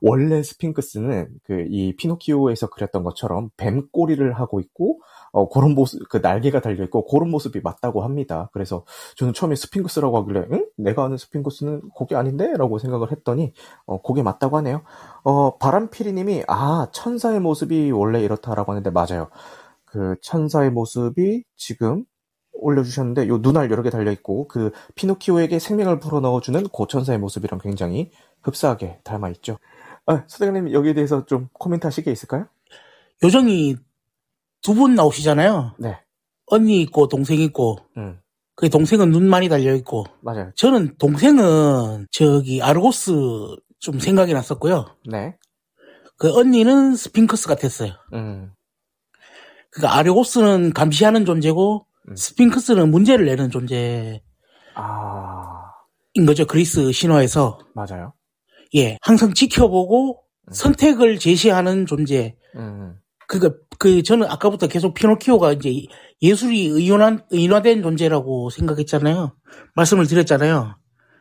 원래 0.00 0.42
스핑크스는 0.42 1.28
그 1.44 1.68
이 1.70 1.94
피노키오에서 1.96 2.68
그렸던 2.70 3.04
것처럼 3.04 3.50
뱀 3.56 3.88
꼬리를 3.92 4.32
하고 4.32 4.60
있고 4.60 5.00
어 5.32 5.48
그런 5.48 5.74
모습 5.74 6.08
그 6.08 6.18
날개가 6.18 6.60
달려 6.60 6.84
있고 6.84 7.06
그런 7.06 7.30
모습이 7.30 7.60
맞다고 7.60 8.02
합니다. 8.02 8.48
그래서 8.52 8.84
저는 9.16 9.34
처음에 9.34 9.54
스핑크스라고 9.54 10.18
하길래 10.18 10.46
응? 10.52 10.66
내가 10.76 11.04
아는 11.04 11.16
스핑크스는 11.16 11.82
그게 11.96 12.16
아닌데라고 12.16 12.78
생각을 12.78 13.12
했더니 13.12 13.52
어 13.86 14.00
그게 14.02 14.22
맞다고 14.22 14.56
하네요. 14.58 14.82
어 15.24 15.56
바람피리 15.58 16.12
님이 16.12 16.42
아 16.48 16.88
천사의 16.92 17.40
모습이 17.40 17.90
원래 17.92 18.20
이렇다라고 18.22 18.72
하는데 18.72 18.90
맞아요. 18.90 19.28
그 19.84 20.16
천사의 20.22 20.70
모습이 20.70 21.44
지금 21.56 22.04
올려주셨는데 22.52 23.28
요 23.28 23.38
눈알 23.38 23.70
여러 23.70 23.82
개 23.82 23.90
달려 23.90 24.10
있고 24.12 24.48
그 24.48 24.72
피노키오에게 24.96 25.58
생명을 25.58 26.00
불어넣어주는 26.00 26.64
고천사의 26.68 27.18
모습이랑 27.18 27.60
굉장히 27.62 28.10
흡사하게 28.42 29.00
닮아 29.04 29.28
있죠. 29.30 29.58
아, 30.06 30.24
소장님 30.26 30.72
여기에 30.72 30.94
대해서 30.94 31.26
좀 31.26 31.48
코멘트 31.52 31.86
하실 31.86 32.04
게 32.04 32.10
있을까요? 32.12 32.46
요정이 33.22 33.76
두 34.62 34.74
분 34.74 34.94
나오시잖아요. 34.94 35.74
네. 35.78 35.98
언니 36.46 36.80
있고 36.82 37.08
동생 37.08 37.40
있고 37.40 37.76
음, 37.96 38.18
그 38.54 38.68
동생은 38.70 39.10
눈 39.10 39.28
많이 39.28 39.48
달려 39.48 39.74
있고 39.74 40.04
맞아요. 40.20 40.50
저는 40.56 40.96
동생은 40.98 42.06
저기 42.10 42.62
아르고스 42.62 43.12
좀 43.78 43.98
생각이 44.00 44.32
났었고요. 44.32 44.96
네. 45.10 45.36
그 46.16 46.32
언니는 46.34 46.96
스핑크스 46.96 47.46
같았어요. 47.48 47.92
음, 48.14 48.52
그러니까 49.70 49.96
아르고스는 49.98 50.72
감시하는 50.72 51.24
존재고 51.24 51.86
음. 52.08 52.16
스핑크스는 52.16 52.90
문제를 52.90 53.26
내는 53.26 53.50
존재인 53.50 54.20
아, 54.74 55.70
거죠. 56.26 56.46
그리스 56.46 56.90
신화에서 56.92 57.58
맞아요. 57.74 58.12
예 58.76 58.98
항상 59.02 59.34
지켜보고 59.34 60.22
음. 60.48 60.52
선택을 60.52 61.18
제시하는 61.18 61.86
존재. 61.86 62.36
음, 62.56 62.94
그니까 63.26 63.54
그 63.78 64.02
저는 64.02 64.26
아까부터 64.28 64.66
계속 64.66 64.94
피노키오가 64.94 65.52
이제 65.52 65.86
예수의 66.22 66.66
의존한 66.66 67.24
의인화된 67.30 67.82
존재라고 67.82 68.50
생각했잖아요. 68.50 69.36
말씀을 69.74 70.06
드렸잖아요. 70.06 70.76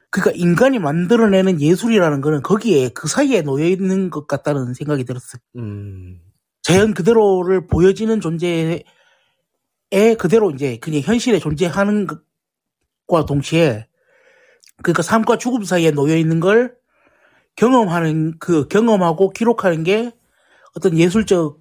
그러니까 0.10 0.32
인간이 0.38 0.80
만들어내는 0.80 1.62
예술이라는 1.62 2.22
거는 2.22 2.41
거기에 2.41 2.89
그 2.89 3.08
사이에 3.08 3.41
놓여 3.41 3.66
있는 3.66 4.10
것 4.10 4.26
같다는 4.26 4.74
생각이 4.74 5.04
들었어요. 5.04 5.39
음, 5.58 6.20
자연 6.62 6.93
그대로를 6.93 7.68
보여지는 7.68 8.22
존재에 8.22 8.84
그대로 10.18 10.52
이제 10.52 10.78
그냥 10.78 11.02
현실에 11.02 11.39
존재하는 11.39 12.08
것과 12.08 13.26
동시에 13.26 13.88
그러니까 14.82 15.02
삶과 15.02 15.38
죽음 15.38 15.64
사이에 15.64 15.91
놓여 15.91 16.16
있는 16.16 16.39
걸 16.39 16.76
경험하는 17.58 18.36
그 18.39 18.68
경험하고 18.70 19.32
기록하는 19.32 19.84
게 19.84 20.14
어떤 20.76 20.97
예술적 20.97 21.60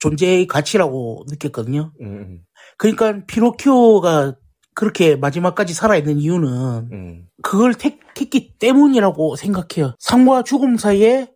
존재의 0.00 0.46
가치라고 0.46 1.24
느꼈거든요. 1.28 1.92
음, 2.00 2.06
음, 2.06 2.42
그러니까 2.76 3.24
피노키오가 3.26 4.36
그렇게 4.74 5.16
마지막까지 5.16 5.74
살아있는 5.74 6.18
이유는 6.18 6.88
음, 6.92 7.26
그걸 7.42 7.74
택했기 7.74 8.54
때문이라고 8.58 9.36
생각해요. 9.36 9.94
삶과 9.98 10.42
죽음 10.42 10.76
사이에 10.76 11.30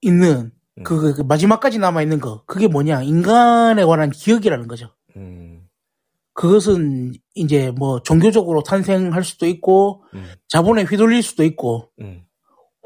있는 0.00 0.52
그, 0.84 1.00
그- 1.00 1.14
그 1.14 1.22
마지막까지 1.22 1.78
남아있는 1.78 2.20
거. 2.20 2.44
그게 2.46 2.66
뭐냐. 2.68 3.02
인간에 3.02 3.84
관한 3.84 4.10
기억이라는 4.10 4.68
거죠. 4.68 4.90
음, 5.16 5.66
그것은 6.32 7.12
이제 7.34 7.70
뭐 7.76 8.02
종교적으로 8.02 8.62
탄생할 8.62 9.24
수도 9.24 9.46
있고 9.46 10.04
음, 10.14 10.26
자본에 10.48 10.82
휘둘릴 10.82 11.22
수도 11.22 11.44
있고 11.44 11.90
음, 12.00 12.23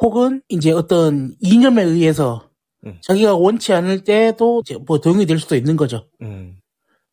혹은 0.00 0.42
이제 0.48 0.70
어떤 0.70 1.34
이념에 1.40 1.82
의해서 1.82 2.48
음. 2.86 2.98
자기가 3.02 3.34
원치 3.36 3.72
않을 3.72 4.04
때도 4.04 4.62
이제 4.64 4.76
뭐 4.86 5.00
도용이 5.00 5.26
될 5.26 5.38
수도 5.38 5.56
있는 5.56 5.76
거죠. 5.76 6.06
음, 6.22 6.58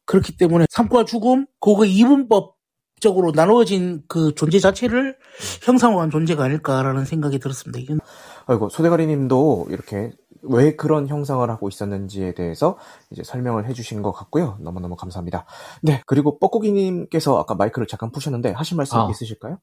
그렇기 0.05 0.37
때문에 0.37 0.65
삶과 0.69 1.05
죽음, 1.05 1.47
그거 1.59 1.85
이분법적으로 1.85 3.31
나누어진 3.33 4.03
그 4.07 4.35
존재 4.35 4.59
자체를 4.59 5.17
형상화한 5.63 6.11
존재가 6.11 6.43
아닐까라는 6.43 7.05
생각이 7.05 7.39
들었습니다. 7.39 7.79
이건 7.79 7.99
아이고 8.45 8.69
소대가리님도 8.69 9.67
이렇게 9.69 10.11
왜 10.43 10.75
그런 10.75 11.07
형상을 11.07 11.49
하고 11.49 11.67
있었는지에 11.67 12.35
대해서 12.35 12.77
이제 13.09 13.23
설명을 13.23 13.67
해주신 13.67 14.03
것 14.03 14.11
같고요. 14.11 14.59
너무너무 14.61 14.95
감사합니다. 14.95 15.47
네, 15.81 16.03
그리고 16.05 16.37
뻐꾸기님께서 16.37 17.39
아까 17.39 17.55
마이크를 17.55 17.87
잠깐 17.87 18.11
푸셨는데 18.11 18.51
하실 18.51 18.77
말씀 18.77 18.99
아. 18.99 19.09
있으실까요? 19.09 19.57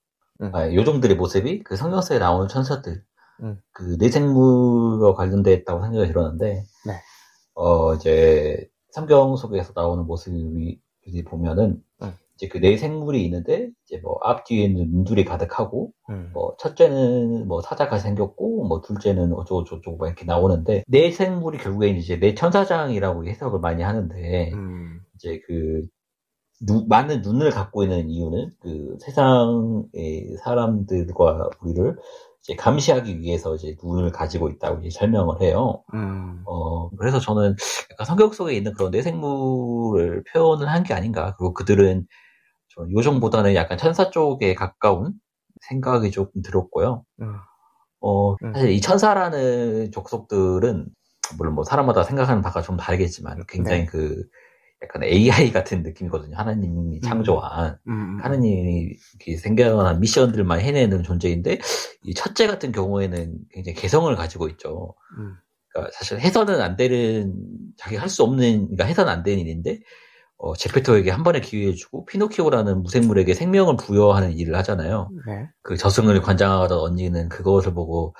아, 0.52 0.72
요정들의 0.72 1.16
모습이 1.16 1.62
그 1.62 1.76
성경서에 1.76 2.18
나오는 2.18 2.48
천사들, 2.48 3.04
음. 3.42 3.60
그 3.72 3.96
내생물과 3.98 5.14
관련됐다고 5.14 5.82
생각이 5.82 6.08
들었는데, 6.08 6.64
네. 6.86 6.92
어, 7.54 7.94
이제 7.94 8.68
성경 8.90 9.36
속에서 9.36 9.72
나오는 9.74 10.04
모습이 10.06 10.78
보면은, 11.26 11.82
음. 12.02 12.12
이제 12.34 12.48
그 12.48 12.58
내생물이 12.58 13.24
있는데, 13.24 13.70
이제 13.84 13.98
뭐 14.02 14.18
앞뒤에는 14.22 14.90
눈들이 14.90 15.24
가득하고, 15.24 15.92
음, 16.10 16.30
뭐 16.32 16.56
첫째는 16.58 17.46
뭐 17.48 17.60
사자가 17.60 17.98
생겼고, 17.98 18.66
뭐 18.68 18.80
둘째는 18.80 19.32
어쩌고 19.32 19.64
저쩌고 19.64 19.96
막 19.98 20.06
이렇게 20.06 20.24
나오는데, 20.24 20.84
내생물이 20.88 21.58
결국엔 21.58 21.96
이제 21.96 22.18
내 22.18 22.34
천사장이라고 22.34 23.26
해석을 23.26 23.60
많이 23.60 23.82
하는데, 23.82 24.52
음, 24.54 25.00
이제 25.16 25.40
그 25.46 25.86
누- 26.66 26.86
많은 26.88 27.22
눈을 27.22 27.50
갖고 27.50 27.82
있는 27.82 28.08
이유는 28.08 28.50
그 28.60 28.96
세상의 29.00 30.36
사람들과 30.42 31.50
우리를 31.60 31.96
이제 32.42 32.56
감시하기 32.56 33.20
위해서 33.20 33.54
이제 33.54 33.76
눈을 33.82 34.10
가지고 34.12 34.48
있다고 34.50 34.80
이제 34.82 34.90
설명을 34.98 35.40
해요. 35.42 35.84
음, 35.94 36.42
어, 36.46 36.90
그래서 36.96 37.20
저는 37.20 37.54
약간 37.92 38.06
성경 38.06 38.32
속에 38.32 38.54
있는 38.54 38.72
그런 38.74 38.90
내생물을 38.90 40.24
표현을 40.32 40.68
한 40.68 40.82
게 40.84 40.94
아닌가. 40.94 41.34
그리고 41.38 41.54
그들은 41.54 42.06
저 42.74 42.86
요정보다는 42.90 43.54
약간 43.54 43.78
천사 43.78 44.10
쪽에 44.10 44.54
가까운 44.54 45.14
생각이 45.68 46.10
조금 46.10 46.42
들었고요. 46.42 47.04
음, 47.22 47.36
어, 48.00 48.32
음. 48.34 48.52
사실 48.54 48.70
이 48.70 48.80
천사라는 48.80 49.92
족속들은, 49.92 50.88
물론 51.38 51.54
뭐 51.54 51.64
사람마다 51.64 52.02
생각하는 52.04 52.42
바가 52.42 52.62
좀 52.62 52.76
다르겠지만, 52.76 53.44
굉장히 53.48 53.80
네. 53.82 53.86
그, 53.86 54.24
약간 54.82 55.04
AI 55.04 55.52
같은 55.52 55.82
느낌이거든요. 55.82 56.36
하나님이 56.36 57.00
창조한, 57.00 57.78
음, 57.86 58.18
하나님이 58.20 58.96
이렇게 59.14 59.36
생겨난 59.36 60.00
미션들만 60.00 60.60
해내는 60.60 61.02
존재인데, 61.02 61.60
이 62.04 62.14
첫째 62.14 62.46
같은 62.46 62.72
경우에는 62.72 63.38
굉장히 63.50 63.74
개성을 63.74 64.14
가지고 64.16 64.48
있죠. 64.48 64.94
음, 65.18 65.36
그러니까 65.68 65.92
사실 65.96 66.18
해서는 66.18 66.60
안 66.60 66.76
되는, 66.76 67.34
자기가 67.76 68.02
할수 68.02 68.24
없는, 68.24 68.62
그러니까 68.62 68.84
해서는 68.84 69.12
안 69.12 69.22
되는 69.22 69.38
일인데, 69.38 69.80
어, 70.36 70.56
제페토에게 70.56 71.10
한 71.10 71.22
번의 71.22 71.42
기회를 71.42 71.76
주고, 71.76 72.04
피노키오라는 72.06 72.82
무생물에게 72.82 73.34
생명을 73.34 73.76
부여하는 73.76 74.32
일을 74.32 74.56
하잖아요. 74.56 75.10
네, 75.26 75.48
그 75.62 75.76
저승을 75.76 76.20
관장하던 76.20 76.76
언니는 76.76 77.28
그것을 77.28 77.72
보고 77.72 78.14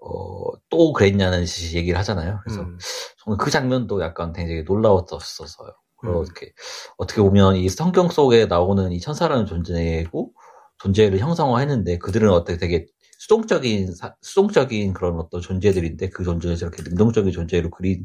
어, 0.00 0.52
또 0.70 0.92
그랬냐는 0.92 1.44
식 1.44 1.76
얘기를 1.76 1.98
하잖아요. 1.98 2.40
그래서 2.42 2.62
음, 2.62 2.78
저는 3.18 3.36
그 3.36 3.50
장면도 3.50 4.00
약간 4.00 4.32
굉장히 4.32 4.62
놀라웠었어요. 4.62 5.72
음. 6.04 6.22
그렇게 6.24 6.52
어떻게 6.96 7.20
보면 7.22 7.56
이 7.56 7.68
성경 7.68 8.08
속에 8.08 8.46
나오는 8.46 8.90
이 8.92 9.00
천사라는 9.00 9.46
존재고 9.46 10.32
존재를 10.78 11.18
형상화했는데 11.18 11.98
그들은 11.98 12.30
어떻게 12.30 12.56
되게 12.58 12.86
수동적인 13.18 13.92
사- 13.94 14.16
수동적인 14.22 14.94
그런 14.94 15.18
어떤 15.20 15.42
존재들인데 15.42 16.08
그 16.08 16.24
존재를 16.24 16.56
저렇게 16.56 16.82
능동적인 16.82 17.32
존재로 17.32 17.68
그리 17.70 18.04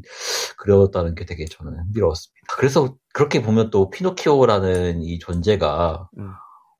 그렸다는 0.58 1.14
게 1.14 1.24
되게 1.24 1.46
저는 1.46 1.72
흥미로웠습니다. 1.78 2.54
그래서 2.56 2.94
그렇게 3.14 3.40
보면 3.40 3.70
또 3.70 3.88
피노키오라는 3.90 5.00
이 5.02 5.18
존재가 5.18 6.10
음. 6.18 6.30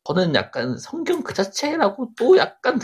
저는 0.04 0.34
약간 0.34 0.76
성경 0.78 1.22
그 1.22 1.32
자체라고 1.32 2.10
또 2.18 2.36
약간 2.36 2.78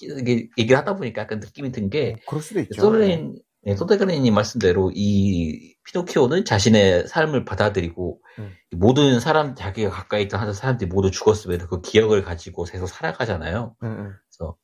이게 0.00 0.48
얘기를 0.58 0.76
하다 0.78 0.96
보니까 0.96 1.22
약간 1.22 1.38
느낌이 1.40 1.70
든 1.72 1.90
게 1.90 2.16
그럴 2.28 2.42
수도 2.42 2.60
있죠. 2.60 2.82
소련 2.82 3.36
네, 3.68 3.76
소대가리님 3.76 4.32
말씀대로 4.32 4.90
이 4.94 5.74
피노키오는 5.84 6.46
자신의 6.46 7.06
삶을 7.06 7.44
받아들이고 7.44 8.18
음. 8.38 8.52
모든 8.74 9.20
사람 9.20 9.54
자기가 9.54 9.90
가까이 9.90 10.22
있던 10.22 10.54
사람들이 10.54 10.88
모두 10.88 11.10
죽었음에도 11.10 11.66
그 11.66 11.82
기억을 11.82 12.22
가지고 12.24 12.64
계속 12.64 12.86
살아가잖아요. 12.86 13.76
음, 13.82 13.86
음. 13.86 14.12
그래서, 14.30 14.56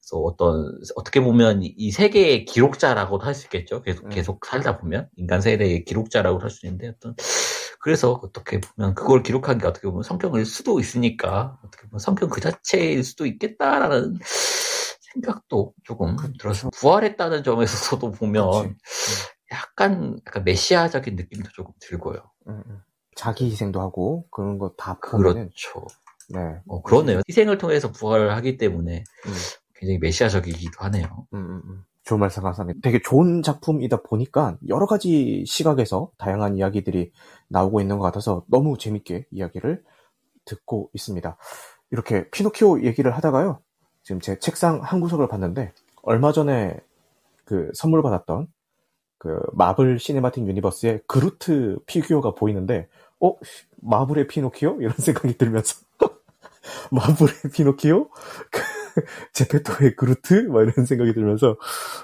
그래서 0.00 0.18
어떤 0.22 0.78
어떻게 0.94 1.20
보면 1.20 1.64
이- 1.64 1.74
이 1.76 1.90
세계의 1.90 2.44
기록자라고도 2.44 3.24
할 3.24 3.34
수 3.34 3.46
있겠죠. 3.46 3.82
계속 3.82 4.04
음. 4.04 4.10
계속 4.10 4.46
살다 4.46 4.78
보면 4.78 5.08
인간 5.16 5.40
세대의 5.40 5.84
기록자라고 5.84 6.38
할 6.38 6.48
수 6.48 6.64
있는데 6.66 6.88
어떤 6.96 7.16
그래서 7.80 8.20
어떻게 8.22 8.60
보면 8.60 8.94
그걸 8.94 9.24
기록한 9.24 9.58
게 9.58 9.66
어떻게 9.66 9.88
보면 9.88 10.04
성경일 10.04 10.44
수도 10.46 10.78
있으니까 10.78 11.58
어떻게 11.64 11.88
보면 11.88 11.98
성경 11.98 12.28
그 12.28 12.40
자체일 12.40 13.02
수도 13.02 13.26
있겠다라는 13.26 14.18
생각도 15.14 15.74
조금 15.84 16.16
들어서 16.38 16.70
부활했다는 16.70 17.42
점에서도 17.44 18.10
보면 18.12 18.76
그치. 18.84 19.28
약간 19.52 20.18
약간 20.26 20.44
메시아적인 20.44 21.16
느낌도 21.16 21.50
조금 21.52 21.72
들고요. 21.80 22.18
음, 22.48 22.62
음. 22.66 22.80
자기 23.16 23.46
희생도 23.50 23.80
하고 23.80 24.26
그런 24.30 24.58
거 24.58 24.74
다 24.76 24.98
보면은 25.00 25.50
그렇죠. 25.50 25.86
네. 26.30 26.40
어, 26.66 26.82
그렇네요. 26.82 27.20
희생을 27.28 27.58
통해서 27.58 27.92
부활을 27.92 28.34
하기 28.36 28.56
때문에 28.56 29.04
음. 29.26 29.32
굉장히 29.74 29.98
메시아적이기도 29.98 30.72
하네요. 30.84 31.26
음, 31.34 31.38
음, 31.38 31.62
음. 31.66 31.84
좋은 32.04 32.18
말씀 32.20 32.42
감사합니다. 32.42 32.80
되게 32.82 33.00
좋은 33.02 33.42
작품이다 33.42 34.02
보니까 34.02 34.56
여러 34.68 34.86
가지 34.86 35.44
시각에서 35.46 36.10
다양한 36.18 36.56
이야기들이 36.56 37.12
나오고 37.48 37.80
있는 37.80 37.98
것 37.98 38.04
같아서 38.04 38.44
너무 38.48 38.76
재밌게 38.78 39.26
이야기를 39.30 39.84
듣고 40.46 40.90
있습니다. 40.94 41.36
이렇게 41.90 42.28
피노키오 42.30 42.82
얘기를 42.84 43.14
하다가요. 43.16 43.60
지금 44.02 44.20
제 44.20 44.38
책상 44.38 44.80
한 44.82 45.00
구석을 45.00 45.28
봤는데 45.28 45.72
얼마 46.02 46.32
전에 46.32 46.78
그 47.44 47.70
선물 47.74 48.02
받았던 48.02 48.48
그 49.18 49.40
마블 49.52 49.98
시네마틱 49.98 50.46
유니버스의 50.48 51.02
그루트 51.06 51.78
피규어가 51.86 52.34
보이는데 52.34 52.88
어 53.20 53.34
마블의 53.82 54.28
피노키오 54.28 54.78
이런 54.80 54.94
생각이 54.98 55.38
들면서 55.38 55.76
마블의 56.92 57.34
피노키오 57.54 58.10
제페토의 59.32 59.96
그루트? 59.96 60.34
막 60.48 60.62
이런 60.62 60.86
생각이 60.86 61.12
들면서, 61.14 61.56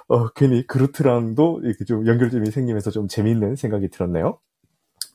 어, 0.08 0.28
괜히 0.30 0.66
그루트랑도 0.66 1.60
이렇게 1.64 1.84
좀 1.84 2.06
연결점이 2.06 2.50
생기면서 2.50 2.90
좀 2.90 3.08
재미있는 3.08 3.56
생각이 3.56 3.90
들었네요. 3.90 4.38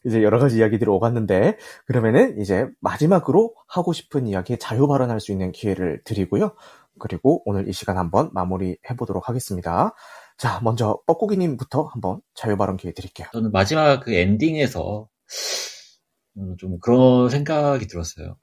이제 0.06 0.24
여러 0.24 0.40
가지 0.40 0.58
이야기들이 0.58 0.90
오갔는데, 0.90 1.58
그러면은 1.86 2.40
이제 2.42 2.68
마지막으로 2.80 3.56
하고 3.68 3.94
싶은 3.94 4.28
이야기에 4.28 4.58
자유 4.58 4.88
발언할 4.88 5.20
수 5.20 5.32
있는 5.32 5.52
기회를 5.52 6.02
드리고요. 6.04 6.56
그리고 7.00 7.42
오늘 7.46 7.68
이 7.68 7.74
시간 7.74 7.98
한번 7.98 8.30
마무리 8.34 8.78
해보도록 8.90 9.30
하겠습니다. 9.30 9.94
자, 10.38 10.60
먼저 10.64 11.00
뻐꾸기님부터 11.08 11.84
한번 11.84 12.22
자유 12.34 12.58
발언 12.58 12.78
기회 12.78 12.94
드릴게요. 12.94 13.28
저는 13.34 13.52
마지막 13.52 14.02
그 14.02 14.14
엔딩에서 14.14 15.08
음, 16.38 16.56
좀 16.58 16.80
그런 16.80 17.30
생각이 17.30 17.88
들었어요. 17.88 18.38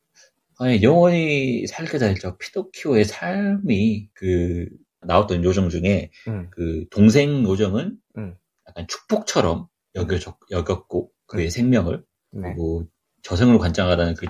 아니, 0.59 0.83
영원히 0.83 1.67
살게 1.67 1.99
될저 1.99 2.37
피노키오의 2.37 3.05
삶이 3.05 4.11
그 4.13 4.69
나왔던 5.03 5.43
요정 5.45 5.71
중에 5.71 6.11
음, 6.29 6.49
그 6.51 6.85
동생 6.91 7.45
요정은 7.45 7.97
음. 8.19 8.37
약간 8.69 8.87
축복처럼 8.87 9.69
여겨졌, 9.95 10.37
여겼고 10.51 11.11
그의 11.31 11.47
음. 11.47 11.51
생명을 11.51 12.05
네. 12.33 12.41
그리고 12.43 12.87
저승을 13.23 13.59
관장하다는 13.59 14.15
그 14.15 14.27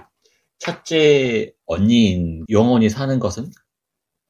첫째 0.59 1.53
언니인 1.67 2.45
영원히 2.51 2.91
사는 2.91 3.19
것은 3.19 3.51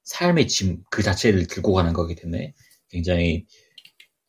삶의 0.04 0.48
짐 0.48 0.82
그 0.90 1.02
자체를 1.02 1.46
들고 1.46 1.72
가는 1.72 1.92
거기 1.92 2.14
때문에 2.14 2.54
굉장히 2.88 3.46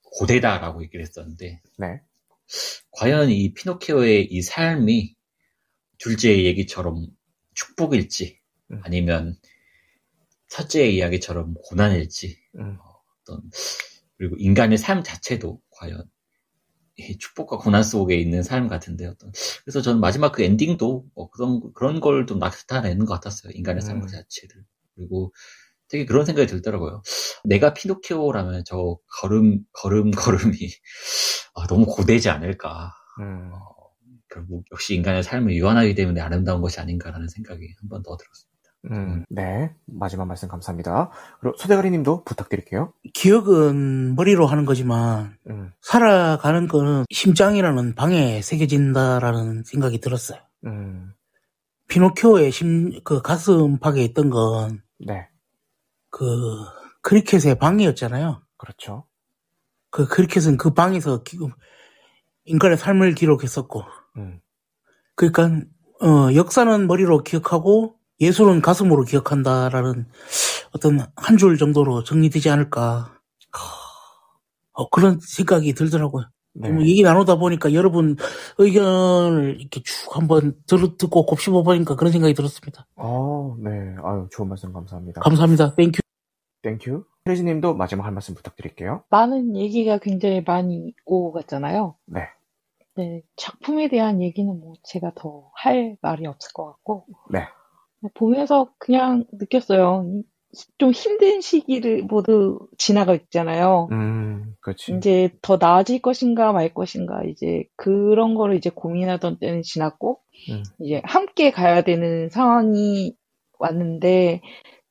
고대다라고 0.04 0.84
얘기를 0.84 1.06
했었는데 1.06 1.62
네. 1.78 2.02
과연 2.92 3.30
이 3.30 3.54
피노키오의 3.54 4.26
이 4.26 4.42
삶이 4.42 5.16
둘째의 6.00 6.46
얘기처럼 6.46 7.08
축복일지 7.54 8.40
음. 8.72 8.82
아니면 8.84 9.36
첫째의 10.50 10.96
이야기처럼 10.96 11.54
고난일지 11.64 12.38
음, 12.56 12.78
어떤 13.22 13.50
그리고 14.18 14.36
인간의 14.38 14.78
삶 14.78 15.04
자체도 15.04 15.62
과연 15.72 16.04
이 16.04 16.11
축복과 17.20 17.58
고난 17.58 17.84
속에 17.84 18.16
있는 18.18 18.44
삶 18.44 18.68
같은데 18.68 19.06
어떤 19.08 19.32
그래서 19.64 19.82
저는 19.82 20.00
마지막 20.02 20.32
그 20.34 20.44
엔딩도 20.44 21.06
뭐 21.16 21.30
그런 21.32 21.74
그런 21.74 22.00
걸 22.02 22.26
좀 22.28 22.40
나타내는 22.40 23.06
것 23.06 23.14
같았어요 23.16 23.52
인간의 23.56 23.82
삶 23.82 24.02
음. 24.02 24.08
자체를 24.08 24.64
그리고 24.96 25.34
되게 25.90 26.06
그런 26.06 26.26
생각이 26.26 26.48
들더라고요 26.48 27.02
내가 27.46 27.74
피노키오라면 27.74 28.64
저 28.66 28.98
걸음 29.22 29.64
걸음 29.74 30.12
걸음이 30.56 30.58
아, 31.56 31.68
너무 31.68 31.86
고되지 31.86 32.30
않을까 32.30 32.94
음. 33.22 33.52
결국 34.30 34.66
역시 34.72 34.96
인간의 34.96 35.24
삶을 35.24 35.56
유한하기 35.56 35.96
때문에 35.96 36.22
아름다운 36.22 36.62
것이 36.62 36.80
아닌가라는 36.80 37.28
생각이 37.28 37.68
한 37.80 37.90
번 37.90 38.04
더 38.04 38.18
들었습니다. 38.18 38.51
음, 38.90 39.26
네. 39.30 39.76
마지막 39.86 40.26
말씀 40.26 40.48
감사합니다. 40.48 41.12
그리고 41.40 41.56
소대가리 41.58 41.92
님도 41.92 42.24
부탁드릴게요. 42.24 42.94
기억은 43.14 44.16
머리로 44.16 44.48
하는 44.48 44.66
거지만 44.66 45.38
음, 45.50 45.72
살아가는 45.82 46.68
거는 46.68 47.06
심장이라는 47.12 47.94
방에 47.96 48.42
새겨진다라는 48.42 49.64
생각이 49.66 50.00
들었어요. 50.00 50.40
음, 50.66 51.14
피노키오의 51.90 52.52
심, 52.52 53.04
그 53.04 53.22
가슴팍에 53.22 54.02
있던 54.06 54.30
건 54.32 54.82
네. 55.06 55.28
그 56.10 56.26
크리켓의 57.04 57.60
방이었잖아요. 57.60 58.42
그렇죠. 58.58 59.06
그 59.92 60.08
크리켓은 60.08 60.58
그 60.58 60.74
방에서 60.74 61.22
기- 61.24 61.38
인간의 62.46 62.78
삶을 62.78 63.14
기록했었고, 63.14 63.84
음, 64.18 64.40
그러니까 65.16 65.66
어, 66.02 66.34
역사는 66.34 66.88
머리로 66.88 67.22
기억하고 67.24 67.96
예술은 68.22 68.62
가슴으로 68.62 69.04
기억한다라는 69.04 70.08
어떤 70.76 71.00
한 71.18 71.38
줄 71.38 71.58
정도로 71.58 72.04
정리되지 72.04 72.50
않을까. 72.50 73.14
어, 74.74 74.90
그런 74.90 75.20
생각이 75.22 75.74
들더라고요. 75.74 76.26
네. 76.54 76.70
뭐 76.70 76.84
얘기 76.84 77.02
나누다 77.04 77.36
보니까 77.38 77.74
여러분 77.74 78.18
의견을 78.58 79.58
이렇게 79.60 79.82
쭉 79.84 80.16
한번 80.16 80.56
들, 80.68 80.98
듣고 80.98 81.26
곱씹어 81.26 81.64
보니까 81.64 81.96
그런 81.96 82.12
생각이 82.12 82.34
들었습니다. 82.34 82.88
어, 82.96 83.56
네. 83.60 83.70
아유, 84.04 84.28
좋은 84.32 84.50
말씀 84.50 84.74
감사합니다. 84.74 85.22
감사합니다. 85.22 85.76
땡큐. 85.76 86.00
땡큐. 86.64 87.06
혜지 87.28 87.44
님도 87.44 87.76
마지막 87.76 88.06
한 88.06 88.14
말씀 88.14 88.36
부탁드릴게요. 88.36 89.04
많은 89.10 89.56
얘기가 89.58 90.00
굉장히 90.00 90.42
많이 90.46 90.94
오고 91.06 91.34
갔잖아요. 91.34 91.96
네. 92.08 92.22
네, 92.96 93.22
작품에 93.38 93.90
대한 93.90 94.22
얘기는 94.22 94.60
뭐 94.60 94.74
제가 94.84 95.14
더 95.16 95.52
할 95.56 95.98
말이 96.02 96.28
없을 96.28 96.52
것 96.54 96.66
같고 96.66 97.06
네. 97.32 97.48
보면서 98.14 98.70
그냥 98.80 99.26
느꼈어요. 99.34 100.06
이- 100.08 100.24
좀 100.78 100.92
힘든 100.92 101.40
시기를 101.40 102.04
모두 102.04 102.60
지나가 102.78 103.14
있잖아요. 103.16 103.88
음, 103.92 104.54
그렇지. 104.60 104.96
이제 104.98 105.30
더 105.42 105.58
나아질 105.58 106.02
것인가 106.02 106.52
말 106.52 106.74
것인가 106.74 107.24
이제 107.24 107.64
그런 107.78 108.36
거를 108.36 108.56
이제 108.58 108.70
고민하던 108.70 109.40
때는 109.40 109.62
지났고 109.62 110.20
음. 110.50 110.64
이제 110.82 111.02
함께 111.06 111.52
가야 111.52 111.84
되는 111.84 112.28
상황이 112.30 113.16
왔는데 113.60 114.42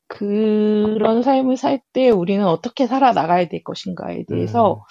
그런 0.08 1.22
삶을 1.22 1.56
살 1.56 1.80
때 1.92 2.10
우리는 2.10 2.44
어떻게 2.46 2.86
살아 2.86 3.12
나가야 3.12 3.48
될 3.48 3.62
것인가에 3.64 4.24
대해서 4.28 4.84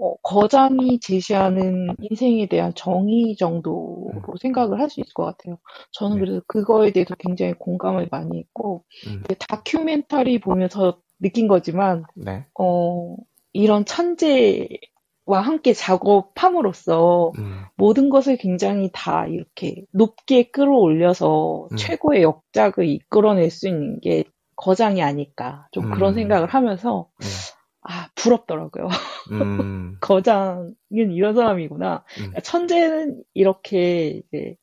어, 0.00 0.16
거장이 0.22 1.00
제시하는 1.00 1.94
인생에 2.00 2.46
대한 2.46 2.72
정의 2.74 3.36
정도로 3.36 4.12
생각을 4.40 4.80
할 4.80 4.90
수 4.90 5.00
있을 5.00 5.12
것 5.14 5.24
같아요. 5.24 5.58
저는 5.92 6.16
네. 6.16 6.20
그래서 6.20 6.42
그거에 6.46 6.92
대해서 6.92 7.14
굉장히 7.16 7.54
공감을 7.54 8.08
많이 8.10 8.38
했고 8.38 8.84
음. 9.06 9.22
다큐멘터리 9.48 10.38
보면서 10.40 10.98
느낀 11.20 11.48
거지만 11.48 12.04
네. 12.14 12.46
어, 12.58 13.16
이런 13.52 13.84
천재와 13.84 15.40
함께 15.42 15.72
작업함으로써 15.72 17.32
음, 17.38 17.62
모든 17.76 18.10
것을 18.10 18.36
굉장히 18.36 18.90
다 18.92 19.26
이렇게 19.26 19.84
높게 19.92 20.50
끌어올려서 20.50 21.68
음. 21.72 21.76
최고의 21.76 22.22
역작을 22.22 22.86
이끌어낼 22.86 23.50
수 23.50 23.68
있는 23.68 23.98
게 24.00 24.24
거장이 24.56 25.02
아닐까. 25.02 25.66
좀 25.72 25.90
그런 25.90 26.12
음. 26.12 26.14
생각을 26.14 26.48
하면서, 26.48 27.08
음. 27.20 27.26
아, 27.88 28.08
부럽더라고요. 28.14 28.88
음, 29.32 29.96
거장은 30.00 30.74
이런 30.90 31.34
사람이구나. 31.34 32.04
음. 32.20 32.32
천재는 32.42 33.22
이렇게 33.34 34.22
이제 34.26 34.56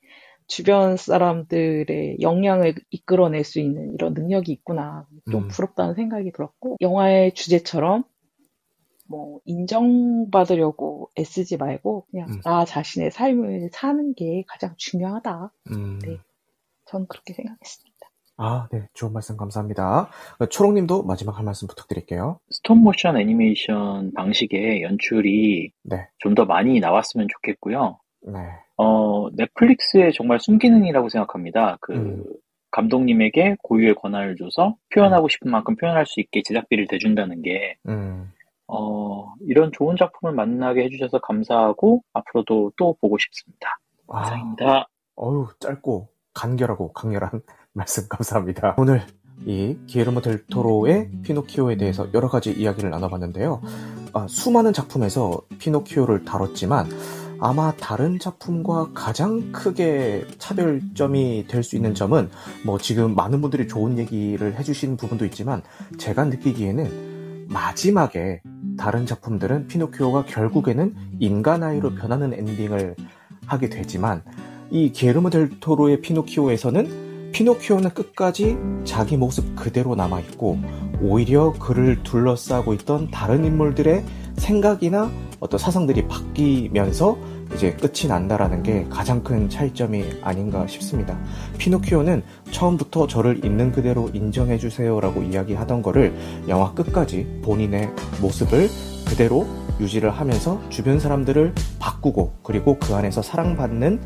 주변 0.48 0.98
사람들의 0.98 2.18
영향을 2.22 2.76
이끌어낼 2.90 3.44
수 3.44 3.60
있는 3.60 3.94
이런 3.94 4.14
능력이 4.14 4.52
있구나. 4.52 5.08
좀 5.32 5.44
음. 5.44 5.48
부럽다는 5.48 5.96
생각이 5.96 6.32
들었고, 6.32 6.78
영화의 6.82 7.34
주제처럼 7.34 8.04
뭐 9.08 9.40
인정받으려고 9.46 11.10
애쓰지 11.18 11.58
말고 11.58 12.08
그냥 12.12 12.30
음. 12.30 12.42
나 12.44 12.66
자신의 12.66 13.12
삶을 13.12 13.70
사는 13.72 14.14
게 14.16 14.44
가장 14.48 14.74
중요하다. 14.78 15.52
음. 15.72 16.00
네. 16.00 16.18
전 16.86 17.08
그렇게 17.08 17.34
생각했습니다. 17.34 17.93
아, 18.38 18.68
네. 18.72 18.88
좋은 18.94 19.14
말씀 19.14 19.38
감사합니다. 19.38 20.10
초롱님도 20.50 21.04
마지막 21.04 21.38
한 21.38 21.46
말씀 21.46 21.68
부탁드릴게요. 21.68 22.40
스톱모션 22.50 23.18
애니메이션 23.18 24.12
방식의 24.14 24.82
연출이 24.82 25.72
네. 25.84 26.08
좀 26.20 26.34
더 26.36 26.46
많이 26.46 26.80
나왔으면 26.80 27.28
좋겠고요. 27.30 28.00
네. 28.22 28.40
어, 28.78 29.30
넷플릭스의 29.36 30.14
정말 30.14 30.40
순기능이라고 30.40 31.10
생각합니다. 31.10 31.78
그, 31.82 31.94
음. 31.94 32.24
감독님에게 32.72 33.58
고유의 33.62 33.94
권한을 33.96 34.36
줘서 34.36 34.76
표현하고 34.96 35.30
싶은 35.30 35.52
만큼 35.52 35.76
표현할 35.76 36.08
수 36.08 36.20
있게 36.20 36.42
제작비를 36.44 36.88
대준다는 36.88 37.44
게, 37.44 37.76
음. 37.88 38.32
어, 38.68 39.32
이런 39.42 39.72
좋은 39.72 39.96
작품을 39.96 40.34
만나게 40.34 40.84
해주셔서 40.86 41.20
감사하고, 41.20 42.02
앞으로도 42.14 42.72
또 42.78 42.98
보고 43.00 43.20
싶습니다. 43.20 43.78
아, 44.08 44.22
감사합니다. 44.22 44.88
어휴, 45.18 45.50
짧고 45.60 46.08
간결하고 46.34 46.94
강렬한 46.94 47.44
말씀 47.74 48.08
감사합니다. 48.08 48.76
오늘 48.78 49.02
이 49.46 49.76
기에르모 49.88 50.22
델 50.22 50.46
토로의 50.46 51.10
피노키오에 51.24 51.76
대해서 51.78 52.08
여러 52.14 52.30
가지 52.30 52.52
이야기를 52.52 52.92
나눠봤는데요. 52.92 53.62
아, 54.14 54.28
수많은 54.30 54.74
작품에서 54.74 55.42
피노키오를 55.58 56.24
다뤘지만 56.24 56.88
아마 57.40 57.74
다른 57.76 58.20
작품과 58.20 58.92
가장 58.94 59.52
크게 59.52 60.28
차별점이 60.38 61.48
될 61.48 61.64
수 61.64 61.76
있는 61.76 61.96
점은 61.96 62.30
뭐 62.64 62.78
지금 62.78 63.16
많은 63.16 63.42
분들이 63.42 63.68
좋은 63.68 63.98
얘기를 63.98 64.54
해주신 64.56 64.96
부분도 64.96 65.26
있지만 65.26 65.64
제가 65.98 66.26
느끼기에는 66.26 67.48
마지막에 67.50 68.42
다른 68.78 69.08
작품들은 69.08 69.68
피노키오가 69.68 70.26
결국에는 70.26 70.96
인간 71.20 71.64
아이로 71.64 71.96
변하는 71.96 72.34
엔딩을 72.34 72.96
하게 73.48 73.70
되지만 73.70 74.24
이 74.70 74.92
게르모 74.92 75.32
델 75.32 75.60
토로의 75.60 76.02
피노키오에서는 76.02 77.13
피노키오는 77.34 77.90
끝까지 77.90 78.58
자기 78.86 79.18
모습 79.18 79.56
그대로 79.56 79.96
남아있고 79.96 80.60
오히려 81.02 81.52
그를 81.54 82.02
둘러싸고 82.04 82.74
있던 82.76 83.10
다른 83.10 83.44
인물들의 83.44 84.06
생각이나 84.38 85.12
어떤 85.40 85.60
사상들이 85.60 86.08
바뀌면서 86.08 87.18
이제 87.56 87.74
끝이 87.74 88.08
난다라는 88.08 88.64
게 88.64 88.86
가장 88.90 89.24
큰 89.24 89.50
차이점이 89.50 90.06
아닌가 90.22 90.66
싶습니다. 90.68 91.18
피노키오는 91.58 92.24
처음부터 92.52 93.08
저를 93.08 93.44
있는 93.44 93.72
그대로 93.72 94.10
인정해주세요라고 94.14 95.24
이야기하던 95.24 95.82
거를 95.82 96.16
영화 96.48 96.74
끝까지 96.74 97.42
본인의 97.44 97.92
모습을 98.22 98.70
그대로 99.08 99.48
유지를 99.80 100.12
하면서 100.12 100.62
주변 100.70 101.00
사람들을 101.00 101.54
바꾸고 101.80 102.34
그리고 102.44 102.78
그 102.80 102.94
안에서 102.94 103.22
사랑받는 103.22 104.00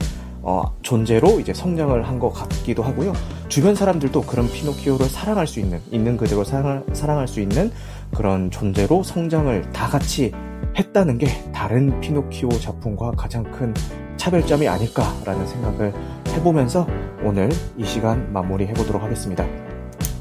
어, 0.48 0.64
존재로 0.82 1.42
이제 1.42 1.54
성장을 1.54 2.08
한 2.08 2.18
것 2.18 2.32
같기도 2.32 2.82
하고요. 2.82 3.14
주변 3.50 3.76
사람들도 3.76 4.22
그런 4.22 4.50
피노키오를 4.50 5.06
사랑할 5.08 5.46
수 5.46 5.60
있는, 5.60 5.80
있는 5.92 6.18
그대로 6.18 6.44
사랑할, 6.44 6.84
사랑할 6.94 7.28
수 7.28 7.42
있는 7.42 7.70
그런 8.16 8.50
존재로 8.50 9.04
성장을 9.04 9.70
다 9.72 9.88
같이 9.88 10.32
했다는 10.76 11.18
게 11.20 11.28
다른 11.52 12.00
피노키오 12.00 12.50
작품과 12.50 13.12
가장 13.12 13.44
큰 13.52 13.74
차별점이 14.16 14.68
아닐까라는 14.68 15.46
생각을 15.46 15.94
해보면서 16.30 16.88
오늘 17.24 17.50
이 17.78 17.86
시간 17.86 18.32
마무리해 18.34 18.74
보도록 18.74 19.04
하겠습니다. 19.04 19.46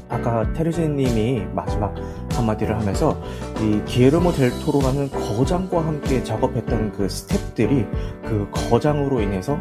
아까 0.09 0.51
테르제님이 0.53 1.45
마지막 1.53 1.95
한마디를 2.31 2.77
하면서 2.79 3.19
이 3.59 3.81
기에르모 3.85 4.31
델 4.33 4.51
토로라는 4.59 5.09
거장과 5.09 5.85
함께 5.85 6.23
작업했던 6.23 6.91
그 6.93 7.07
스탭들이 7.07 7.89
그 8.23 8.47
거장으로 8.51 9.21
인해서 9.21 9.57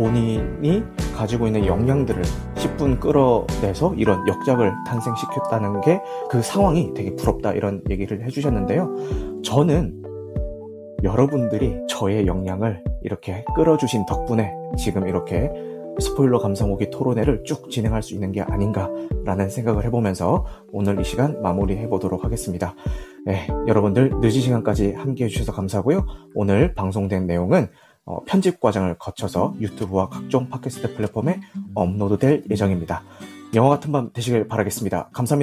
본인이 0.00 0.82
가지고 1.14 1.46
있는 1.46 1.66
역량들을 1.66 2.22
10분 2.54 2.98
끌어내서 3.00 3.94
이런 3.96 4.26
역작을 4.26 4.72
탄생시켰다는 4.86 5.82
게 5.82 6.00
그 6.30 6.40
상황이 6.42 6.94
되게 6.94 7.14
부럽다 7.16 7.52
이런 7.52 7.82
얘기를 7.90 8.24
해주셨는데요. 8.24 9.42
저는 9.42 10.00
여러분들이 11.02 11.76
저의 11.88 12.26
역량을 12.26 12.84
이렇게 13.02 13.44
끌어주신 13.56 14.06
덕분에 14.06 14.54
지금 14.78 15.08
이렇게 15.08 15.50
스포일러 15.98 16.38
감상오기 16.38 16.90
토론회를 16.90 17.42
쭉 17.44 17.68
진행할 17.68 18.02
수 18.02 18.14
있는 18.14 18.30
게 18.30 18.42
아닌가라는 18.42 19.50
생각을 19.50 19.84
해보면서 19.86 20.46
오늘 20.70 21.00
이 21.00 21.04
시간 21.04 21.42
마무리해 21.42 21.88
보도록 21.88 22.24
하겠습니다. 22.24 22.76
네, 23.26 23.48
여러분들 23.66 24.10
늦은 24.20 24.30
시간까지 24.30 24.92
함께 24.92 25.24
해주셔서 25.24 25.52
감사하고요. 25.52 26.06
오늘 26.34 26.74
방송된 26.74 27.26
내용은 27.26 27.68
어, 28.04 28.24
편집 28.24 28.60
과정을 28.60 28.98
거쳐서 28.98 29.54
유튜브와 29.60 30.08
각종 30.08 30.48
팟캐스트 30.48 30.94
플랫폼에 30.94 31.40
업로드될 31.74 32.44
예정입니다. 32.50 33.02
영화 33.54 33.70
같은 33.70 33.92
밤 33.92 34.12
되시길 34.12 34.48
바라겠습니다. 34.48 35.10
감사합니다. 35.12 35.38